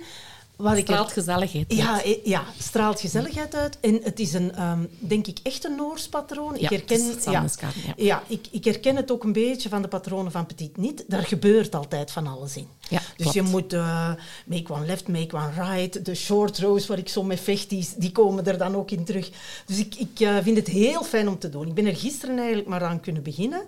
wat 0.63 0.77
straalt 0.77 1.07
ik 1.07 1.13
gezelligheid 1.13 1.69
uit. 1.69 1.79
Ja, 1.79 2.01
ja, 2.23 2.43
straalt 2.59 2.99
gezelligheid 2.99 3.55
uit. 3.55 3.77
En 3.79 3.99
het 4.03 4.19
is 4.19 4.33
een, 4.33 4.61
um, 4.63 4.89
denk 4.99 5.27
ik, 5.27 5.39
echt 5.43 5.65
een 5.65 5.75
Noors 5.75 6.07
patroon. 6.07 6.53
Ja, 6.53 6.69
ik 6.69 6.69
herken, 6.69 7.07
het 7.07 7.23
ja, 7.23 7.45
ja. 7.61 7.93
ja 7.95 8.23
ik, 8.27 8.47
ik 8.51 8.63
herken 8.63 8.95
het 8.95 9.11
ook 9.11 9.23
een 9.23 9.33
beetje 9.33 9.69
van 9.69 9.81
de 9.81 9.87
patronen 9.87 10.31
van 10.31 10.45
Petit 10.45 10.77
Niet. 10.77 11.03
Daar 11.07 11.23
gebeurt 11.23 11.75
altijd 11.75 12.11
van 12.11 12.27
alles 12.27 12.57
in. 12.57 12.67
Ja, 12.89 12.99
dus 12.99 13.15
klopt. 13.15 13.33
je 13.33 13.41
moet 13.41 13.73
uh, 13.73 14.13
make 14.45 14.73
one 14.73 14.85
left, 14.85 15.07
make 15.07 15.35
one 15.35 15.51
right. 15.51 16.05
De 16.05 16.15
short 16.15 16.59
rows 16.59 16.87
waar 16.87 16.97
ik 16.97 17.09
zo 17.09 17.23
mee 17.23 17.37
vecht, 17.37 17.69
die, 17.69 17.89
die 17.97 18.11
komen 18.11 18.45
er 18.45 18.57
dan 18.57 18.75
ook 18.75 18.91
in 18.91 19.05
terug. 19.05 19.29
Dus 19.65 19.79
ik, 19.79 19.95
ik 19.95 20.19
uh, 20.19 20.37
vind 20.41 20.57
het 20.57 20.67
heel 20.67 21.03
fijn 21.03 21.27
om 21.27 21.39
te 21.39 21.49
doen. 21.49 21.67
Ik 21.67 21.73
ben 21.73 21.85
er 21.85 21.95
gisteren 21.95 22.37
eigenlijk 22.37 22.67
maar 22.67 22.83
aan 22.83 22.99
kunnen 22.99 23.23
beginnen. 23.23 23.61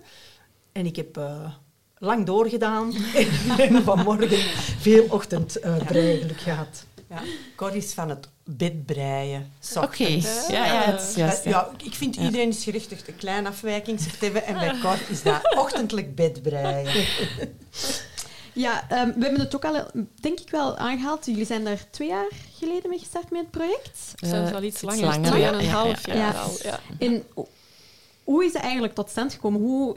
En 0.71 0.85
ik 0.85 0.95
heb... 0.95 1.17
Uh, 1.17 1.45
lang 1.97 2.25
doorgedaan 2.25 2.93
en 3.57 3.83
vanmorgen 3.83 4.37
veel 4.79 5.05
ochtendbreien 5.09 6.29
gehad. 6.35 6.85
Ja, 7.09 7.21
Cor 7.55 7.75
is 7.75 7.93
van 7.93 8.09
het 8.09 8.27
bedbreien. 8.43 9.51
Oké, 9.75 10.03
ja, 10.07 10.65
ja, 10.65 10.81
het 10.91 11.01
is 11.01 11.15
juist. 11.15 11.43
Ja, 11.43 11.49
Ja. 11.49 11.69
ik 11.85 11.93
vind 11.93 12.15
iedereen 12.15 12.49
is 12.49 12.63
gerechtigd 12.63 13.07
een 13.07 13.15
kleine 13.15 13.47
afwijking 13.49 13.99
te 13.99 14.09
hebben. 14.19 14.45
En 14.45 14.53
bij 14.53 14.75
Cor 14.81 14.97
is 15.09 15.23
dat 15.23 15.39
ochtendelijk 15.63 16.15
bedbreien. 16.15 17.05
Ja, 18.53 18.89
ehm, 18.89 19.11
we 19.15 19.23
hebben 19.23 19.39
het 19.39 19.55
ook 19.55 19.65
al, 19.65 19.85
denk 20.15 20.39
ik 20.39 20.49
wel, 20.49 20.77
aangehaald. 20.77 21.25
Jullie 21.25 21.45
zijn 21.45 21.63
daar 21.63 21.85
twee 21.89 22.07
jaar 22.07 22.27
geleden 22.57 22.89
mee 22.89 22.99
gestart 22.99 23.31
met 23.31 23.41
het 23.41 23.51
project. 23.51 24.13
Zelfs 24.15 24.47
Eh, 24.47 24.51
wel 24.53 24.63
iets 24.63 24.73
iets 24.75 24.81
langer, 24.83 25.05
langer, 25.05 25.29
twee 25.29 25.41
ja, 25.41 25.47
en 25.51 25.59
een 25.59 25.69
half 25.69 26.05
ja. 26.07 26.15
jaar 26.15 26.33
Ja. 26.33 26.39
al. 26.41 26.51
Ja. 26.63 26.79
En 26.99 27.23
ho- 27.33 27.47
hoe 28.23 28.45
is 28.45 28.53
dat 28.53 28.61
eigenlijk 28.61 28.93
tot 28.95 29.09
stand 29.09 29.33
gekomen? 29.33 29.61
Hoe 29.61 29.95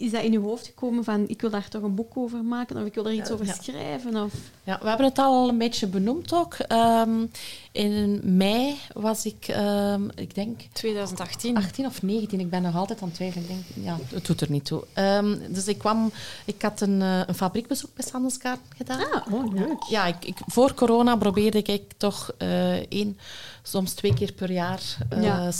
is 0.00 0.10
dat 0.10 0.22
in 0.22 0.32
uw 0.32 0.42
hoofd 0.42 0.66
gekomen 0.66 1.04
van 1.04 1.28
ik 1.28 1.40
wil 1.40 1.50
daar 1.50 1.68
toch 1.68 1.82
een 1.82 1.94
boek 1.94 2.16
over 2.16 2.44
maken 2.44 2.76
of 2.76 2.84
ik 2.84 2.94
wil 2.94 3.06
er 3.06 3.12
iets 3.12 3.30
over 3.30 3.46
schrijven? 3.62 4.22
Of... 4.22 4.32
Ja, 4.64 4.78
we 4.82 4.88
hebben 4.88 5.06
het 5.06 5.18
al 5.18 5.48
een 5.48 5.58
beetje 5.58 5.86
benoemd 5.86 6.32
ook. 6.32 6.54
Ehm, 6.54 7.26
in 7.72 8.20
mei 8.22 8.78
was 8.92 9.24
ik, 9.24 9.48
ehm, 9.48 10.08
ik 10.14 10.34
denk, 10.34 10.60
2018. 10.72 11.56
18 11.56 11.86
of 11.86 12.02
19. 12.02 12.40
Ik 12.40 12.50
ben 12.50 12.62
nog 12.62 12.76
altijd 12.76 13.02
aan 13.02 13.08
het 13.08 13.16
twijfelen. 13.16 13.48
Ik 13.48 13.54
denk, 13.54 13.86
ja, 13.86 13.98
het 14.14 14.26
doet 14.26 14.40
er 14.40 14.50
niet 14.50 14.64
toe. 14.64 14.84
Ehm, 14.92 15.38
dus 15.48 15.66
ik 15.66 15.78
kwam, 15.78 16.12
ik 16.44 16.62
had 16.62 16.80
een, 16.80 17.02
eh, 17.02 17.20
een 17.26 17.34
fabriekbezoek 17.34 17.90
bij 17.94 18.04
Sanderskaart 18.06 18.60
gedaan. 18.76 19.12
Ah, 19.12 19.32
oh, 19.32 19.52
leuk. 19.54 19.82
Ja, 19.88 20.06
ik, 20.06 20.24
ik, 20.24 20.38
voor 20.46 20.74
corona 20.74 21.16
probeerde 21.16 21.62
ik 21.62 21.92
toch 21.96 22.32
eh, 22.38 22.72
één, 22.72 23.18
soms 23.62 23.92
twee 23.92 24.14
keer 24.14 24.32
per 24.32 24.50
jaar 24.50 24.96
eh 25.08 25.22
Ja. 25.22 25.50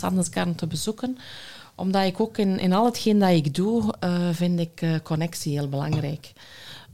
Te 0.57 0.67
bezoeken 0.67 1.19
omdat 1.81 2.05
ik 2.05 2.21
ook 2.21 2.39
in, 2.39 2.59
in 2.59 2.73
al 2.73 2.85
hetgeen 2.85 3.19
dat 3.19 3.31
ik 3.31 3.55
doe, 3.55 3.95
eh, 4.01 4.29
vind 4.33 4.61
ik 4.61 4.83
eh, 4.83 4.95
connectie 5.03 5.53
heel 5.59 5.69
belangrijk. 5.69 6.33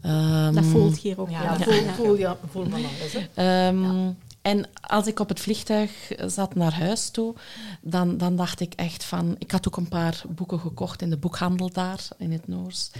Ehm, 0.00 0.54
Dat 0.54 0.64
voelt 0.64 0.98
hier 0.98 1.20
ook. 1.20 1.30
Ja. 1.30 1.42
Ja, 1.42 1.58
voel, 1.58 2.04
voel, 2.04 2.16
ja, 2.16 2.36
voel 2.50 2.64
van 2.64 2.72
alles. 2.84 3.12
Hè. 3.12 3.68
Ehm, 3.68 4.10
En 4.42 4.68
als 4.80 5.06
ik 5.06 5.20
op 5.20 5.28
het 5.28 5.40
vliegtuig 5.40 5.90
zat 6.26 6.54
naar 6.54 6.74
huis 6.74 7.10
toe, 7.10 7.34
dan, 7.80 8.16
dan 8.16 8.36
dacht 8.36 8.60
ik 8.60 8.72
echt 8.74 9.04
van... 9.04 9.34
Ik 9.38 9.50
had 9.50 9.66
ook 9.66 9.76
een 9.76 9.88
paar 9.88 10.22
boeken 10.28 10.60
gekocht 10.60 11.02
in 11.02 11.10
de 11.10 11.16
boekhandel 11.16 11.70
daar, 11.72 12.08
in 12.18 12.32
het 12.32 12.48
Noors. 12.48 12.90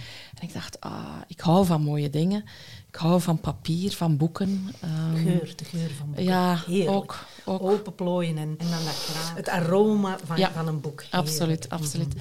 En 0.41 0.49
ik 0.49 0.55
dacht, 0.55 0.81
ah, 0.81 1.21
ik 1.27 1.41
hou 1.41 1.67
van 1.67 1.83
mooie 1.83 2.11
dingen. 2.11 2.45
Ik 2.97 3.03
hou 3.03 3.21
van 3.21 3.41
papier, 3.41 3.93
van 3.93 4.17
boeken. 4.17 4.75
Ehm, 4.81 5.17
Geur, 5.17 5.53
de 5.57 5.65
geur 5.65 5.91
van 5.99 6.07
boeken. 6.07 6.25
Ja, 6.25 6.63
Heerlijk. 6.67 6.97
ook. 6.97 7.19
ook. 7.45 7.63
Openplooien 7.63 8.37
en, 8.39 8.55
En 8.59 8.71
dan 8.71 8.85
dat 8.85 9.33
het 9.35 9.49
aroma 9.49 10.19
van, 10.25 10.37
Ja, 10.37 10.53
van 10.53 10.69
een 10.69 10.81
boek. 10.81 11.01
Heerlijk. 11.03 11.29
Absoluut, 11.29 11.69
absoluut. 11.69 12.15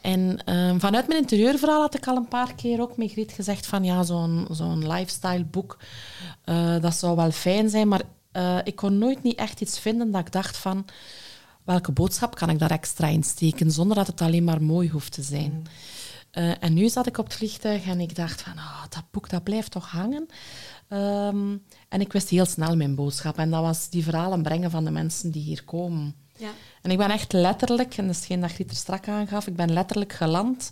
En 0.00 0.38
ehm, 0.44 0.78
vanuit 0.78 1.08
mijn 1.08 1.20
interieurverhaal 1.20 1.80
had 1.80 1.94
ik 1.94 2.06
al 2.06 2.16
een 2.16 2.28
paar 2.28 2.54
keer 2.54 2.80
ook 2.80 2.96
met 2.96 3.10
Griet 3.10 3.32
gezegd 3.32 3.66
van 3.66 3.84
ja, 3.84 4.02
zo'n 4.02 4.46
zo'n 4.50 4.86
lifestyle 4.92 5.44
boek, 5.44 5.78
eh, 6.44 6.80
dat 6.80 6.94
zou 6.94 7.16
wel 7.16 7.30
fijn 7.30 7.68
zijn, 7.70 7.88
maar 7.88 8.02
eh, 8.32 8.58
ik 8.64 8.76
kon 8.76 8.98
nooit 8.98 9.22
niet 9.22 9.38
echt 9.38 9.60
iets 9.60 9.78
vinden 9.78 10.10
dat 10.10 10.20
ik 10.20 10.32
dacht 10.32 10.56
van 10.56 10.84
welke 11.64 11.92
boodschap 11.92 12.34
kan 12.34 12.50
ik 12.50 12.58
daar 12.58 12.70
extra 12.70 13.06
in 13.06 13.22
steken, 13.22 13.70
zonder 13.70 13.96
dat 13.96 14.06
het 14.06 14.20
alleen 14.20 14.44
maar 14.44 14.62
mooi 14.62 14.90
hoeft 14.90 15.12
te 15.12 15.22
zijn. 15.22 15.66
Eh, 16.30 16.62
en 16.62 16.74
nu 16.74 16.88
zat 16.88 17.06
ik 17.06 17.18
op 17.18 17.24
het 17.24 17.34
vliegtuig 17.34 17.86
en 17.86 18.00
ik 18.00 18.14
dacht 18.14 18.42
van 18.42 18.56
ah, 18.56 18.82
dat 18.88 19.04
boek 19.10 19.28
dat 19.28 19.42
blijft 19.42 19.70
toch 19.70 19.90
hangen. 19.90 20.26
Ehm, 20.88 21.56
en 21.88 22.00
ik 22.00 22.12
wist 22.12 22.28
heel 22.28 22.44
snel 22.44 22.76
mijn 22.76 22.94
boodschap 22.94 23.38
en 23.38 23.50
dat 23.50 23.60
was 23.60 23.88
die 23.90 24.02
verhalen 24.02 24.42
brengen 24.42 24.70
van 24.70 24.84
de 24.84 24.90
mensen 24.90 25.30
die 25.30 25.42
hier 25.42 25.64
komen. 25.64 26.14
Ja. 26.36 26.50
En 26.82 26.90
ik 26.90 26.98
ben 26.98 27.10
echt 27.10 27.32
letterlijk, 27.32 27.96
en 27.96 28.06
dat 28.06 28.16
is 28.16 28.26
geen 28.26 28.40
dat 28.40 28.52
Griet 28.52 28.70
er 28.70 28.76
strak 28.76 29.08
aangaf, 29.08 29.46
ik 29.46 29.56
ben 29.56 29.72
letterlijk 29.72 30.12
geland 30.12 30.70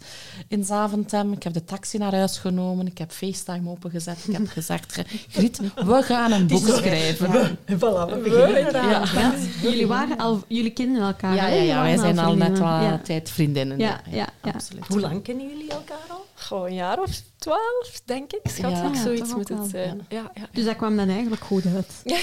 in 0.49 0.65
Zaventem. 0.65 1.33
Ik 1.33 1.43
heb 1.43 1.53
de 1.53 1.65
taxi 1.65 1.99
naar 1.99 2.15
huis 2.15 2.39
genomen, 2.39 2.87
ik 2.87 2.99
heb 2.99 3.11
FaceTime 3.13 3.71
opengezet. 3.71 4.19
Ik 4.29 4.33
heb 4.37 4.49
gezegd, 4.49 5.03
Griet, 5.35 5.61
we 5.75 6.03
gaan 6.03 6.33
een 6.33 6.47
boek 6.47 6.67
schrijven. 6.69 7.33
Ja, 7.33 7.51
En 7.65 7.77
voilà, 7.79 8.11
we 8.13 8.21
beginnen 8.25 8.67
eraan. 8.69 8.89
ja. 9.15 9.33
Jullie, 9.63 9.87
waren 9.87 10.17
al, 10.19 10.43
jullie 10.49 10.71
kenden 10.73 11.03
elkaar. 11.03 11.35
ja, 11.35 11.47
ja, 11.47 11.63
ja, 11.63 11.83
wij 11.83 11.97
zijn 11.97 12.19
al 12.19 12.35
net 12.35 12.59
wat 12.59 12.69
Ja. 12.69 13.01
tijd 13.05 13.31
vriendinnen. 13.31 13.79
Ja, 13.79 14.01
ja, 14.11 14.27
ja. 14.45 14.51
absoluut. 14.53 14.87
Hoe 14.87 15.01
lang 15.01 15.23
kennen 15.23 15.49
jullie 15.49 15.71
elkaar 15.71 15.97
al? 16.09 16.25
Goh, 16.39 16.69
een 16.69 16.75
jaar 16.75 17.01
of 17.01 17.23
twaalf, 17.39 18.01
denk 18.05 18.33
ik. 18.33 18.41
Schat 18.45 18.71
Ja, 18.71 18.89
ik, 18.89 18.95
zoiets 18.95 19.35
moet 19.35 19.49
het. 19.49 19.71
Ja, 19.71 19.97
ja. 20.09 20.31
Dus 20.53 20.65
dat 20.65 20.77
kwam 20.77 20.97
dan 20.97 21.09
eigenlijk 21.09 21.43
goed 21.43 21.65
uit. 21.75 21.93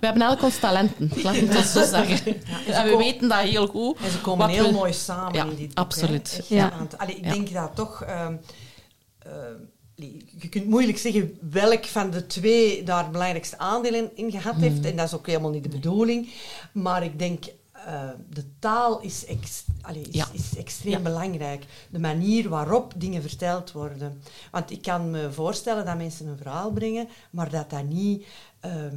We 0.00 0.06
hebben 0.06 0.22
elk 0.22 0.42
ons 0.42 0.58
talenten, 0.58 1.10
laat 1.22 1.34
ik 1.34 1.50
het 1.50 1.66
zo 1.66 1.84
zeggen. 1.96 2.36
en 2.66 2.88
we 2.88 2.96
weten 2.96 3.28
dat 3.28 3.38
heel 3.38 3.66
goed. 3.66 3.96
En 4.04 4.10
ze 4.10 4.20
komen 4.20 4.46
Wat 4.46 4.56
heel 4.56 4.66
we- 4.66 4.72
mooi 4.72 4.92
samen 4.92 5.34
Ja, 5.34 5.44
in 5.44 5.56
dit 5.56 5.66
boek. 5.68 5.78
absoluut. 5.78 6.40
Ja. 6.48 6.72
allee, 6.96 7.16
ik 7.16 7.24
Ja. 7.24 7.30
denk 7.32 7.52
dat 7.52 7.70
toch... 7.74 8.02
ehm, 8.02 8.36
ehm, 9.18 9.54
je 10.40 10.48
kunt 10.50 10.66
moeilijk 10.66 10.98
zeggen 10.98 11.38
welk 11.50 11.84
van 11.84 12.10
de 12.10 12.26
twee 12.26 12.82
daar 12.82 13.02
het 13.02 13.12
belangrijkste 13.12 13.58
aandeel 13.58 13.94
in, 13.94 14.10
in 14.14 14.30
gehad 14.30 14.56
heeft. 14.56 14.76
Hmm. 14.76 14.84
En 14.84 14.96
dat 14.96 15.06
is 15.06 15.14
ook 15.14 15.26
helemaal 15.26 15.50
niet 15.50 15.62
de 15.62 15.68
bedoeling. 15.68 16.28
Maar 16.72 17.04
ik 17.04 17.18
denk, 17.18 17.44
eh, 17.86 18.08
de 18.30 18.58
taal 18.58 19.00
is, 19.00 19.24
ex, 19.26 19.64
allee, 19.80 20.02
is, 20.02 20.14
Ja. 20.14 20.26
is 20.32 20.56
extreem 20.56 20.92
Ja. 20.92 21.00
belangrijk. 21.02 21.64
De 21.90 21.98
manier 21.98 22.48
waarop 22.48 22.92
dingen 22.96 23.22
verteld 23.22 23.72
worden. 23.72 24.22
Want 24.50 24.70
ik 24.70 24.82
kan 24.82 25.10
me 25.10 25.32
voorstellen 25.32 25.84
dat 25.84 25.96
mensen 25.96 26.26
een 26.26 26.36
verhaal 26.36 26.70
brengen, 26.72 27.08
maar 27.30 27.50
dat 27.50 27.70
dat 27.70 27.84
niet... 27.84 28.26
ehm, 28.60 28.96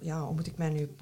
ja, 0.00 0.20
hoe 0.20 0.34
moet 0.34 0.46
ik 0.46 0.56
mij 0.56 0.68
nu 0.68 0.94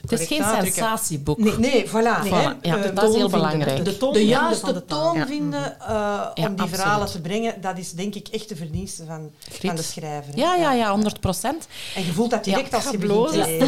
Het 0.00 0.12
is 0.20 0.26
geen 0.26 0.44
uitdrukken? 0.44 0.72
sensatieboek. 0.72 1.38
Nee, 1.38 1.58
nee, 1.58 1.88
voilà. 1.88 1.90
Voilà, 1.90 2.30
hè. 2.30 2.52
ja, 2.62 2.76
dat 2.94 3.08
is 3.08 3.14
heel 3.16 3.28
belangrijk. 3.30 3.84
De, 3.84 4.10
de 4.12 4.26
juiste 4.26 4.72
de 4.72 4.84
toon 4.84 5.26
vinden 5.26 5.80
eh, 5.80 5.86
Ja, 6.34 6.46
om 6.48 6.56
die 6.56 6.66
verhalen 6.66 7.06
te 7.08 7.20
brengen, 7.20 7.60
dat 7.60 7.78
is 7.78 7.92
denk 7.92 8.14
ik 8.14 8.28
echt 8.28 8.48
de 8.48 8.56
verdienste 8.56 9.04
van, 9.04 9.30
van 9.50 9.76
de 9.76 9.82
schrijver. 9.82 10.36
Ja, 10.38 10.54
ja, 10.54 10.72
ja, 10.72 10.90
100 10.90 11.20
procent. 11.20 11.66
En 11.94 12.04
je 12.04 12.12
voelt 12.12 12.30
dat 12.30 12.44
direct 12.44 12.74
als 12.74 12.88
je 12.90 12.98
blozen 12.98 13.48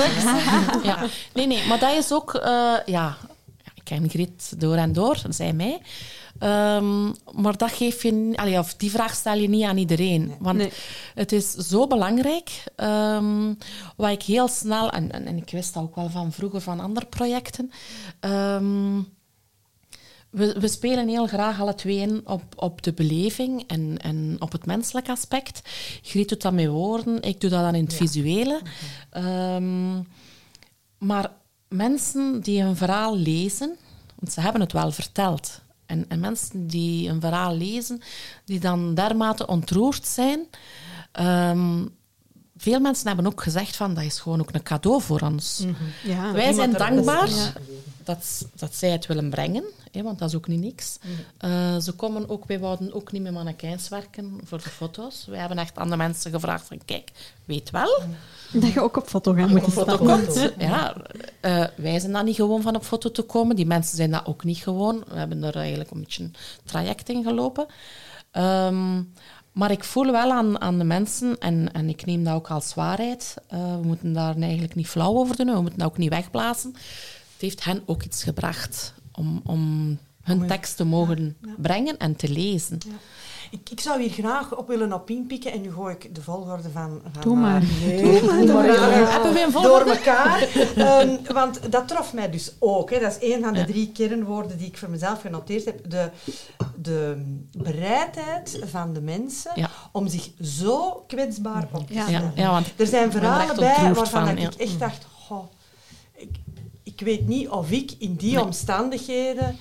ja. 0.82 0.98
Nee, 1.34 1.46
nee, 1.46 1.66
maar 1.66 1.78
dat 1.78 1.92
is 1.96 2.12
ook... 2.12 2.34
eh, 2.34 2.74
ja, 2.86 3.16
ik 3.74 3.84
ken 3.84 4.08
Griet 4.10 4.60
door 4.60 4.76
en 4.76 4.92
door, 4.92 5.22
zij 5.28 5.52
mij. 5.52 5.80
Ehm, 6.42 7.04
maar 7.42 7.56
dat 7.56 7.70
geef 7.72 8.02
je... 8.02 8.32
Allee, 8.34 8.58
of 8.58 8.74
die 8.74 8.90
vraag 8.90 9.14
stel 9.14 9.34
je 9.38 9.48
niet 9.48 9.64
aan 9.64 9.76
iedereen. 9.76 10.34
Want 10.38 10.58
Nee. 10.58 10.72
het 11.14 11.32
is 11.32 11.52
zo 11.52 11.86
belangrijk. 11.86 12.64
ehm, 12.76 13.54
wat 13.96 14.10
ik 14.10 14.22
heel 14.22 14.48
snel... 14.48 14.90
En, 14.90 15.12
en, 15.12 15.26
en 15.26 15.36
ik 15.36 15.50
wist 15.50 15.74
dat 15.74 15.82
ook 15.82 15.94
wel 15.94 16.10
van 16.10 16.32
vroeger 16.32 16.60
van 16.60 16.80
andere 16.80 17.06
projecten. 17.06 17.70
ehm, 18.20 19.00
we, 20.30 20.56
we 20.60 20.68
spelen 20.68 21.08
heel 21.08 21.26
graag 21.26 21.60
alle 21.60 21.74
twee 21.74 21.96
in 21.96 22.20
op, 22.24 22.42
op 22.56 22.82
de 22.82 22.92
beleving 22.92 23.64
en, 23.66 23.96
en 23.98 24.36
op 24.38 24.52
het 24.52 24.66
menselijk 24.66 25.08
aspect. 25.08 25.60
Griet 26.02 26.28
doet 26.28 26.42
dat 26.42 26.52
met 26.52 26.66
woorden, 26.66 27.22
ik 27.22 27.40
doe 27.40 27.50
dat 27.50 27.60
dan 27.62 27.74
in 27.74 27.84
het 27.84 27.94
visuele. 27.94 28.60
Ehm, 29.10 30.00
maar 30.98 31.30
mensen 31.68 32.40
die 32.40 32.60
een 32.62 32.76
verhaal 32.76 33.16
lezen, 33.16 33.76
want 34.18 34.32
ze 34.32 34.40
hebben 34.40 34.60
het 34.60 34.72
wel 34.72 34.90
verteld. 34.92 35.60
En, 35.92 36.04
en 36.08 36.20
mensen 36.20 36.66
die 36.66 37.08
een 37.08 37.20
verhaal 37.20 37.56
lezen, 37.56 38.00
die 38.44 38.60
dan 38.60 38.94
dermate 38.94 39.46
ontroerd 39.46 40.06
zijn. 40.06 40.46
ehm, 41.12 41.86
veel 42.62 42.80
mensen 42.80 43.06
hebben 43.06 43.26
ook 43.26 43.42
gezegd 43.42 43.76
van 43.76 43.94
dat 43.94 44.04
is 44.04 44.20
gewoon 44.20 44.40
ook 44.40 44.48
een 44.52 44.62
cadeau 44.62 45.02
voor 45.02 45.20
ons. 45.20 45.64
Ja. 46.04 46.32
Wij 46.32 46.52
zijn 46.52 46.72
dankbaar 46.72 47.28
Ja. 47.30 47.52
dat, 48.04 48.46
dat 48.54 48.74
zij 48.74 48.90
het 48.90 49.06
willen 49.06 49.30
brengen, 49.30 49.64
hè, 49.92 50.02
want 50.02 50.18
dat 50.18 50.28
is 50.28 50.34
ook 50.34 50.46
niet 50.48 50.60
niks. 50.60 50.98
Eh, 51.38 51.76
ze 51.78 51.92
komen 51.92 52.28
ook, 52.28 52.44
wij 52.46 52.58
wouden 52.60 52.92
ook 52.94 53.12
niet 53.12 53.22
met 53.22 53.32
mannequins 53.32 53.88
werken 53.88 54.40
voor 54.44 54.58
de 54.58 54.68
foto's. 54.68 55.26
Wij 55.28 55.38
hebben 55.38 55.58
echt 55.58 55.76
aan 55.78 55.90
de 55.90 55.96
mensen 55.96 56.30
gevraagd 56.30 56.66
van, 56.66 56.80
kijk, 56.84 57.10
weet 57.44 57.70
wel, 57.70 58.02
Dat 58.52 58.72
je 58.72 58.80
ook 58.80 58.96
op 58.96 59.08
foto 59.08 59.32
gaat 59.34 59.48
moeten 59.48 59.72
foto 59.72 59.96
komt. 59.96 60.50
ja, 60.58 60.94
eh, 61.40 61.64
wij 61.76 61.98
zijn 61.98 62.12
daar 62.12 62.24
niet 62.24 62.36
gewoon 62.36 62.62
van 62.62 62.76
op 62.76 62.84
foto 62.84 63.10
te 63.10 63.22
komen. 63.22 63.56
Die 63.56 63.66
mensen 63.66 63.96
zijn 63.96 64.10
dat 64.10 64.26
ook 64.26 64.44
niet 64.44 64.58
gewoon. 64.58 65.04
We 65.08 65.18
hebben 65.18 65.42
er 65.44 65.56
eigenlijk 65.56 65.90
een 65.90 66.00
beetje 66.00 66.22
een 66.22 66.34
traject 66.64 67.08
in 67.08 67.22
gelopen. 67.22 67.66
Ehm, 68.30 69.02
maar 69.52 69.70
ik 69.70 69.84
voel 69.84 70.12
wel 70.12 70.30
aan, 70.30 70.60
aan 70.60 70.78
de 70.78 70.84
mensen, 70.84 71.38
en, 71.38 71.72
en 71.72 71.88
ik 71.88 72.04
neem 72.04 72.24
dat 72.24 72.34
ook 72.34 72.50
als 72.50 72.74
waarheid, 72.74 73.34
eh, 73.48 73.76
we 73.76 73.86
moeten 73.86 74.12
daar 74.12 74.36
eigenlijk 74.36 74.74
niet 74.74 74.88
flauw 74.88 75.14
over 75.14 75.36
doen, 75.36 75.46
we 75.46 75.60
moeten 75.60 75.78
dat 75.78 75.88
ook 75.88 75.98
niet 75.98 76.10
wegblazen. 76.10 76.72
Het 76.72 77.40
heeft 77.40 77.64
hen 77.64 77.82
ook 77.86 78.02
iets 78.02 78.22
gebracht 78.22 78.94
om, 79.12 79.40
om 79.44 79.98
hun 80.22 80.46
tekst 80.46 80.76
te 80.76 80.84
mogen 80.84 81.36
brengen 81.56 81.98
en 81.98 82.16
te 82.16 82.28
lezen. 82.28 82.78
Ik, 83.52 83.70
ik 83.70 83.80
zou 83.80 84.00
hier 84.00 84.10
graag 84.10 84.56
op 84.56 84.68
willen 84.68 84.92
op 84.92 85.10
inpikken 85.10 85.52
en 85.52 85.60
nu 85.60 85.72
gooi 85.72 85.94
ik 85.94 86.14
de 86.14 86.22
volgorde 86.22 86.70
van... 86.70 87.02
van 87.12 87.22
Doe 87.22 87.36
maar. 87.36 87.62
Nee, 87.84 88.20
doe 88.20 89.50
door 89.52 89.80
elkaar. 89.80 90.48
Want 91.32 91.72
dat 91.72 91.88
trof 91.88 92.12
mij 92.12 92.30
dus 92.30 92.52
ook. 92.58 92.90
Hè. 92.90 93.00
Dat 93.00 93.18
is 93.20 93.34
een 93.34 93.42
van 93.42 93.52
de 93.52 93.64
drie 93.64 93.92
kernwoorden 93.92 94.58
die 94.58 94.66
ik 94.66 94.78
voor 94.78 94.90
mezelf 94.90 95.20
genoteerd 95.20 95.64
heb. 95.64 95.90
De, 95.90 96.10
de 96.76 97.22
bereidheid 97.58 98.58
van 98.64 98.92
de 98.92 99.00
mensen 99.00 99.68
om 99.92 100.08
zich 100.08 100.30
zo 100.40 101.04
kwetsbaar 101.06 101.68
op 101.72 101.86
te 101.86 101.92
stellen. 101.92 102.32
Ja, 102.34 102.50
want 102.50 102.72
Er 102.76 102.86
zijn 102.86 103.04
er 103.04 103.10
verhalen 103.10 103.56
bij 103.56 103.94
waarvan 103.94 104.26
van, 104.26 104.38
ik 104.38 104.54
echt 104.54 104.78
dacht... 104.78 105.06
Goh, 105.26 105.44
ik, 106.16 106.36
ik 106.82 107.00
weet 107.00 107.28
niet 107.28 107.48
of 107.48 107.70
ik 107.70 107.92
in 107.98 108.14
die 108.14 108.34
Nee. 108.34 108.44
omstandigheden 108.44 109.56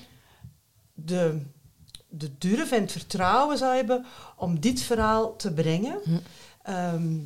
de, 0.94 1.42
de 2.14 2.38
durf 2.38 2.72
en 2.72 2.80
het 2.80 2.92
vertrouwen 2.92 3.58
zou 3.58 3.74
hebben 3.74 4.06
om 4.36 4.60
dit 4.60 4.80
verhaal 4.80 5.36
te 5.36 5.52
brengen. 5.52 5.98
Hm. 6.04 6.18
Ehm, 6.62 7.18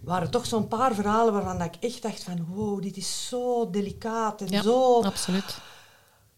waren 0.00 0.30
toch 0.30 0.46
zo'n 0.46 0.68
paar 0.68 0.94
verhalen 0.94 1.32
waarvan 1.32 1.62
ik 1.62 1.74
echt 1.80 2.02
dacht 2.02 2.22
van 2.22 2.46
wow, 2.48 2.82
dit 2.82 2.96
is 2.96 3.28
zo 3.28 3.70
delicaat 3.70 4.40
en 4.40 4.48
Ja, 4.48 4.62
zo... 4.62 5.02
absoluut. 5.02 5.58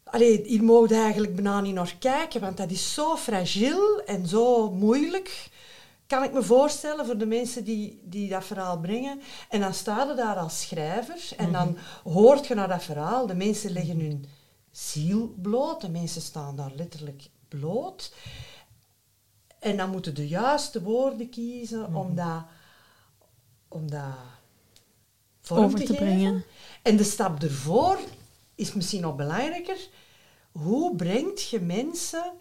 Allee, 0.05 0.43
hier 0.45 0.65
mogen 0.65 0.89
we 0.89 0.95
eigenlijk 0.95 1.35
bijna 1.35 1.61
niet 1.61 1.75
naar 1.75 1.97
kijken, 1.99 2.41
want 2.41 2.57
dat 2.57 2.71
is 2.71 2.95
zo 2.95 3.17
fragiel 3.17 4.01
en 4.01 4.27
zo 4.27 4.71
moeilijk. 4.71 5.51
Kan 6.07 6.23
ik 6.23 6.33
me 6.33 6.43
voorstellen 6.43 7.07
voor 7.07 7.19
de 7.19 7.27
mensen 7.27 7.65
die, 7.65 8.01
die 8.05 8.29
dat 8.29 8.45
verhaal 8.45 8.79
brengen. 8.79 9.21
En 9.49 9.61
dan 9.61 9.75
sta 9.75 10.05
je 10.09 10.15
daar 10.15 10.37
als 10.37 10.61
schrijver 10.61 11.29
en 11.37 11.53
dan 11.53 11.77
hoort 12.05 12.47
je 12.47 12.55
naar 12.55 12.69
dat 12.69 12.83
verhaal. 12.83 13.27
De 13.27 13.35
mensen 13.35 13.73
leggen 13.73 14.01
hun 14.01 14.27
ziel 14.77 15.35
bloot, 15.43 15.81
de 15.81 15.89
mensen 15.89 16.23
staan 16.23 16.57
daar 16.57 16.73
letterlijk 16.77 17.29
bloot. 17.49 18.13
En 19.59 19.77
dan 19.77 19.91
moeten 19.91 20.15
de 20.15 20.29
juiste 20.29 20.83
woorden 20.83 21.31
kiezen 21.31 21.95
om 21.95 22.15
dat, 22.15 22.43
om 23.69 23.91
dat 23.91 24.15
vorm 25.41 25.65
Over 25.65 25.85
te 25.85 25.95
brengen. 25.95 26.45
En 26.83 26.97
de 26.97 27.05
stap 27.05 27.43
ervoor 27.43 27.99
is 28.55 28.73
misschien 28.73 29.01
nog 29.01 29.17
belangrijker. 29.17 29.89
Hoe 30.53 30.97
brengt 30.97 31.49
je 31.49 31.61
mensen 31.61 32.33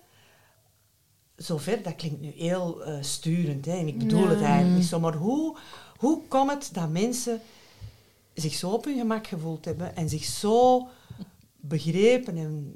zover? 1.35 1.83
Dat 1.83 1.95
klinkt 1.95 2.21
nu 2.21 2.31
heel 2.35 2.83
eh, 2.83 2.97
sturend, 3.01 3.65
hè, 3.65 3.77
en 3.77 3.87
ik 3.87 3.97
bedoel 3.97 4.19
Ja. 4.23 4.29
het 4.29 4.41
eigenlijk 4.41 4.77
niet 4.77 4.87
zo. 4.87 4.99
Maar 4.99 5.15
hoe, 5.15 5.57
hoe 5.97 6.21
komt 6.27 6.51
het 6.51 6.69
dat 6.73 6.89
mensen 6.89 7.41
zich 8.33 8.53
zo 8.53 8.69
op 8.69 8.85
hun 8.85 8.97
gemak 8.97 9.27
gevoeld 9.27 9.65
hebben 9.65 9.95
en 9.95 10.09
zich 10.09 10.23
zo 10.23 10.87
begrepen 11.67 12.37
en, 12.37 12.73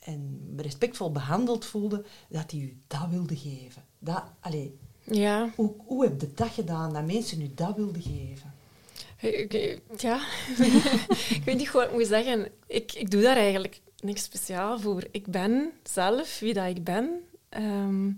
en 0.00 0.52
respectvol 0.56 1.12
behandeld 1.12 1.64
voelden, 1.64 2.04
dat 2.28 2.50
die 2.50 2.62
u 2.62 2.80
dat 2.86 3.08
wilden 3.10 3.36
geven? 3.36 3.84
Dat, 3.98 4.22
allee, 4.40 4.78
Ja, 5.04 5.50
hoe, 5.54 5.74
hoe 5.84 6.04
heb 6.04 6.20
je 6.20 6.30
dat 6.34 6.48
gedaan, 6.48 6.92
dat 6.92 7.06
mensen 7.06 7.40
u 7.40 7.50
dat 7.54 7.76
wilden 7.76 8.02
geven? 8.02 8.52
Ja, 9.96 10.20
ik 11.36 11.42
weet 11.44 11.56
niet 11.56 11.70
wat 11.70 11.84
ik 11.84 11.92
moet 11.92 12.06
zeggen. 12.06 12.48
Ik, 12.66 12.92
ik 12.92 13.10
doe 13.10 13.22
daar 13.22 13.36
eigenlijk 13.36 13.80
niks 14.00 14.22
speciaal 14.22 14.78
voor. 14.78 15.04
Ik 15.10 15.26
ben 15.26 15.72
zelf 15.82 16.38
wie 16.38 16.54
dat 16.54 16.66
ik 16.66 16.84
ben. 16.84 17.20
Ehm, 17.48 18.10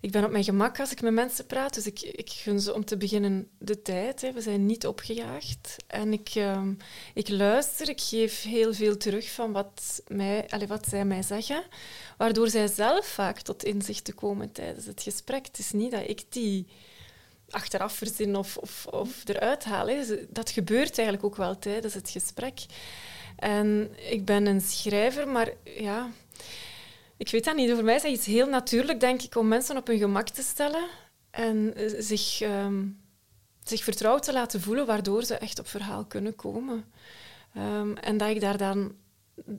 ik 0.00 0.10
ben 0.10 0.24
op 0.24 0.30
mijn 0.30 0.44
gemak 0.44 0.80
als 0.80 0.92
ik 0.92 1.00
met 1.00 1.12
mensen 1.12 1.46
praat, 1.46 1.74
dus 1.74 1.86
ik, 1.86 2.00
ik 2.00 2.30
gun 2.30 2.60
ze 2.60 2.74
om 2.74 2.84
te 2.84 2.96
beginnen 2.96 3.50
de 3.58 3.82
tijd. 3.82 4.20
Hè. 4.20 4.32
We 4.32 4.40
zijn 4.40 4.66
niet 4.66 4.86
opgejaagd. 4.86 5.76
En 5.86 6.12
ik, 6.12 6.28
ehm, 6.34 6.74
ik 7.14 7.28
luister, 7.28 7.88
ik 7.88 8.00
geef 8.00 8.42
heel 8.42 8.74
veel 8.74 8.96
terug 8.96 9.30
van 9.30 9.52
wat, 9.52 10.02
mij, 10.06 10.46
allez, 10.48 10.68
wat 10.68 10.86
zij 10.88 11.04
mij 11.04 11.22
zeggen, 11.22 11.62
waardoor 12.16 12.48
zij 12.48 12.66
zelf 12.66 13.06
vaak 13.06 13.40
tot 13.40 13.64
inzichten 13.64 14.14
komen 14.14 14.52
tijdens 14.52 14.86
het 14.86 15.02
gesprek. 15.02 15.46
Het 15.46 15.58
is 15.58 15.70
niet 15.70 15.90
dat 15.90 16.08
ik 16.08 16.24
die 16.28 16.66
achteraf 17.50 17.92
verzin 17.92 18.36
of, 18.36 18.56
of, 18.56 18.86
of 18.86 19.28
eruit 19.28 19.64
haal. 19.64 19.88
hè. 19.88 20.04
Dat 20.28 20.50
gebeurt 20.50 20.98
eigenlijk 20.98 21.24
ook 21.24 21.36
wel 21.36 21.58
tijdens 21.58 21.94
het 21.94 22.10
gesprek. 22.10 22.60
En 23.36 23.90
ik 24.10 24.24
ben 24.24 24.46
een 24.46 24.60
schrijver, 24.60 25.28
maar 25.28 25.52
ja, 25.64 26.10
ik 27.20 27.30
weet 27.30 27.44
dat 27.44 27.56
niet. 27.56 27.70
Voor 27.70 27.84
mij 27.84 27.94
is 27.94 28.02
dat 28.02 28.12
iets 28.12 28.26
heel 28.26 28.46
natuurlijk, 28.46 29.00
denk 29.00 29.22
ik, 29.22 29.36
om 29.36 29.48
mensen 29.48 29.76
op 29.76 29.86
hun 29.86 29.98
gemak 29.98 30.28
te 30.28 30.42
stellen 30.42 30.86
en 31.30 31.74
eh, 31.74 31.90
zich, 31.98 32.40
ehm, 32.40 32.86
zich 33.64 33.84
vertrouwd 33.84 34.22
te 34.22 34.32
laten 34.32 34.60
voelen, 34.60 34.86
waardoor 34.86 35.22
ze 35.22 35.34
echt 35.34 35.58
op 35.58 35.68
verhaal 35.68 36.04
kunnen 36.04 36.36
komen. 36.36 36.84
Ehm, 37.54 37.92
en 37.92 38.16
dat 38.16 38.28
ik 38.28 38.40
daar 38.40 38.56
dan 38.56 38.94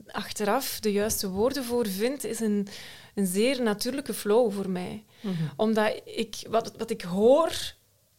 achteraf 0.06 0.80
de 0.80 0.92
juiste 0.92 1.28
woorden 1.28 1.64
voor 1.64 1.86
vind, 1.86 2.24
is 2.24 2.40
een, 2.40 2.66
een 3.14 3.26
zeer 3.26 3.62
natuurlijke 3.62 4.14
flow 4.14 4.52
voor 4.52 4.70
mij. 4.70 5.04
Omdat 5.56 6.00
ik, 6.04 6.36
wat, 6.48 6.72
wat 6.76 6.90
ik 6.90 7.02
hoor, 7.02 7.74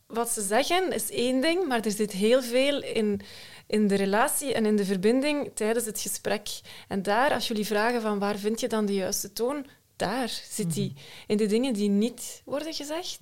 wat 0.08 0.30
ze 0.30 0.42
zeggen, 0.42 0.92
is 0.92 1.12
één 1.12 1.42
ding, 1.42 1.68
maar 1.68 1.86
er 1.86 1.92
zit 1.92 2.12
heel 2.12 2.42
veel 2.42 2.84
in, 2.84 3.22
in 3.68 3.88
de 3.88 3.96
relatie 3.96 4.54
en 4.54 4.66
in 4.66 4.76
de 4.76 4.86
verbinding 4.86 5.52
tijdens 5.54 5.86
het 5.86 6.00
gesprek. 6.00 6.50
En 6.88 7.02
daar, 7.02 7.34
als 7.34 7.48
jullie 7.48 7.66
vragen 7.66 8.02
van 8.02 8.20
waar 8.20 8.38
vind 8.38 8.60
je 8.60 8.68
dan 8.68 8.86
de 8.86 8.94
juiste 8.94 9.34
toon, 9.34 9.66
daar 9.96 10.42
zit 10.50 10.74
die. 10.74 10.94
In 11.28 11.38
de 11.38 11.46
dingen 11.46 11.74
die 11.74 11.90
niet 11.90 12.42
worden 12.46 12.74
gezegd, 12.74 13.20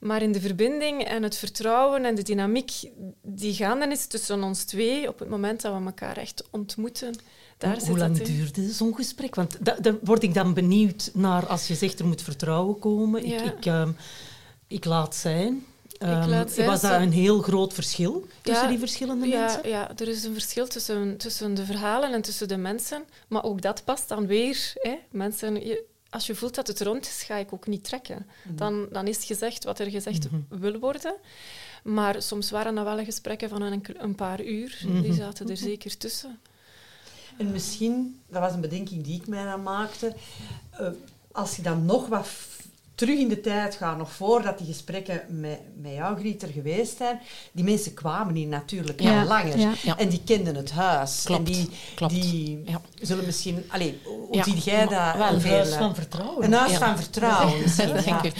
maar 0.00 0.22
in 0.22 0.32
de 0.32 0.40
verbinding 0.40 1.04
en 1.04 1.22
het 1.22 1.36
vertrouwen 1.36 2.04
en 2.04 2.14
de 2.14 2.22
dynamiek 2.22 2.70
die 3.22 3.54
gaande 3.54 3.86
is 3.86 4.06
tussen 4.06 4.42
ons 4.42 4.64
twee 4.64 5.08
op 5.08 5.18
het 5.18 5.28
moment 5.28 5.60
dat 5.62 5.78
we 5.78 5.84
elkaar 5.84 6.16
echt 6.16 6.44
ontmoeten. 6.50 7.14
Daar 7.58 7.70
Hoe- 7.70 7.80
zit 7.80 7.88
Hoe 7.88 7.98
lang 7.98 8.22
duurde 8.22 8.72
zo'n 8.72 8.94
gesprek? 8.94 9.34
Want 9.34 9.56
da- 9.64 9.76
dan 9.80 9.98
word 10.02 10.22
ik 10.22 10.34
dan 10.34 10.54
benieuwd 10.54 11.10
naar 11.14 11.46
als 11.46 11.66
je 11.68 11.74
zegt 11.74 11.98
er 11.98 12.06
moet 12.06 12.22
vertrouwen 12.22 12.78
komen. 12.78 13.28
Ja. 13.28 13.42
Ik, 13.42 13.52
ik, 13.56 13.66
ehm, 13.66 13.90
ik 14.66 14.84
laat 14.84 15.14
zijn. 15.14 15.64
Zijn, 16.50 16.66
was 16.66 16.80
dat 16.80 17.00
een 17.00 17.12
heel 17.12 17.42
groot 17.42 17.72
verschil 17.74 18.26
tussen 18.42 18.62
Ja, 18.64 18.68
die 18.70 18.78
verschillende 18.78 19.26
ja, 19.26 19.40
mensen? 19.40 19.68
Ja, 19.68 19.90
er 19.96 20.08
is 20.08 20.24
een 20.24 20.32
verschil 20.32 20.66
tussen, 20.66 21.16
tussen 21.16 21.54
de 21.54 21.64
verhalen 21.64 22.12
en 22.12 22.22
tussen 22.22 22.48
de 22.48 22.56
mensen. 22.56 23.04
Maar 23.28 23.44
ook 23.44 23.62
dat 23.62 23.84
past 23.84 24.08
dan 24.08 24.26
weer. 24.26 24.72
Hè. 24.74 24.94
Mensen, 25.10 25.66
je- 25.66 25.84
als 26.10 26.26
je 26.26 26.34
voelt 26.34 26.54
dat 26.54 26.66
het 26.66 26.80
rond 26.80 27.06
is, 27.06 27.22
ga 27.22 27.36
ik 27.36 27.52
ook 27.52 27.66
niet 27.66 27.84
trekken. 27.84 28.26
Dan, 28.48 28.86
dan 28.92 29.06
is 29.06 29.24
gezegd 29.24 29.64
wat 29.64 29.78
er 29.78 29.90
gezegd 29.90 30.26
wil 30.48 30.78
worden. 30.78 31.14
Maar 31.84 32.22
soms 32.22 32.50
waren 32.50 32.74
dat 32.74 32.84
wel 32.84 33.04
gesprekken 33.04 33.48
van 33.48 33.62
een, 33.62 33.82
een 33.98 34.14
paar 34.14 34.44
uur. 34.44 34.78
Die 35.02 35.12
zaten 35.12 35.48
er 35.50 35.56
zeker 35.56 35.96
tussen. 35.96 36.38
En 37.38 37.50
misschien, 37.50 38.20
dat 38.28 38.40
was 38.40 38.52
een 38.52 38.60
bedenking 38.60 39.04
die 39.04 39.20
ik 39.20 39.26
mij 39.26 39.44
dan 39.44 39.62
maakte, 39.62 40.14
eh, 40.70 40.86
als 41.32 41.56
je 41.56 41.62
dan 41.62 41.84
nog 41.84 42.06
wat 42.08 42.26
terug 42.94 43.18
in 43.18 43.28
de 43.28 43.40
tijd 43.40 43.74
gaat, 43.74 43.96
nog 43.98 44.12
voordat 44.12 44.58
die 44.58 44.66
gesprekken 44.66 45.22
met, 45.28 45.58
met 45.80 45.92
jou, 45.92 46.18
Griet, 46.18 46.42
er 46.42 46.48
geweest 46.48 46.96
zijn, 46.96 47.20
die 47.52 47.64
mensen 47.64 47.94
kwamen 47.94 48.34
hier 48.34 48.46
natuurlijk 48.46 49.00
Ja, 49.00 49.20
al 49.20 49.26
langer. 49.26 49.58
ja. 49.58 49.72
Ja. 49.82 49.98
En 49.98 50.08
die 50.08 50.20
kenden 50.24 50.54
het 50.54 50.70
huis. 50.70 51.22
Klopt, 51.24 51.48
En 51.48 51.52
die, 51.54 51.68
klopt. 51.94 52.12
die 52.12 52.62
Ja. 52.66 52.80
zullen 53.00 53.24
misschien... 53.26 53.64
Allee, 53.68 54.00
hoe 54.04 54.42
zie 54.42 54.56
jij 54.56 54.86
dat? 54.86 55.14
wel 55.16 55.28
Een 55.32 55.42
huis 55.46 55.70
eh, 55.70 55.78
van 55.78 55.94
vertrouwen. 55.94 56.44
Een 56.44 56.52
huis 56.52 56.76
van 56.76 56.96
vertrouwen. 56.96 57.58
ja. 58.04 58.22
ik. 58.22 58.34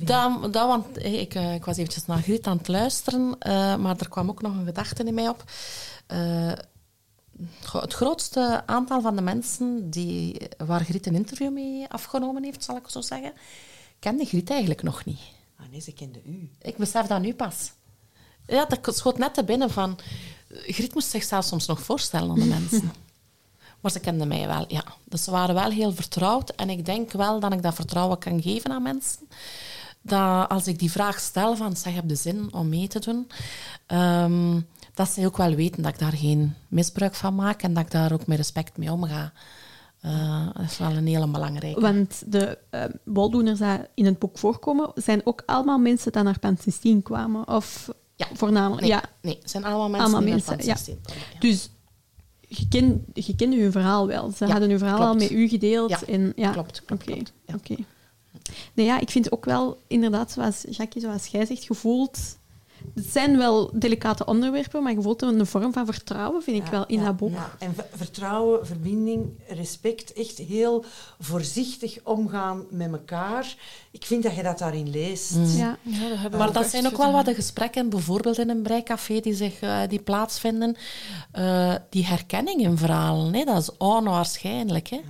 Dat, 0.00 0.52
dat, 0.52 0.66
want 0.66 1.04
ik, 1.04 1.34
eh, 1.34 1.54
ik 1.54 1.64
was 1.64 1.76
eventjes 1.76 2.06
naar 2.06 2.18
Griet 2.22 2.46
aan 2.46 2.56
het 2.56 2.68
luisteren, 2.68 3.36
eh, 3.38 3.76
maar 3.76 3.96
er 3.98 4.08
kwam 4.08 4.28
ook 4.28 4.42
nog 4.42 4.52
een 4.56 4.64
gedachte 4.66 5.02
in 5.04 5.14
mij 5.14 5.28
op. 5.28 5.44
Het 7.72 7.92
grootste 7.94 8.62
aantal 8.66 9.00
van 9.00 9.16
de 9.16 9.22
mensen 9.22 9.90
die, 9.90 10.36
waar 10.66 10.80
Griet 10.84 11.06
een 11.06 11.14
interview 11.14 11.52
mee 11.52 11.86
afgenomen 11.88 12.44
heeft, 12.44 12.64
zal 12.64 12.76
ik 12.76 12.88
zo 12.88 13.00
zeggen, 13.00 13.32
kende 14.00 14.24
Griet 14.24 14.50
eigenlijk 14.50 14.82
nog 14.82 15.04
niet. 15.04 15.20
Ah 15.56 15.66
nee, 15.70 15.80
ze 15.80 15.92
kende 15.92 16.20
u. 16.24 16.50
Ik 16.62 16.76
besef 16.76 17.06
dat 17.06 17.20
nu 17.20 17.34
pas. 17.34 17.72
Ja, 18.46 18.64
dat 18.64 18.96
schoot 18.96 19.18
net 19.18 19.34
te 19.34 19.44
binnen 19.44 19.70
van... 19.70 19.98
Griet 20.48 20.94
moest 20.94 21.08
zichzelf 21.08 21.44
soms 21.44 21.66
nog 21.66 21.82
voorstellen 21.82 22.30
aan 22.30 22.38
de 22.38 22.44
mensen. 22.44 22.92
Maar 23.80 23.90
ze 23.90 24.00
kenden 24.00 24.28
mij 24.28 24.46
wel, 24.46 24.64
ja. 24.68 24.84
Dus 25.04 25.24
ze 25.24 25.30
waren 25.30 25.54
wel 25.54 25.70
heel 25.70 25.92
vertrouwd. 25.92 26.50
En 26.50 26.70
ik 26.70 26.84
denk 26.84 27.12
wel 27.12 27.40
dat 27.40 27.52
ik 27.52 27.62
dat 27.62 27.74
vertrouwen 27.74 28.18
kan 28.18 28.42
geven 28.42 28.70
aan 28.70 28.82
mensen. 28.82 29.28
Dat 30.02 30.48
als 30.48 30.66
ik 30.66 30.78
die 30.78 30.90
vraag 30.90 31.20
stel 31.20 31.56
van, 31.56 31.76
zeg, 31.76 31.94
heb 31.94 32.08
de 32.08 32.14
zin 32.14 32.52
om 32.52 32.68
mee 32.68 32.88
te 32.88 32.98
doen? 32.98 33.30
ehm, 33.86 34.60
dat 34.94 35.08
zij 35.08 35.26
ook 35.26 35.36
wel 35.36 35.54
weten 35.54 35.82
dat 35.82 35.92
ik 35.92 35.98
daar 35.98 36.12
geen 36.12 36.54
misbruik 36.68 37.14
van 37.14 37.34
maak 37.34 37.62
en 37.62 37.74
dat 37.74 37.84
ik 37.84 37.90
daar 37.90 38.12
ook 38.12 38.26
met 38.26 38.36
respect 38.36 38.76
mee 38.76 38.92
omga. 38.92 39.32
Eh, 40.00 40.46
dat 40.52 40.62
is 40.64 40.78
wel 40.78 40.90
een 40.96 41.06
hele 41.06 41.26
belangrijke. 41.28 41.80
Want 41.80 42.22
de 42.32 42.58
eh, 42.70 42.84
boldoeners 43.04 43.58
die 43.58 43.78
in 43.94 44.04
het 44.04 44.18
boek 44.18 44.38
voorkomen, 44.38 44.90
zijn 44.94 45.20
ook 45.24 45.42
allemaal 45.46 45.78
mensen 45.78 46.12
die 46.12 46.22
naar 46.22 46.38
Pansistien 46.38 47.02
kwamen. 47.02 47.48
Of 47.48 47.90
Ja. 48.16 48.26
voornamelijk, 48.32 48.80
Nee, 48.80 48.90
ja. 48.90 49.02
nee, 49.22 49.38
het 49.40 49.50
zijn 49.50 49.64
allemaal 49.64 49.88
mensen 49.88 50.00
Allemaal 50.02 50.20
die 50.20 50.30
mensen, 50.30 50.56
naar 50.56 50.66
ja. 50.66 50.74
Komen, 50.74 51.00
ja. 51.32 51.38
Dus 51.40 51.70
je, 52.40 52.68
ken, 52.68 53.04
je 53.12 53.34
kende 53.36 53.60
hun 53.60 53.72
verhaal 53.72 54.06
wel. 54.06 54.30
Ze 54.30 54.44
hadden 54.44 54.68
hun 54.70 54.78
verhaal 54.78 54.96
klopt. 54.96 55.10
al 55.12 55.18
met 55.18 55.30
u 55.30 55.48
gedeeld. 55.48 55.90
Ja, 55.90 56.00
en, 56.06 56.32
ja. 56.36 56.50
klopt, 56.50 56.82
klopt, 56.84 57.02
Oké, 57.02 57.12
klopt, 57.12 57.32
ja. 57.46 57.54
oké. 57.54 57.74
Nee, 58.74 58.86
ja, 58.86 59.00
ik 59.00 59.10
vind 59.10 59.32
ook 59.32 59.44
wel, 59.44 59.78
inderdaad, 59.86 60.30
zoals 60.30 60.64
Jackie, 60.70 61.00
zoals 61.00 61.26
jij 61.26 61.46
zegt, 61.46 61.64
gevoeld... 61.64 62.18
Het 62.94 63.06
zijn 63.10 63.36
wel 63.36 63.70
delicate 63.74 64.24
onderwerpen, 64.24 64.82
maar 64.82 64.92
je 64.92 65.02
voelt 65.02 65.22
een 65.22 65.46
vorm 65.46 65.72
van 65.72 65.86
vertrouwen, 65.86 66.42
vind 66.42 66.56
ik 66.56 66.64
Ja, 66.64 66.70
wel, 66.70 66.86
in 66.86 66.98
ja, 66.98 67.04
dat 67.04 67.16
boek. 67.16 67.32
ja. 67.32 67.50
En 67.58 67.74
vertrouwen, 67.94 68.66
verbinding, 68.66 69.28
respect, 69.48 70.12
echt 70.12 70.38
heel 70.38 70.84
voorzichtig 71.20 71.98
omgaan 72.04 72.64
met 72.70 72.92
elkaar. 72.92 73.56
Ik 73.90 74.04
vind 74.04 74.22
dat 74.22 74.34
je 74.36 74.42
dat 74.42 74.58
daarin 74.58 74.90
leest. 74.90 75.34
Mm. 75.34 75.44
Ja. 75.56 75.78
Ja, 75.82 76.08
dat 76.08 76.18
hebben 76.18 76.30
we 76.30 76.36
Maar 76.36 76.52
dat 76.52 76.66
zijn 76.66 76.86
ook 76.86 76.96
wel 76.96 77.12
wat 77.12 77.24
de 77.24 77.34
gesprekken, 77.34 77.88
bijvoorbeeld 77.88 78.38
in 78.38 78.48
een 78.50 78.62
breicafé, 78.62 79.20
die, 79.20 79.34
zich, 79.34 79.60
eh, 79.60 79.80
die 79.88 80.00
plaatsvinden. 80.02 80.76
Eh, 81.32 81.74
die 81.90 82.06
herkenning 82.06 82.60
in 82.60 82.76
verhalen, 82.78 83.34
hè, 83.34 83.44
dat 83.44 83.58
is 83.62 83.76
onwaarschijnlijk. 83.76 84.88
Hè. 84.88 85.00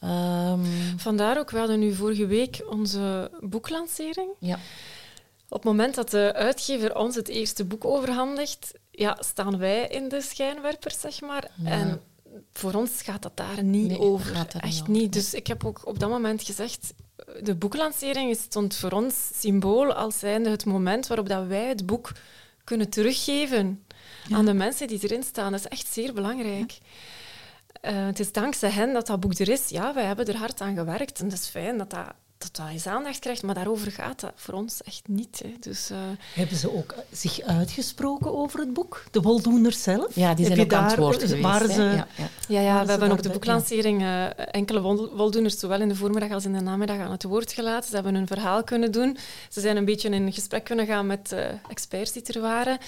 Ehm, 0.00 0.60
Vandaar 0.96 1.38
ook, 1.38 1.50
we 1.50 1.58
hadden 1.58 1.78
nu 1.78 1.94
vorige 1.94 2.26
week 2.26 2.64
onze 2.70 3.30
boeklancering. 3.40 4.28
ja. 4.38 4.58
Op 5.48 5.56
het 5.62 5.64
moment 5.64 5.94
dat 5.94 6.10
de 6.10 6.32
uitgever 6.34 6.96
ons 6.96 7.14
het 7.14 7.28
eerste 7.28 7.64
boek 7.64 7.84
overhandigt, 7.84 8.72
ja, 8.90 9.16
staan 9.20 9.58
wij 9.58 9.86
in 9.86 10.08
de 10.08 10.20
schijnwerpers, 10.20 11.00
zeg 11.00 11.20
maar. 11.20 11.50
En 11.64 12.00
voor 12.52 12.72
ons 12.74 13.02
gaat 13.02 13.22
dat 13.22 13.36
daar 13.36 13.62
niet 13.62 13.88
Nee, 13.88 13.98
over. 13.98 14.36
niet 14.36 14.54
Echt 14.62 14.80
over, 14.80 14.90
niet. 14.90 15.12
Dus 15.12 15.34
ik 15.34 15.46
heb 15.46 15.64
ook 15.64 15.86
op 15.86 15.98
dat 15.98 16.08
moment 16.08 16.42
gezegd, 16.42 16.94
de 17.42 17.54
boeklancering 17.54 18.36
stond 18.36 18.76
voor 18.76 18.90
ons 18.90 19.30
symbool 19.34 19.92
als 19.92 20.18
zijnde 20.18 20.50
het 20.50 20.64
moment 20.64 21.06
waarop 21.06 21.28
dat 21.28 21.46
wij 21.46 21.68
het 21.68 21.86
boek 21.86 22.12
kunnen 22.64 22.88
teruggeven 22.90 23.84
aan 24.30 24.44
de 24.44 24.54
mensen 24.54 24.86
die 24.88 24.98
erin 25.02 25.22
staan. 25.22 25.52
Dat 25.52 25.60
is 25.60 25.68
echt 25.68 25.92
zeer 25.92 26.12
belangrijk. 26.12 26.78
Eh, 27.80 28.06
het 28.06 28.20
is 28.20 28.32
dankzij 28.32 28.70
hen 28.70 28.92
dat 28.92 29.06
dat 29.06 29.20
boek 29.20 29.34
er 29.38 29.48
is. 29.48 29.68
Ja, 29.68 29.94
wij 29.94 30.04
hebben 30.04 30.26
er 30.26 30.36
hard 30.36 30.60
aan 30.60 30.76
gewerkt 30.76 31.20
en 31.20 31.28
dat 31.28 31.38
is 31.38 31.48
fijn 31.48 31.78
dat 31.78 31.90
dat, 31.90 32.06
dat, 32.52 32.56
dat 32.56 32.68
eens 32.74 32.86
aandacht 32.86 33.18
krijgt, 33.18 33.42
maar 33.42 33.54
daarover 33.54 33.92
gaat 33.92 34.20
dat 34.20 34.32
voor 34.36 34.54
ons 34.54 34.82
echt 34.82 35.02
niet. 35.08 35.40
Hè. 35.44 35.54
Dus, 35.60 35.90
eh, 35.90 35.96
Hebben 36.34 36.56
ze 36.56 36.76
ook 36.76 36.94
zich 37.12 37.40
uitgesproken 37.40 38.34
over 38.36 38.60
het 38.60 38.72
boek? 38.72 39.04
De 39.10 39.20
Woldoeners 39.20 39.82
zelf? 39.82 40.14
Ja, 40.14 40.34
die 40.34 40.46
Heb 40.46 40.54
zijn 40.56 40.72
aan 40.72 40.80
het 40.84 40.90
daar- 40.90 41.00
woord 41.04 41.22
geweest. 41.22 41.42
Waren 41.42 41.68
hè. 41.68 41.74
ze... 41.74 41.82
Ja, 41.82 42.06
ja. 42.16 42.28
Ja, 42.48 42.60
ja 42.60 42.66
Waren 42.72 42.84
we 42.84 42.90
hebben 42.90 43.10
op 43.12 43.22
de 43.22 43.28
boeklancering 43.30 44.02
eh, 44.02 44.24
enkele 44.54 44.80
wol- 44.80 45.14
woldoeners, 45.16 45.58
zowel 45.58 45.80
in 45.80 45.88
de 45.88 45.96
voormiddag 45.96 46.30
als 46.30 46.44
in 46.44 46.52
de 46.52 46.60
namiddag, 46.60 46.98
aan 46.98 47.10
het 47.10 47.22
woord 47.22 47.52
gelaten. 47.52 47.88
Ze 47.88 47.94
hebben 47.94 48.14
hun 48.14 48.26
verhaal 48.26 48.64
kunnen 48.64 48.92
doen. 48.92 49.16
Ze 49.48 49.60
zijn 49.60 49.76
een 49.76 49.84
beetje 49.84 50.08
in 50.08 50.32
gesprek 50.32 50.64
kunnen 50.64 50.86
gaan 50.86 51.06
met 51.06 51.32
eh, 51.32 51.44
experts 51.68 52.12
die 52.12 52.22
er 52.22 52.40
waren. 52.40 52.78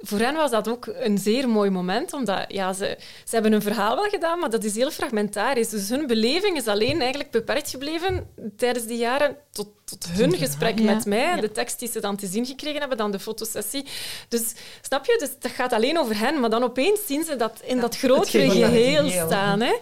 Voor 0.00 0.18
hen 0.18 0.34
was 0.34 0.50
dat 0.50 0.68
ook 0.68 0.86
een 0.86 1.18
zeer 1.18 1.48
mooi 1.48 1.70
moment, 1.70 2.12
omdat 2.12 2.44
ja, 2.48 2.72
ze, 2.72 2.96
ze 3.24 3.34
hebben 3.34 3.52
hun 3.52 3.62
verhaal 3.62 3.94
wel 3.94 4.04
gedaan, 4.08 4.38
maar 4.38 4.50
dat 4.50 4.64
is 4.64 4.74
heel 4.74 4.90
fragmentarisch. 4.90 5.68
Dus 5.68 5.88
hun 5.88 6.06
beleving 6.06 6.56
is 6.56 6.66
alleen 6.66 7.00
eigenlijk 7.00 7.30
beperkt 7.30 7.70
gebleven 7.70 8.26
tijdens 8.56 8.86
die 8.86 8.96
jaren 8.98 9.36
tot, 9.52 9.68
tot 9.84 10.06
hun 10.10 10.32
gesprek 10.36 10.78
Ja. 10.78 10.84
met 10.84 11.06
mij, 11.06 11.18
Ja. 11.34 11.40
de 11.40 11.52
tekst 11.52 11.78
die 11.78 11.88
ze 11.88 12.00
dan 12.00 12.16
te 12.16 12.26
zien 12.26 12.46
gekregen 12.46 12.80
hebben, 12.80 12.98
dan 12.98 13.10
de 13.10 13.18
fotosessie. 13.18 13.84
Dus 14.28 14.52
snap 14.82 15.04
je, 15.06 15.16
dus 15.18 15.30
dat 15.38 15.50
gaat 15.50 15.72
alleen 15.72 15.98
over 15.98 16.18
hen, 16.18 16.40
maar 16.40 16.50
dan 16.50 16.62
opeens 16.62 17.00
zien 17.06 17.24
ze 17.24 17.36
dat 17.36 17.60
in 17.64 17.80
dat 17.80 17.96
grotere 17.96 18.50
geheel. 18.50 19.10
staan. 19.26 19.60
Hè? 19.60 19.74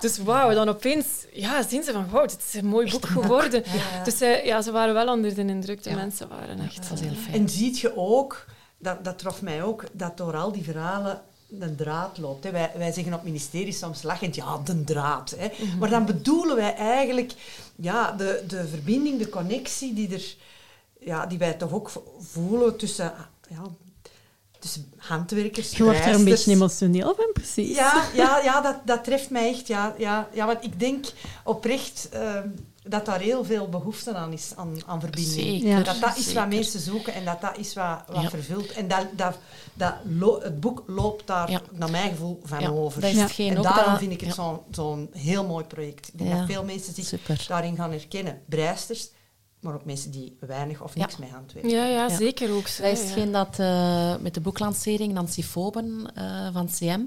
Dus 0.00 0.18
wauw, 0.18 0.54
dan 0.54 0.68
opeens 0.68 1.06
ja, 1.32 1.62
zien 1.68 1.82
ze 1.82 1.92
van 1.92 2.10
wauw, 2.10 2.26
dit 2.26 2.42
is 2.52 2.60
een 2.60 2.66
mooi 2.66 2.90
boek 2.90 3.06
geworden. 3.06 3.62
Dus 4.04 4.20
eh, 4.20 4.44
ja, 4.44 4.62
ze 4.62 4.70
waren 4.72 4.94
wel 4.94 5.08
onder 5.08 5.34
de 5.34 5.40
indruk, 5.44 5.82
de 5.82 5.90
mensen 5.94 6.28
waren 6.28 6.60
echt... 6.60 6.76
Dat 6.76 6.88
was 6.88 7.00
heel 7.00 7.14
fijn. 7.28 7.34
En 7.42 7.48
ziet 7.48 7.78
je 7.78 7.96
ook, 7.96 8.44
dat, 8.82 9.04
dat 9.04 9.18
trof 9.18 9.42
mij 9.42 9.62
ook, 9.62 9.84
dat 9.92 10.16
door 10.16 10.36
al 10.36 10.52
die 10.52 10.64
verhalen 10.64 11.22
een 11.60 11.76
draad 11.76 12.18
loopt. 12.18 12.44
Hè. 12.44 12.50
Wij, 12.50 12.70
wij 12.76 12.92
zeggen 12.92 13.12
op 13.12 13.18
het 13.18 13.28
ministerie 13.28 13.72
soms 13.72 14.02
lachend, 14.02 14.34
ja, 14.34 14.58
de 14.64 14.84
draad. 14.84 15.34
Hè. 15.38 15.48
Maar 15.78 15.90
dan 15.90 16.06
bedoelen 16.06 16.56
wij 16.56 16.74
eigenlijk 16.74 17.32
ja, 17.76 18.12
de, 18.12 18.44
de 18.46 18.68
verbinding, 18.68 19.18
de 19.18 19.28
connectie 19.28 19.94
die, 19.94 20.14
er, 20.14 20.34
ja, 20.98 21.26
die 21.26 21.38
wij 21.38 21.52
toch 21.54 21.72
ook 21.72 21.90
vo- 21.90 22.16
voelen 22.20 22.76
tussen, 22.76 23.12
ja, 23.48 23.62
tussen 24.58 24.92
handwerkers, 24.96 25.76
Je 25.76 25.84
wordt 25.84 25.98
er 25.98 26.14
een 26.14 26.24
beetje 26.24 26.50
emotioneel 26.52 27.14
van, 27.14 27.30
precies. 27.32 27.76
Ja, 27.76 28.04
ja, 28.14 28.38
ja 28.38 28.60
dat, 28.60 28.76
dat 28.84 29.04
treft 29.04 29.30
mij 29.30 29.48
echt. 29.48 29.66
Ja, 29.66 29.94
ja, 29.98 30.28
ja, 30.32 30.46
want 30.46 30.64
ik 30.64 30.80
denk 30.80 31.06
oprecht 31.44 32.08
ehm, 32.12 32.48
dat 32.84 33.06
daar 33.06 33.20
heel 33.20 33.44
veel 33.44 33.68
behoefte 33.68 34.14
aan 34.14 34.32
is, 34.32 34.52
aan, 34.56 34.76
aan 34.86 35.00
verbinding. 35.00 35.34
Zeker. 35.34 35.84
Dat 35.84 36.00
dat 36.00 36.16
is 36.16 36.24
zeker. 36.24 36.40
wat 36.40 36.48
mensen 36.48 36.80
zoeken 36.80 37.14
en 37.14 37.24
dat 37.24 37.40
dat 37.40 37.58
is 37.58 37.74
wat, 37.74 38.02
wat 38.06 38.22
Ja. 38.22 38.28
vervult. 38.30 38.72
En 38.72 38.88
dat, 38.88 39.06
dat, 39.16 39.38
dat 39.74 39.94
het 40.42 40.60
boek 40.60 40.82
loopt 40.86 41.26
daar, 41.26 41.50
Ja. 41.50 41.60
naar 41.72 41.90
mijn 41.90 42.10
gevoel, 42.10 42.40
van 42.44 42.60
Ja, 42.60 42.68
over. 42.68 43.00
dat 43.00 43.10
is 43.10 43.16
Ja. 43.16 43.22
hetgeen 43.22 43.50
en 43.50 43.56
ook 43.58 43.62
daarom 43.64 43.84
dat- 43.90 43.98
vind 43.98 44.12
ik 44.12 44.20
het 44.20 44.34
zo'n 44.34 44.60
zo'n 44.70 45.08
heel 45.12 45.46
mooi 45.46 45.64
project. 45.64 46.08
Ik 46.12 46.18
denk 46.18 46.30
dat 46.38 46.46
veel 46.46 46.64
mensen 46.64 46.94
zich 46.94 47.04
Super. 47.04 47.44
daarin 47.48 47.76
gaan 47.76 47.90
herkennen. 47.90 48.42
Breisters, 48.48 49.08
maar 49.62 49.74
ook 49.74 49.84
mensen 49.84 50.10
die 50.10 50.36
weinig 50.40 50.82
of 50.82 50.94
Ja. 50.94 51.00
niks 51.00 51.16
mee 51.16 51.30
handwerken. 51.30 51.70
Ja, 51.70 51.84
ja, 51.86 52.06
Ja. 52.06 52.16
zeker 52.16 52.50
ook. 52.52 52.66
zo, 52.66 52.82
Dat 52.82 52.92
is 52.92 52.98
ja. 52.98 53.04
hetgeen 53.04 53.32
dat 53.32 53.58
eh, 53.58 54.16
met 54.16 54.34
de 54.34 54.40
boeklancering 54.40 55.12
Nancy 55.12 55.42
Foben 55.42 56.14
eh, 56.14 56.48
van 56.52 56.68
CM 56.68 57.00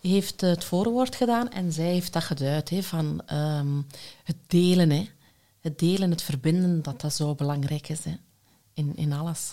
heeft 0.00 0.40
het 0.40 0.64
voorwoord 0.64 1.14
gedaan 1.16 1.50
en 1.50 1.72
zij 1.72 1.92
heeft 1.92 2.12
dat 2.12 2.24
geduid 2.24 2.70
hè, 2.70 2.82
van 2.82 3.22
ehm, 3.26 3.76
het 4.24 4.36
delen, 4.46 4.90
hè. 4.90 5.08
het 5.60 5.78
delen, 5.78 6.10
het 6.10 6.22
verbinden, 6.22 6.82
dat 6.82 7.00
dat 7.00 7.14
zo 7.14 7.34
belangrijk 7.34 7.88
is 7.88 8.04
hè, 8.04 8.14
in, 8.72 8.92
in 8.96 9.12
alles. 9.12 9.52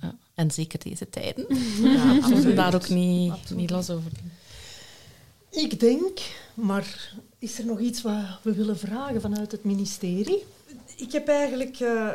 Ja. 0.00 0.16
En 0.34 0.50
zeker 0.50 0.78
deze 0.78 1.08
tijden. 1.10 1.46
Ja, 1.82 2.20
We 2.20 2.28
moeten 2.30 2.56
daar 2.56 2.74
ook 2.74 2.88
niet, 2.88 3.50
niet 3.54 3.70
los 3.70 3.90
over 3.90 4.10
doen. 4.14 4.30
Ik 5.62 5.80
denk, 5.80 6.18
maar 6.54 7.12
is 7.38 7.58
er 7.58 7.64
nog 7.66 7.80
iets 7.80 8.02
wat 8.02 8.22
we 8.42 8.52
willen 8.54 8.78
vragen 8.78 9.20
vanuit 9.20 9.52
het 9.52 9.64
ministerie? 9.64 10.44
Ik 10.96 11.12
heb 11.12 11.28
eigenlijk 11.28 11.80
eh, 11.80 12.08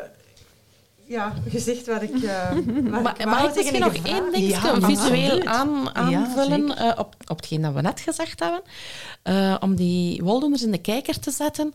ja, 1.04 1.32
gezegd 1.48 1.86
wat 1.86 2.02
ik, 2.02 2.22
eh 2.22 2.50
wat 2.92 3.02
Maar, 3.02 3.20
ik 3.20 3.26
mag 3.26 3.48
ik 3.48 3.54
misschien 3.54 3.74
en 3.74 3.80
nog 3.80 3.92
gevraagd. 3.96 4.22
één 4.22 4.32
ding 4.32 4.48
Ja, 4.50 4.80
visueel 4.80 5.44
aan, 5.44 5.94
aanvullen 5.94 6.66
Ja, 6.66 6.92
eh, 6.92 6.98
op, 6.98 7.14
op 7.26 7.36
hetgeen 7.36 7.62
dat 7.62 7.72
we 7.74 7.80
net 7.80 8.00
gezegd 8.00 8.40
hebben? 8.40 8.62
Eh, 9.22 9.56
om 9.60 9.74
die 9.76 10.22
woldoeners 10.22 10.62
in 10.62 10.70
de 10.70 10.78
kijker 10.80 11.18
te 11.20 11.30
zetten. 11.30 11.72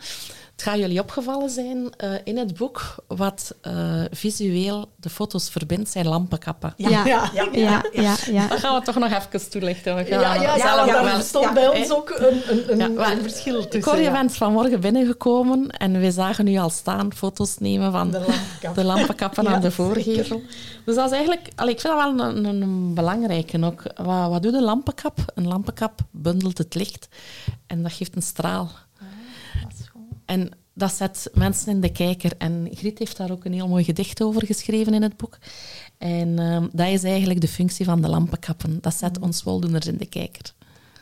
Het 0.53 0.61
gaat 0.61 0.77
jullie 0.77 0.99
opgevallen 0.99 1.49
zijn 1.49 1.93
eh, 1.97 2.09
in 2.23 2.37
het 2.37 2.57
boek 2.57 2.95
wat 3.07 3.55
eh, 3.61 4.01
visueel 4.11 4.89
de 4.95 5.09
foto's 5.09 5.49
verbindt, 5.49 5.89
zijn 5.89 6.07
lampenkappen. 6.07 6.73
Ja, 6.77 6.89
ja, 6.89 7.29
ja, 7.33 7.47
ja. 7.51 7.83
ja, 7.91 8.15
ja. 8.31 8.47
Dat 8.47 8.59
gaan 8.59 8.79
we 8.79 8.85
toch 8.85 8.95
nog 8.95 9.11
even 9.11 9.49
toelichten. 9.49 9.95
We 9.95 10.05
gaan 10.05 10.19
Ja, 10.19 10.33
ja, 10.33 10.57
zelf 10.57 10.85
ja, 10.85 11.01
daar 11.01 11.21
stond 11.21 11.45
ja, 11.45 11.53
bij 11.53 11.67
ons 11.67 11.91
ook 11.91 12.09
een, 12.09 12.41
een, 12.51 12.71
een, 12.71 12.77
Ja, 12.77 12.87
maar 12.87 13.11
een 13.11 13.21
verschil 13.21 13.61
tussen. 13.61 13.81
Corrie 13.81 14.03
ja. 14.03 14.11
bent 14.11 14.35
vanmorgen 14.35 14.79
binnengekomen 14.79 15.69
en 15.69 15.99
we 15.99 16.11
zagen 16.11 16.47
u 16.47 16.57
al 16.57 16.69
staan 16.69 17.13
foto's 17.13 17.57
nemen 17.57 17.91
van 17.91 18.11
De 18.11 18.19
lampenkap. 18.19 18.75
de 18.81 18.83
lampenkappen 18.83 19.43
Ja, 19.47 19.53
aan 19.53 19.61
de 19.61 19.71
voorgevel. 19.71 20.41
Dus 20.85 20.95
dat 20.95 21.05
is 21.05 21.11
eigenlijk... 21.11 21.47
allee, 21.55 21.73
ik 21.73 21.79
vind 21.79 21.93
dat 21.93 22.15
wel 22.15 22.27
een, 22.27 22.45
een, 22.45 22.61
een 22.61 22.93
belangrijke 22.93 23.65
ook. 23.65 23.83
Wat, 23.95 24.29
wat 24.29 24.43
doet 24.43 24.53
een 24.53 24.63
lampenkap? 24.63 25.19
Een 25.35 25.47
lampenkap 25.47 25.99
bundelt 26.11 26.57
het 26.57 26.75
licht 26.75 27.07
en 27.67 27.83
dat 27.83 27.91
geeft 27.93 28.15
een 28.15 28.21
straal. 28.21 28.69
En 30.26 30.51
dat 30.74 30.93
zet 30.93 31.30
mensen 31.34 31.71
in 31.71 31.82
de 31.82 31.91
kijker. 31.91 32.32
En 32.38 32.67
Griet 32.74 32.99
heeft 32.99 33.17
daar 33.17 33.32
ook 33.32 33.45
een 33.45 33.53
heel 33.53 33.67
mooi 33.67 33.84
gedicht 33.84 34.21
over 34.24 34.45
geschreven 34.45 34.93
in 34.93 35.01
het 35.01 35.17
boek. 35.17 35.38
En 35.97 36.39
ehm, 36.39 36.67
dat 36.71 36.88
is 36.88 37.03
eigenlijk 37.03 37.41
de 37.41 37.47
functie 37.47 37.86
van 37.86 38.01
de 38.01 38.07
lampenkappen. 38.09 38.78
Dat 38.82 38.93
zet 38.93 39.19
ons 39.19 39.43
woldoeners 39.43 39.86
in 39.88 39.97
de 39.97 40.05
kijker. 40.05 40.53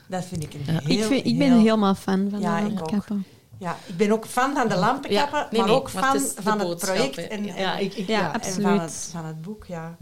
Dat 0.08 0.26
vind 0.26 0.44
ik 0.44 0.54
een 0.54 0.74
Ja. 0.74 0.80
heel, 0.84 0.98
Ik, 0.98 1.04
vind, 1.04 1.26
ik 1.26 1.38
ben 1.38 1.48
heel- 1.52 1.60
helemaal 1.62 1.96
fan 1.96 2.28
van 2.30 2.40
Ja, 2.40 2.60
de 2.60 2.66
ik 2.66 2.72
ook. 2.72 2.78
lampenkappen. 2.80 3.26
Ja, 3.58 3.76
ik 3.88 3.98
ben 3.98 4.12
ook 4.12 4.26
fan 4.26 4.54
van 4.54 4.68
de 4.68 4.76
lampenkappen, 4.76 5.40
Ja, 5.40 5.48
nee, 5.52 5.62
maar 5.62 5.70
ook 5.70 5.94
maar 5.94 6.04
fan 6.04 6.14
het 6.16 6.36
van 6.40 6.60
het 6.60 6.78
project 6.78 7.28
en, 7.28 7.44
Ja. 7.46 7.54
en, 7.56 7.62
Ja, 7.62 7.78
ik, 7.78 7.94
ik, 7.94 8.08
Ja, 8.08 8.20
ja. 8.20 8.28
en 8.28 8.34
absoluut. 8.34 8.62
van, 8.68 8.80
het, 8.80 9.10
van 9.12 9.26
het 9.26 9.42
boek. 9.42 9.66
Ja. 9.66 9.98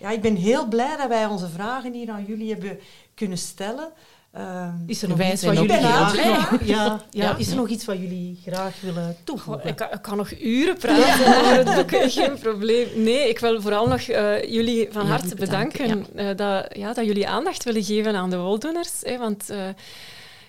ja, 0.00 0.10
ik 0.10 0.20
ben 0.20 0.34
heel 0.36 0.68
blij 0.68 0.96
dat 0.96 1.08
wij 1.08 1.26
onze 1.26 1.48
vragen 1.48 1.92
hier 1.92 2.10
aan 2.10 2.24
jullie 2.24 2.50
hebben 2.52 2.78
kunnen 3.14 3.38
stellen. 3.38 3.88
Ehm, 4.32 4.70
Is 4.86 5.02
er 5.02 5.08
nog 5.08 5.20
iets 5.20 5.44
wat 5.44 5.54
jullie 5.54 5.72
graag 5.76 6.16
ja, 6.16 6.48
ja, 6.64 7.00
Ja. 7.10 7.36
is 7.36 7.50
er 7.50 7.56
nog 7.56 7.68
iets 7.68 7.84
wat 7.84 7.98
jullie 7.98 8.38
graag 8.46 8.80
willen 8.80 9.04
Goh, 9.04 9.24
toevoegen? 9.24 9.68
ik, 9.68 9.76
kan, 9.76 9.88
ik 9.92 10.02
kan 10.02 10.16
nog 10.16 10.30
uren 10.40 10.76
praten 10.76 11.26
over 11.26 11.56
het 11.56 11.74
boek, 11.90 12.10
geen 12.10 12.38
probleem. 12.38 12.88
Nee, 12.94 13.28
ik 13.28 13.38
wil 13.38 13.60
vooral 13.60 13.88
nog 13.88 14.00
eh, 14.00 14.42
jullie 14.42 14.88
van 14.90 15.02
Ja, 15.04 15.08
harte 15.08 15.34
bedanken, 15.34 15.86
bedanken, 15.88 16.16
eh, 16.18 16.36
dat, 16.36 16.76
ja, 16.78 16.92
dat 16.92 17.04
jullie 17.06 17.28
aandacht 17.28 17.64
willen 17.64 17.84
geven 17.84 18.14
aan 18.14 18.30
de 18.30 18.38
woldoeners. 18.38 18.92
Hè, 19.02 19.18
want 19.18 19.50
eh, 19.50 19.58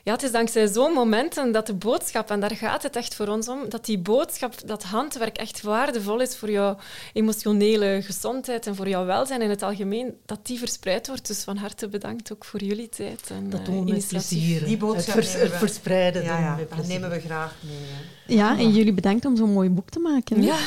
ja, 0.03 0.11
het 0.11 0.23
is 0.23 0.31
dankzij 0.31 0.67
zo'n 0.67 0.93
momenten 0.93 1.51
dat 1.51 1.67
de 1.67 1.73
boodschap, 1.73 2.29
en 2.31 2.39
daar 2.39 2.55
gaat 2.55 2.83
het 2.83 2.95
echt 2.95 3.15
voor 3.15 3.27
ons 3.27 3.47
om, 3.47 3.59
dat 3.69 3.85
die 3.85 3.97
boodschap, 3.99 4.53
dat 4.67 4.83
handwerk 4.83 5.37
echt 5.37 5.61
waardevol 5.61 6.19
is 6.19 6.35
voor 6.37 6.51
jouw 6.51 6.77
emotionele 7.13 8.01
gezondheid 8.05 8.67
en 8.67 8.75
voor 8.75 8.87
jouw 8.89 9.05
welzijn 9.05 9.41
in 9.41 9.49
het 9.49 9.63
algemeen, 9.63 10.13
dat 10.25 10.39
die 10.45 10.57
verspreid 10.59 11.07
wordt. 11.07 11.27
Dus 11.27 11.43
van 11.43 11.57
harte 11.57 11.87
bedankt 11.87 12.31
ook 12.33 12.45
voor 12.45 12.63
jullie 12.63 12.89
tijd 12.89 13.29
en 13.29 13.49
Dat 13.49 13.59
eh, 13.59 13.65
doen 13.65 13.85
we 13.85 13.91
met 13.91 14.07
plezier. 14.07 14.65
Die 14.65 14.77
boodschap 14.77 15.15
het, 15.15 15.27
vers- 15.27 15.51
verspreiden 15.57 16.23
ja, 16.23 16.39
ja, 16.39 16.59
dat 16.75 16.87
nemen 16.87 17.09
we 17.09 17.19
graag 17.19 17.55
mee. 17.61 17.75
hè. 17.75 18.33
Ja, 18.33 18.57
en 18.57 18.71
jullie 18.71 18.93
bedankt 18.93 19.25
om 19.25 19.35
zo'n 19.35 19.53
mooi 19.53 19.69
boek 19.69 19.89
te 19.89 19.99
maken. 19.99 20.39
hè? 20.41 20.45
Ja. 20.45 20.57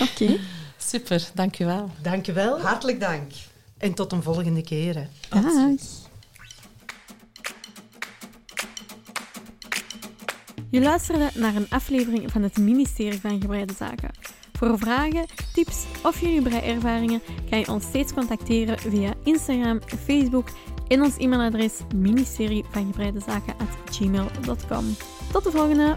Oké. 0.00 0.36
Super, 0.78 1.28
dank 1.34 1.58
u 1.58 1.64
wel. 1.64 1.90
Dank 2.02 2.26
je 2.26 2.32
wel 2.32 2.60
Hartelijk 2.60 3.00
dank. 3.00 3.32
en 3.78 3.94
tot 3.94 4.12
een 4.12 4.22
volgende 4.22 4.62
keer. 4.62 4.94
hè. 4.94 5.04
Dag. 5.28 5.78
Je 10.74 10.80
luisterde 10.80 11.30
naar 11.34 11.54
een 11.54 11.70
aflevering 11.70 12.30
van 12.30 12.42
het 12.42 12.56
ministerie 12.56 13.20
van 13.20 13.40
Gebreide 13.40 13.72
Zaken. 13.72 14.10
Voor 14.52 14.68
vragen, 14.78 15.26
tips 15.52 15.84
of 16.02 16.20
jullie 16.20 16.42
breiervaringen 16.42 17.22
kan 17.50 17.58
je 17.58 17.68
ons 17.68 17.84
steeds 17.84 18.12
contacteren 18.12 18.78
via 18.78 19.12
Instagram, 19.24 19.80
Facebook 20.04 20.48
en 20.88 21.02
ons 21.02 21.16
e-mailadres 21.16 21.72
ministerie 21.96 22.64
van. 24.66 24.84
Tot 25.32 25.44
de 25.44 25.50
volgende! 25.50 25.96